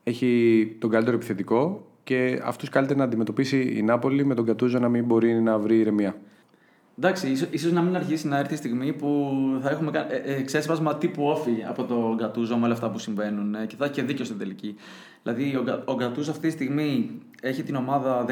[0.04, 4.90] Έχει τον καλύτερο επιθετικό και αυτούς καλύτερα να αντιμετωπίσει η Νάπολη με τον Κατούζο να
[4.90, 6.16] μην μπορεί να βρει ηρεμία.
[6.98, 9.32] Εντάξει, ίσως ίσως να μην αρχίσει να έρθει η στιγμή που
[9.62, 13.56] θα έχουμε ε, ε, ξέσπασμα τύπου όφη από τον Γκατούζο με όλα αυτά που συμβαίνουν
[13.56, 14.76] ε, και θα έχει και δίκιο στην τελική.
[15.24, 18.32] Δηλαδή, ο, ο Γκατούζο αυτή τη στιγμή έχει την ομάδα 14,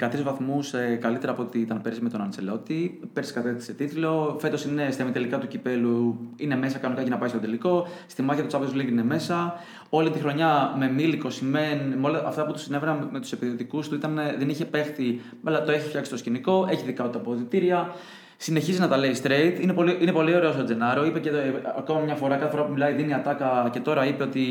[0.00, 3.00] 13 βαθμούς καλύτερα από ό,τι ήταν πέρσι με τον Αντσελότη.
[3.12, 4.36] Πέρσι κατέθεσε τίτλο.
[4.40, 7.86] Φέτος είναι στα τελικά του κυπέλου, είναι μέσα κανονικά για να πάει στο τελικό.
[8.06, 9.54] Στη μάχη του Champions League είναι μέσα.
[9.88, 13.80] Όλη τη χρονιά με Μίλικο, Σιμέν, με όλα αυτά που τους συνέβαιναν με τους επιθετικού
[13.80, 17.94] του, ήταν, δεν είχε παίχτη, αλλά το έχει φτιάξει το σκηνικό, έχει δικά του αποδητήρια.
[18.36, 19.60] Συνεχίζει να τα λέει straight.
[19.60, 21.04] Είναι πολύ, είναι πολύ ωραίος ο Τζενάρο.
[21.04, 21.36] Είπε και το,
[21.78, 24.44] ακόμα μια φορά, κάθε φορά που μιλάει, δίνει ατάκα και τώρα είπε ότι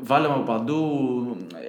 [0.00, 0.76] βάλαμε από παντού.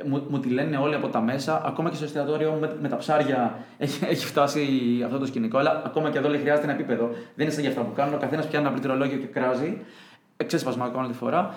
[0.06, 1.62] Μου, μου τη λένε όλοι από τα μέσα.
[1.66, 4.68] Ακόμα και στο εστιατόριο με, με τα ψάρια έχει, έχει φτάσει
[5.06, 5.58] αυτό το σκηνικό.
[5.58, 7.08] Αλλά ακόμα και εδώ λέει χρειάζεται ένα επίπεδο.
[7.08, 8.14] Δεν είναι σαν για αυτά που κάνουν.
[8.14, 9.78] Ο καθένας πιάνει ένα πληκτρολόγιο και κράζει.
[10.38, 11.56] Εξέσπασμα ακόμα τη φορά.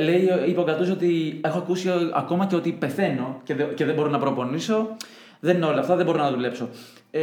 [0.00, 4.08] Λέει, είπε ο ότι έχω ακούσει ακόμα και ότι πεθαίνω και, δε, και δεν μπορώ
[4.08, 4.96] να προπονήσω.
[5.40, 6.68] Δεν είναι όλα αυτά, δεν μπορώ να δουλέψω.
[7.10, 7.20] Ε,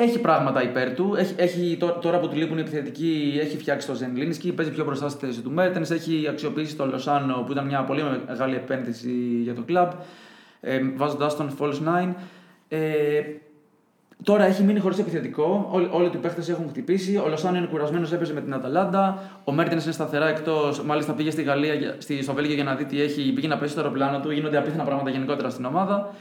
[0.00, 1.14] έχει πράγματα υπέρ του.
[1.18, 5.08] Έχει, έχει, τώρα που του λείπουν οι επιθετικοί, έχει φτιάξει το Ζενλίνσκι, παίζει πιο μπροστά
[5.08, 5.90] στη θέση του Μέρτενς.
[5.90, 9.10] Έχει αξιοποιήσει το Λοσάνο που ήταν μια πολύ μεγάλη επένδυση
[9.42, 9.90] για το κλαμπ,
[10.60, 12.14] ε, βάζοντα τον False 9.
[12.68, 12.78] Ε,
[14.22, 15.68] Τώρα έχει μείνει χωρίς επιθετικό.
[15.70, 17.16] Όλοι, όλοι οι παίχτες έχουν χτυπήσει.
[17.16, 19.22] Ο Λοσάνο είναι κουρασμένος, έπαιζε με την Αταλάντα.
[19.44, 20.82] Ο Μέρτενς είναι σταθερά εκτός.
[20.82, 23.32] Μάλιστα πήγε στη Γαλλία, στη, στο Βέλγιο για να δει τι έχει.
[23.32, 24.30] Πήγε να πέσει στο αεροπλάνο του.
[24.30, 26.14] Γίνονται απίθανα πράγματα γενικότερα στην ομάδα.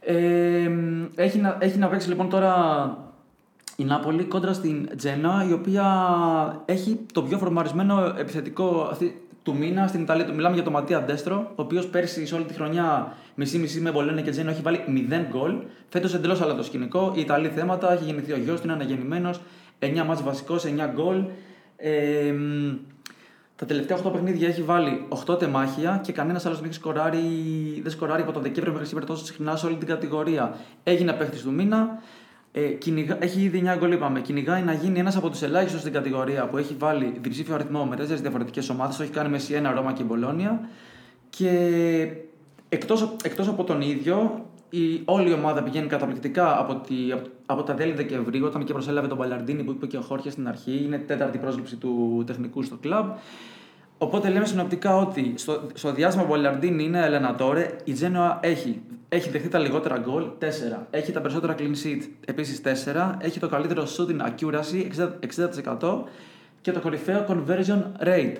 [0.00, 0.70] Ε,
[1.14, 2.54] έχει, να, έχει να παίξει λοιπόν τώρα
[3.80, 5.84] η Νάπολη κόντρα στην Τζένα, η οποία
[6.64, 10.32] έχει το πιο φορμαρισμένο επιθετικό αυτή, του μήνα στην Ιταλία.
[10.32, 14.22] Μιλάμε για τον Ματία Ντέστρο, ο οποίος πέρσι σε όλη τη χρονιά μισή-μισή με Μπολένε
[14.22, 15.54] και Τζένα έχει βάλει 0 γκολ.
[15.88, 17.12] Φέτος εντελώς άλλο το σκηνικό.
[17.16, 19.40] Η Ιταλία θέματα, έχει γεννηθεί ο γιος του, είναι αναγεννημένος.
[19.78, 21.24] 9 μάτς βασικός, 9 γκολ.
[21.76, 22.34] Ε,
[23.56, 27.20] τα τελευταία 8 παιχνίδια έχει βάλει 8 τεμάχια και κανένας άλλος δεν έχει σκοράρει,
[27.82, 30.56] δεν σκοράρει από τον Δεκέμβριο μέχρι σήμερα τόσο συχνά σε όλη την κατηγορία.
[30.84, 32.02] Έγινε παίχτης του μήνα.
[32.52, 34.20] Ε, κυνηγά, έχει ήδη 9 γκολ, είπαμε.
[34.20, 37.96] Κυνηγάει να γίνει ένας από τους ελάχιστους στην κατηγορία που έχει βάλει διψήφιο αριθμό με
[37.96, 38.96] τέσσερις διαφορετικές ομάδες.
[38.96, 40.68] Το έχει κάνει με Σιένα, Ρώμα και Μπολόνια.
[41.30, 41.50] Και
[42.68, 46.94] εκτός εκτός από τον ίδιο, η, όλη η ομάδα πηγαίνει καταπληκτικά από, τη,
[47.46, 50.48] από, τα τέλη Δεκεμβρίου, όταν και προσέλαβε τον Παλαρντίνη που είπε και ο Χόρχες στην
[50.48, 50.82] αρχή.
[50.84, 53.06] Είναι τέταρτη πρόσληψη του τεχνικού στο κλαμπ.
[53.98, 58.82] Οπότε λέμε συνοπτικά ότι στο, στο διάστημα που ο Παλαρντίνη είναι ελενατόρε, η Τζένοα έχει
[59.12, 60.86] έχει δεχτεί τα λιγότερα γκολ, 4.
[60.90, 63.16] Έχει τα περισσότερα clean sheet, επίσης 4.
[63.20, 65.10] Έχει το καλύτερο shooting accuracy, 60%,
[65.80, 66.04] 60%
[66.60, 68.36] και το κορυφαίο conversion rate.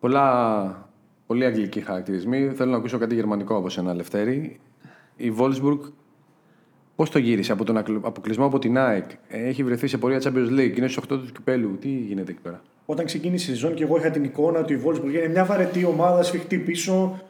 [0.00, 0.88] Πολλά,
[1.26, 2.52] πολύ αγγλικοί χαρακτηρισμοί.
[2.54, 4.60] Θέλω να ακούσω κάτι γερμανικό από ένα Λευτέρη.
[5.16, 5.78] Η Wolfsburg
[6.96, 10.76] Πώς το γύρισε από τον αποκλεισμό από την ΑΕΚ, έχει βρεθεί σε πορεία Champions League,
[10.76, 11.78] είναι στους 8 του κυπέλου.
[11.80, 14.82] Τι γίνεται εκεί πέρα; Όταν ξεκίνησε η σεζόν και εγώ είχα την εικόνα ότι η
[14.84, 17.20] Wolfsburg είναι μια βαρετή ομάδα, σφιχτή πίσω,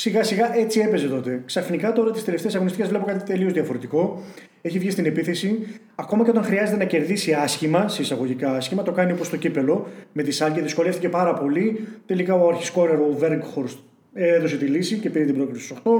[0.00, 1.42] Σιγά σιγά έτσι έπαιζε τότε.
[1.46, 4.22] Ξαφνικά τώρα τις τελευταίες αγωνιστικές βλέπω κάτι τελείως διαφορετικό.
[4.62, 5.66] Έχει βγει στην επίθεση.
[5.94, 9.88] Ακόμα και όταν χρειάζεται να κερδίσει άσχημα, σε εισαγωγικά άσχημα, το κάνει όπως το κύπελο
[10.12, 10.60] με τη Σάλκη.
[10.60, 11.88] Δυσκολεύτηκε πάρα πολύ.
[12.06, 13.78] Τελικά ο αρχισκόρερο ο Βέργκχορστ
[14.12, 15.90] έδωσε τη λύση και πήρε την πρόκληση στους 8.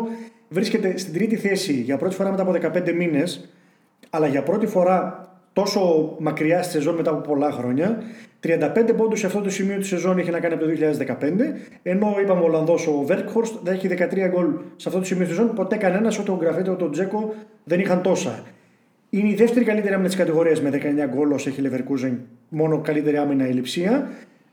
[0.48, 3.48] Βρίσκεται στην τρίτη θέση για πρώτη φορά μετά από 15 μήνες,
[4.11, 8.03] αλλά για πρώτη φορά τόσο μακριά στη σεζόν μετά από πολλά χρόνια.
[8.42, 11.55] 35 πόντους σε αυτό το σημείο της σεζόν είχε να κάνει από το 2015.
[11.82, 14.46] Ενώ είπαμε ο Ολλανδός ο Βέρκχορστ δεν έχει 13 γκολ
[14.76, 15.55] σε αυτό το σημείο της σεζόν.
[15.55, 17.34] Ποτέ κανένας, ούτε ο Γκραφέτε ούτε ο Τζέκο
[17.64, 18.42] δεν είχαν τόσα.
[19.11, 22.16] Είναι η δεύτερη καλύτερη άμυνα της κατηγορίας με 19 γκολ όσο έχει η Leverkusen.
[22.48, 24.11] Μόνο καλύτερη άμυνα η Λιψία.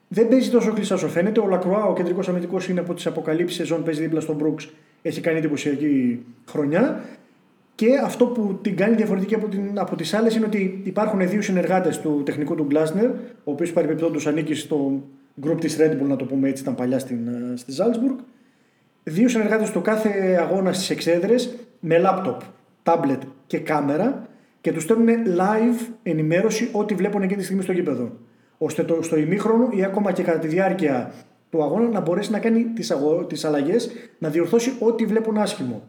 [0.07, 1.39] Δεν παίζει τόσο κλειστά όσο φαίνεται.
[1.39, 4.69] Ο Λακρουά, ο κεντρικός αμυντικός, είναι από τις αποκαλύψεις σεζόν, παίζει δίπλα στον Brooks.
[5.01, 7.03] Έχει κάνει εντυπωσιακή χρονιά.
[7.77, 11.41] Και αυτό που την κάνει διαφορετική από, την, από τις άλλες είναι ότι υπάρχουν δύο
[11.41, 13.09] συνεργάτες του τεχνικού του Γκλάσνερ,
[13.43, 15.03] ο οποίος παρεμπιπτόντως ανήκει στο
[15.45, 18.23] group της Red Bull, να το πούμε έτσι, ήταν παλιά στην, ε, στη Salzburg.
[19.03, 20.09] Δύο συνεργάτες του κάθε
[20.39, 22.37] αγώνα στις εξέδρες με laptop,
[22.83, 24.27] tablet και κάμερα
[24.61, 25.07] και τους στέλνουν
[25.37, 28.11] live ενημέρωση ό,τι βλέπουν εκείνη τη στιγμή στο γήπεδο.
[28.57, 31.11] Ώστε το, στο ημίχρονο ή ακόμα και κατά τη διάρκεια
[31.49, 32.93] του αγώνα να μπορέσει να κάνει τις
[33.27, 35.83] τις αλλαγές, να διορθώσει ό,τι βλέπουν άσχημο.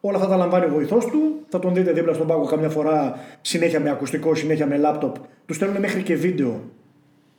[0.00, 1.44] Όλα αυτά τα λαμβάνει ο βοηθός του.
[1.48, 5.16] Θα τον δείτε δίπλα στον πάγκο καμιά φορά συνέχεια με ακουστικό, συνέχεια με λάπτοπ.
[5.46, 6.60] Τους στέλνουν μέχρι και βίντεο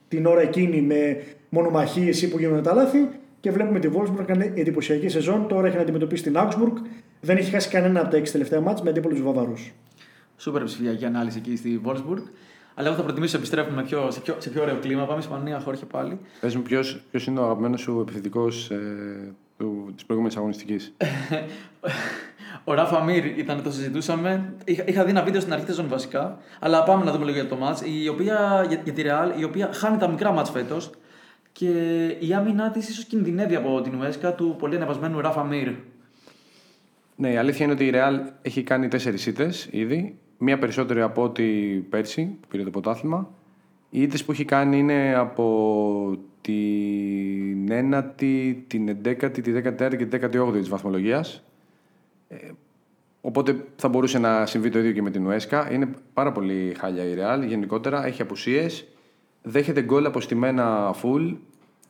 [0.07, 3.07] την ώρα εκείνη με μονομαχίε ή που γίνονται τα λάθη.
[3.39, 5.47] Και βλέπουμε τη Wolfsburg να κάνει εντυπωσιακή σεζόν.
[5.47, 6.73] Τώρα έχει να αντιμετωπίσει την Augsburg.
[7.21, 9.71] Δεν έχει χάσει κανένα από τα έξι τελευταία μάτια με αντίπολου Βαβαρούς.
[10.37, 12.21] Σούπερ ψηφιακή ανάλυση εκεί στη Wolfsburg.
[12.75, 15.05] Αλλά εγώ θα προτιμήσω να επιστρέφουμε πιο, σε, πιο, σε πιο ωραίο κλίμα.
[15.05, 16.19] Πάμε Ισπανία, χώρια πάλι.
[16.39, 16.81] Πες μου ποιο
[17.27, 19.33] είναι ο αγαπημένος σου επιθετικός ε,
[19.95, 20.93] της προηγούμενης αγωνιστικής;
[22.63, 24.53] Ο Ράφα Μίρ ήταν, το συζητούσαμε.
[24.65, 26.37] Είχα, είχα δει ένα βίντεο στην αρχή της βασικά.
[26.59, 27.81] Αλλά πάμε να δούμε λίγο για το μάτς.
[27.81, 30.89] Η οποία, για, για τη Real, η οποία χάνει τα μικρά μάτς φέτος.
[31.51, 31.71] Και
[32.19, 35.71] η άμυνά της ίσως κινδυνεύει από την Ουέσκα του πολύ ανεβασμένου Ράφα Μίρ.
[37.15, 40.17] Ναι, η αλήθεια είναι ότι η Real έχει κάνει τέσσερις ήττε ήδη.
[40.37, 41.43] Μία περισσότερη από ό,τι
[41.89, 43.29] πέρσι που πήρε το πρωτάθλημα.
[43.89, 50.31] Οι ήττες που έχει κάνει είναι από την ένατη, την 11η, τη 14η και την
[50.31, 51.43] 18η της βαθμολογίας.
[52.29, 52.37] Ε,
[53.21, 55.71] οπότε θα μπορούσε να συμβεί το ίδιο και με την Ουέσκα.
[55.71, 57.47] Είναι πάρα πολύ χάλια η Real.
[57.47, 58.87] Γενικότερα έχει απουσίες.
[59.41, 61.35] Δέχεται γκολ αποστημένα full.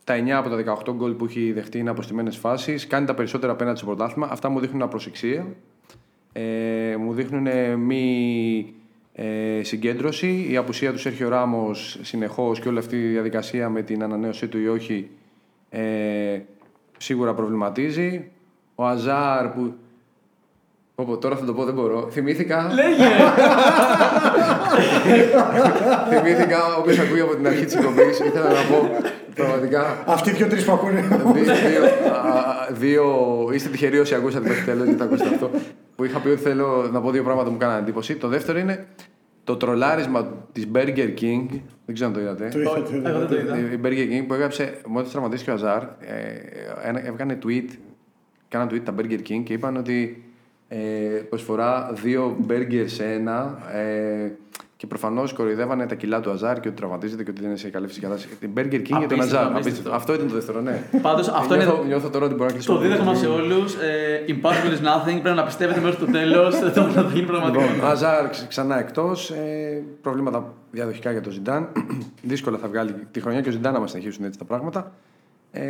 [0.04, 2.86] Τα 9 από τα 18 γκολ που έχει δεχτεί είναι αποστημένες φάσεις.
[2.86, 4.28] Κάνει τα περισσότερα απέναντι στο πρωτάθλημα.
[4.30, 5.46] Αυτά μου δείχνουν απροσεξία.
[6.32, 8.74] Ε, μου δείχνουν μη
[9.12, 10.46] ε, συγκέντρωση.
[10.50, 14.58] Η απουσία του Σέρχιο Ράμος συνεχώς και όλη αυτή η διαδικασία με την ανανέωσή του
[14.58, 15.10] ή όχι
[15.70, 16.40] ε,
[16.98, 18.30] σίγουρα προβληματίζει.
[18.74, 19.74] Ο Αζάρ που
[21.00, 22.08] Όπω τώρα θα το πω, δεν μπορώ.
[22.10, 22.70] Θυμήθηκα.
[22.74, 23.04] Λέγε!
[26.08, 28.90] Θυμήθηκα, όποιο ακούει από την αρχή της εκπομπής, ήθελα να πω
[29.34, 30.02] πραγματικά.
[30.06, 31.04] Αυτοί δύο-τρει που ακούνε.
[31.32, 31.82] Δύο,
[32.70, 33.04] δύο,
[33.52, 35.50] είστε τυχεροί όσοι ακούσατε μέχρι τέλος, γιατί ακούσατε αυτό.
[35.96, 38.16] Που είχα πει ότι θέλω να πω δύο πράγματα που μου κάνανε εντύπωση.
[38.16, 38.86] Το δεύτερο είναι
[39.44, 41.46] το τρολάρισμα της Burger King.
[41.84, 42.50] Δεν ξέρω αν το είδατε.
[42.54, 43.58] Εγώ δεν το είδα.
[43.58, 45.82] Η Burger King που έγραψε, μόλι τραυματίστηκε ο Αζάρ,
[47.04, 47.68] έβγανε tweet.
[48.48, 50.24] Κάναν tweet τα Burger King και είπαν ότι
[50.72, 50.78] ε,
[51.28, 53.58] προσφορά δύο μπέργκερ σε ένα.
[53.72, 54.30] Ε,
[54.76, 57.70] και προφανώς κοροϊδεύανε τα κιλά του Αζάρ και ότι τραυματίζεται και ότι δεν είναι σε
[57.70, 58.36] καλή φυσική κατάσταση.
[58.36, 59.52] Την Burger King για τον Αζάρ.
[59.92, 60.82] Αυτό ήταν το δεύτερο, ναι.
[61.02, 61.86] Πάντως αυτό νιώθω, είναι.
[61.86, 62.72] Νιώθω τώρα ότι μπορεί να κλείσω.
[62.72, 63.74] Το δίδαγμα σε όλους.
[63.74, 65.20] Ε, impossible is nothing.
[65.22, 66.58] Πρέπει να πιστεύετε μέχρι το τέλος.
[66.58, 67.64] Το να γίνει πραγματικό.
[67.72, 69.30] Λοιπόν, Αζάρ ξανά εκτός.
[69.30, 71.68] Ε, προβλήματα διαδοχικά για τον Ζιντάν.
[72.22, 74.92] Δύσκολα θα βγάλει τη χρονιά και ο Ζιντάν να μα συνεχίσουν έτσι τα πράγματα.
[75.52, 75.62] Ε,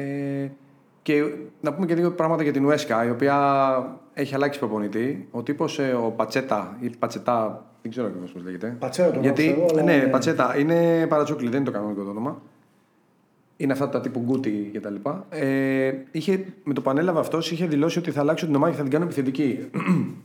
[1.03, 1.25] και
[1.61, 5.29] να πούμε και δύο πράγματα για την Ουέσκα, η οποία έχει αλλάξει προπονητή.
[5.31, 8.77] Ο τύπος, ε, ο Πατσέτα, ή Πατσετά, δεν ξέρω ακριβώς πώς λέγεται.
[8.79, 12.11] Πατσέτα το Γιατί, ξέρω, αλλά ναι, είναι- Πατσέτα, είναι παρατσούκλι, δεν είναι το κανονικό το
[12.11, 12.43] όνομα.
[13.57, 14.95] Είναι αυτά τα τύπου γκούτι κτλ.
[15.31, 18.77] Ε, είχε, με το που ανέλαβε αυτός, είχε δηλώσει ότι θα αλλάξω την ομάδα και
[18.77, 19.69] θα την κάνω επιθετική.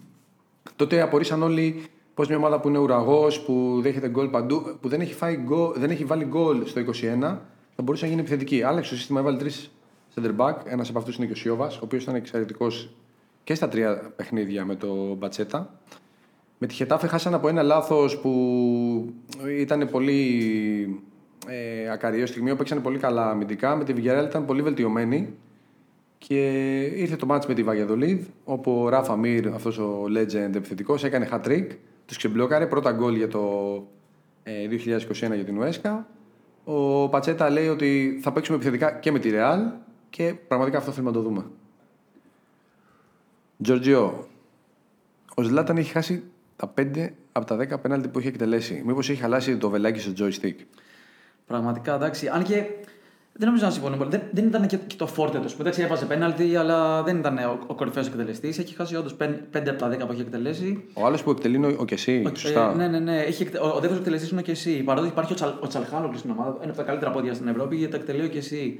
[0.75, 5.01] Τότε απορρίσαν όλοι πώ μια ομάδα που είναι ουραγός, που δέχεται γκολ παντού, που δεν
[5.01, 7.37] έχει, φάει γκολ, δεν έχει βάλει γκολ στο 21,
[7.75, 8.63] θα μπορούσε να γίνει επιθετική.
[8.63, 9.71] Άλλαξε το σύστημα, έβαλε τρεις
[10.15, 10.55] center back.
[10.65, 12.89] Ένας από αυτούς είναι και ο Σιώβας, ο οποίος ήταν εξαιρετικός
[13.43, 15.79] και στα τρία παιχνίδια με το Μπατσέτα.
[16.57, 19.13] Με τη Χετάφε χάσαν από ένα λάθος που
[19.59, 21.01] ήταν πολύ
[21.47, 23.75] ε, ακαριό στιγμή, παίξανε πολύ καλά αμυντικά.
[23.75, 25.33] Με τη Villarreal ήταν πολύ βελτιωμένη.
[26.17, 31.03] Και ήρθε το μάτς με τη Βαγιαδολίδ, όπου ο Ράφα Μίρ, αυτός ο legend επιθετικός,
[31.03, 31.67] έκανε hat-trick,
[32.05, 33.41] τους ξεμπλόκαρε, πρώτα γκολ για το
[34.43, 34.75] ε, 2021
[35.17, 36.07] για την Ουέσκα.
[36.63, 39.61] Ο Πατσέτα λέει ότι θα παίξουμε επιθετικά και με τη Ρεάλ
[40.15, 41.45] και πραγματικά αυτό θέλουμε να το δούμε.
[43.63, 44.27] Τζορτζιό,
[45.35, 46.23] ο Ζλάταν έχει χάσει
[46.55, 48.83] τα 5 από τα 10 πέναλτι που έχει εκτελέσει.
[48.85, 50.55] Μήπως έχει χαλάσει το βελάκι στο joystick;
[51.47, 52.27] Πραγματικά εντάξει.
[52.27, 52.63] Αν και
[53.33, 54.09] δεν νομίζω να συμφωνώ πολύ.
[54.09, 55.47] Δεν, δεν ήταν και, και το φόρτε του.
[55.59, 58.57] Εντάξει, έβαζε πέναλτι, αλλά δεν ήταν ο, ο κορυφαίος εκτελεστής.
[58.59, 60.83] Έχει χάσει όντως 5 από τα 10 που έχει εκτελέσει.
[60.93, 62.71] Ο άλλος που εκτελεί είναι ο- ο Κεσί, Ο- σωστά.
[62.71, 63.19] ε, ναι, ναι, ναι.
[63.21, 64.83] Έχει, εκτε- ο, ο δεύτερος εκτελεστής είναι και εσύ.
[64.83, 67.75] Παρότι υπάρχει ο, Τσαλ, ο Τσαλχάνογλου στην ομάδα, ένα από τα καλύτερα πόδια στην Ευρώπη,
[67.75, 68.79] γιατί το εκτελεί και εσύ.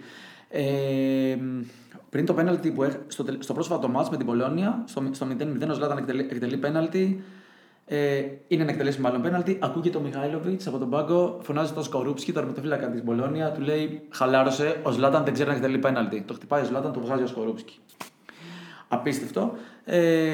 [0.57, 1.37] Ε,
[2.09, 5.27] πριν το πέναλτι που έχ, στο, τελ- στο πρόσφατο μάτς με την Πολώνια, στο, στο
[5.61, 7.23] 0-0 ο Ζλάταν εκτελεί, εκτελεί πέναλτι.
[7.85, 9.57] Ε, είναι να εκτελέσει μάλλον πέναλτι.
[9.61, 14.01] Ακούγεται ο Μιχάηλοβιτ από τον πάγκο, φωνάζει τον Σκορούπσκι, το αρματοφύλακα της Μπολόνια, του λέει
[14.09, 16.23] Χαλάρωσε, ο Ζλάταν δεν ξέρει να εκτελεί πέναλτι.
[16.27, 17.79] Το χτυπάει ο Ζλάταν, το βγάζει ο Σκορούπσκι.
[18.87, 19.53] Απίστευτο.
[19.83, 20.29] Ε,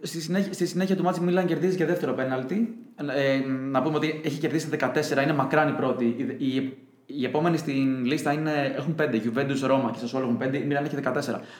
[0.00, 2.76] στη, συνέχεια, στη συνέχεια του μάτς Μίλαν κερδίζει και δεύτερο πέναλτι.
[3.16, 6.04] Ε, να πούμε ότι έχει κερδίσει 14, είναι μακράν η πρώτη.
[6.38, 9.02] Η, η, οι επόμενοι στην λίστα είναι, έχουν 5.
[9.02, 10.54] Juventus, Ρώμα και Σασουόλο έχουν 5.
[10.54, 11.10] Η Μίλαν έχει 14.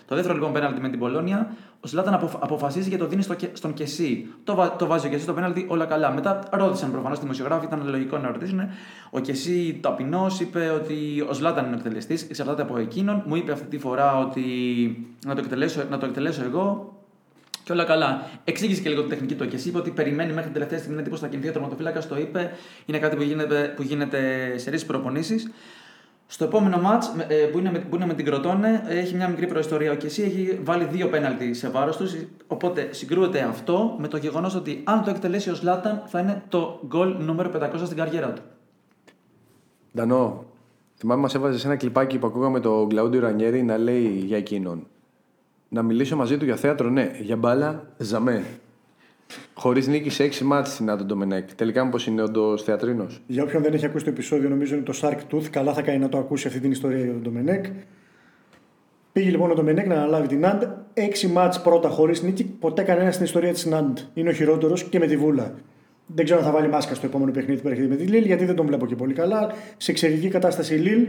[0.06, 3.34] Το δεύτερο λοιπόν πέναλτι με την Πολώνια, ο Σλάταν απο, αποφασίζει και το δίνει στο,
[3.52, 4.26] στον Κεσί.
[4.44, 6.10] Το, το βάζει ο Κεσί το πέναλτι, όλα καλά.
[6.10, 8.60] Μετά ρώτησαν προφανώς τη δημοσιογράφοι, ήταν λογικό να ρωτήσουν.
[9.10, 13.22] Ο Κεσί ταπεινός είπε ότι ο Σλάταν είναι ο εκτελεστής, εξαρτάται από εκείνον.
[13.26, 14.44] Μου είπε αυτή τη φορά ότι
[15.26, 16.91] να το εκτελέσω, να το εκτελέσω εγώ.
[17.72, 18.26] Και όλα καλά.
[18.44, 21.02] Εξήγησε και λίγο την τεχνική του και εσύ είπε ότι περιμένει μέχρι την τελευταία στιγμή
[21.02, 22.06] να θα κινηθεί ο τερματοφύλακα.
[22.06, 22.50] Το είπε.
[22.86, 24.18] Είναι κάτι που γίνεται, που γίνεται
[24.56, 25.50] σε ρίσει προπονήσεις.
[26.26, 27.12] Στο επόμενο μάτς
[27.52, 29.92] που, είναι με, που είναι με την Κροτώνε έχει μια μικρή προϊστορία.
[29.92, 32.14] Ο Κεσί έχει βάλει δύο πέναλτι σε βάρος τους.
[32.46, 36.80] Οπότε συγκρούεται αυτό με το γεγονός ότι αν το εκτελέσει ο Σλάταν θα είναι το
[36.86, 38.42] γκολ νούμερο 500 στην καριέρα του.
[39.96, 40.44] Ντανό,
[40.96, 44.86] θυμάμαι μας έβαζες ένα κλιπάκι που ακούγαμε τον Κλαούντιο Ρανιέρη να λέει για εκείνον.
[45.74, 47.10] Να μιλήσω μαζί του για θέατρο, ναι.
[47.20, 48.44] Για μπάλα, ζαμέ.
[49.54, 51.54] Χωρίς νίκη σε 6 μάτς στη Ναντ ο Ντομενέκ.
[51.54, 54.92] Τελικά, μήπως είναι όντως θεατρίνος; Για όποιον δεν έχει ακούσει το επεισόδιο, νομίζω είναι το
[55.02, 55.44] Shark Tooth.
[55.50, 57.64] Καλά θα κάνει να το ακούσει αυτή την ιστορία για τον Ντομενέκ.
[59.12, 60.62] Πήγε λοιπόν ο Ντομενέκ να αναλάβει τη Ναντ.
[61.22, 62.44] 6 μάτς πρώτα χωρίς νίκη.
[62.44, 63.98] Ποτέ κανένας στην ιστορία της Ναντ.
[64.14, 65.54] Είναι ο χειρότερος και με τη βούλα.
[66.06, 68.44] Δεν ξέρω αν θα βάλει μάσκα στο επόμενο παιχνίδι που έρχεται με τη Λίλ, γιατί
[68.44, 69.52] δεν τον βλέπω και πολύ καλά.
[69.76, 71.06] Σε εξαιρετική κατάσταση η Λίλ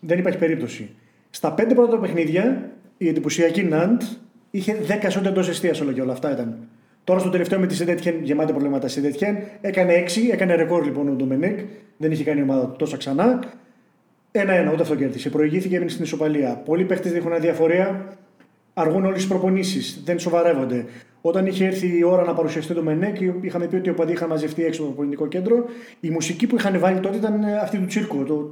[0.00, 0.90] δεν υπάρχει περίπτωση.
[1.30, 4.02] Στα 5 πρώτα παιχνίδια η εντυπωσιακή Ναντ
[4.50, 6.56] είχε 10 σούτ εντός αιστεία όλο και όλα αυτά ήταν.
[7.04, 11.12] Τώρα στο τελευταίο με τη Σεντέτχεν, γεμάτη προβλήματα Σεντέτχεν, έκανε 6, έκανε ρεκόρ λοιπόν ο
[11.12, 11.58] Ντομενέκ,
[11.96, 13.42] δεν είχε κάνει ομάδα τόσα ξανά.
[14.30, 15.30] Ένα-ένα, ούτε αυτό κέρδισε.
[15.30, 16.62] Προηγήθηκε, έμεινε στην ισοπαλία.
[16.64, 18.16] Πολλοί παίχτες δείχνουν αδιαφορία,
[18.74, 20.84] αργούν όλες τις προπονήσεις, δεν σοβαρεύονται.
[21.20, 24.28] Όταν είχε έρθει η ώρα να παρουσιαστεί το Μενέκ, είχαμε πει ότι ο Παδί είχαν
[24.28, 25.64] μαζευτεί έξω από το πολιτικό κέντρο.
[26.00, 28.24] Η μουσική που είχαν βάλει τότε ήταν αυτή του τσίρκου.
[28.24, 28.48] Το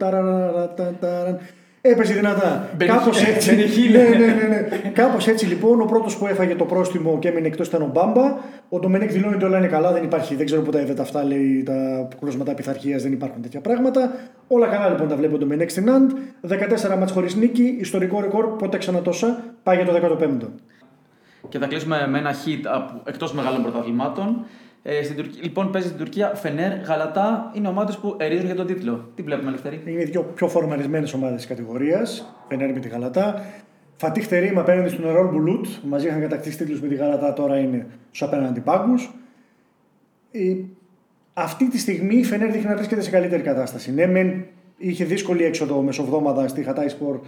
[1.91, 2.69] Έπαιζε δυνατά.
[2.77, 3.57] Κάπως έτσι.
[3.91, 4.91] ναι, ναι, ναι, ναι.
[4.93, 8.37] Κάπως έτσι λοιπόν, ο πρώτος που έφαγε το πρόστιμο και έμεινε εκτός ήταν ο Μπάμπα.
[8.69, 10.35] Ο Ντομενέκ δηλώνει ότι όλα είναι καλά, δεν υπάρχει.
[10.35, 14.13] Δεν ξέρω πού τα είδατε αυτά, λέει τα κλώσματα πειθαρχίας, δεν υπάρχουν τέτοια πράγματα.
[14.49, 16.11] Όλα καλά λοιπόν τα βλέπει ο Ντομενέκ στην Αντ.
[16.49, 19.45] 14 μάτς χωρίς νίκη, ιστορικό ρεκόρ, ποτέ ξανά τόσα.
[19.63, 20.49] Πάει για το 15ο.
[21.49, 24.45] Και θα κλείσουμε με ένα hit εκτός μεγάλων πρωταθλημάτων.
[24.89, 28.67] Ε, στην Τουρκία, λοιπόν, παίζει στην Τουρκία Φενέρ, Γαλατά είναι ομάδες που ερίζουν για τον
[28.67, 29.11] τίτλο.
[29.15, 29.83] Τι βλέπουμε, Ελευθερή.
[29.87, 32.35] Είναι οι δύο πιο φορμαρισμένες ομάδες της κατηγορίας.
[32.49, 33.45] Φενέρ με τη Γαλατά.
[33.97, 35.67] Φατίχ Τερήμ απέναντι στον Ερόλ Μπουλούτ.
[35.83, 39.11] Μαζί είχαν κατακτήσει τίτλους με τη Γαλατά, τώρα είναι στους απέναντι πάγκους.
[40.31, 40.55] Ε,
[41.33, 43.93] αυτή τη στιγμή η Φενέρ δείχνει να βρίσκεται σε καλύτερη κατάσταση.
[43.93, 44.45] Ναι, μεν
[44.77, 47.21] είχε δύσκολη έξοδο μεσοβδόμαδα στη Χατάι Σπορ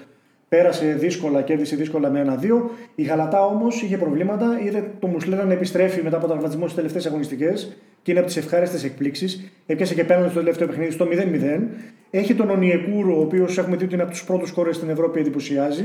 [0.49, 2.71] Πέρασε δύσκολα, κέρδισε δύσκολα με ένα-δύο.
[2.95, 4.61] Η Γαλατά όμως είχε προβλήματα.
[4.65, 8.29] Είδε το Μουσλέρα να επιστρέφει μετά από τον τραυματισμό στις τελευταίες αγωνιστικές και είναι από
[8.29, 9.53] τις ευχάριστες εκπλήξεις.
[9.67, 11.63] Έπιασε και πέναντι στο τελευταίο παιχνίδι στο 0-0.
[12.11, 15.21] Έχει τον Ονιεκούρο, ο οποίος έχουμε δει ότι είναι από τους πρώτους κόρε στην Ευρώπη,
[15.21, 15.85] εντυπωσιάζει.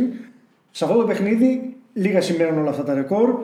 [0.72, 3.39] Σε αυτό το παιχνίδι, λίγα σημαίνουν όλα αυτά τα ρεκόρ.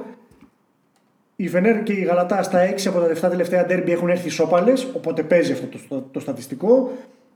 [1.36, 4.88] Η Φενέρ και η Γαλατά στα 6 από τα 7 τελευταία ντέρμπι έχουν έρθει σόπαλες,
[4.96, 6.92] οπότε παίζει αυτό το, το στατιστικό.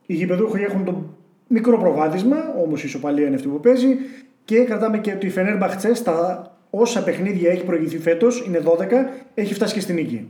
[0.06, 1.16] Οι γηπεδούχοι έχουν τον
[1.48, 3.98] Μικρό προβάδισμα, όμως η ισοπαλία είναι αυτή που παίζει.
[4.46, 9.10] Και κρατάμε και ότι η Φενέρ Μπαχτσέ στα όσα παιχνίδια έχει προηγηθεί φέτος, είναι 12,
[9.34, 10.28] έχει φτάσει και στην νίκη.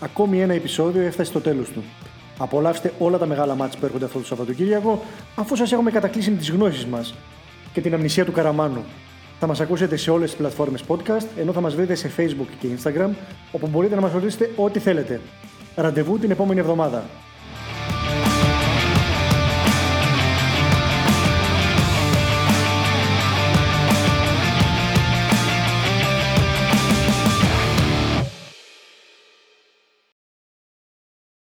[0.00, 1.82] Ακόμη ένα επεισόδιο έφτασε στο τέλος του.
[2.38, 5.02] Απολαύστε όλα τα μεγάλα μάτια που έρχονται αυτό το Σαββατοκύριακο,
[5.36, 7.14] αφού σας έχουμε κατακλείσει με τις γνώσεις μας
[7.72, 8.84] και την αμνησία του Καραμάνου.
[9.40, 12.68] Θα μας ακούσετε σε όλες τις πλατφόρμες podcast, ενώ θα μας βρείτε σε Facebook και
[12.78, 13.10] Instagram,
[13.52, 15.20] όπου μπορείτε να μας ρωτήσετε ό,τι θέλετε.
[15.74, 17.04] Ραντεβού την επόμενη εβδομάδα.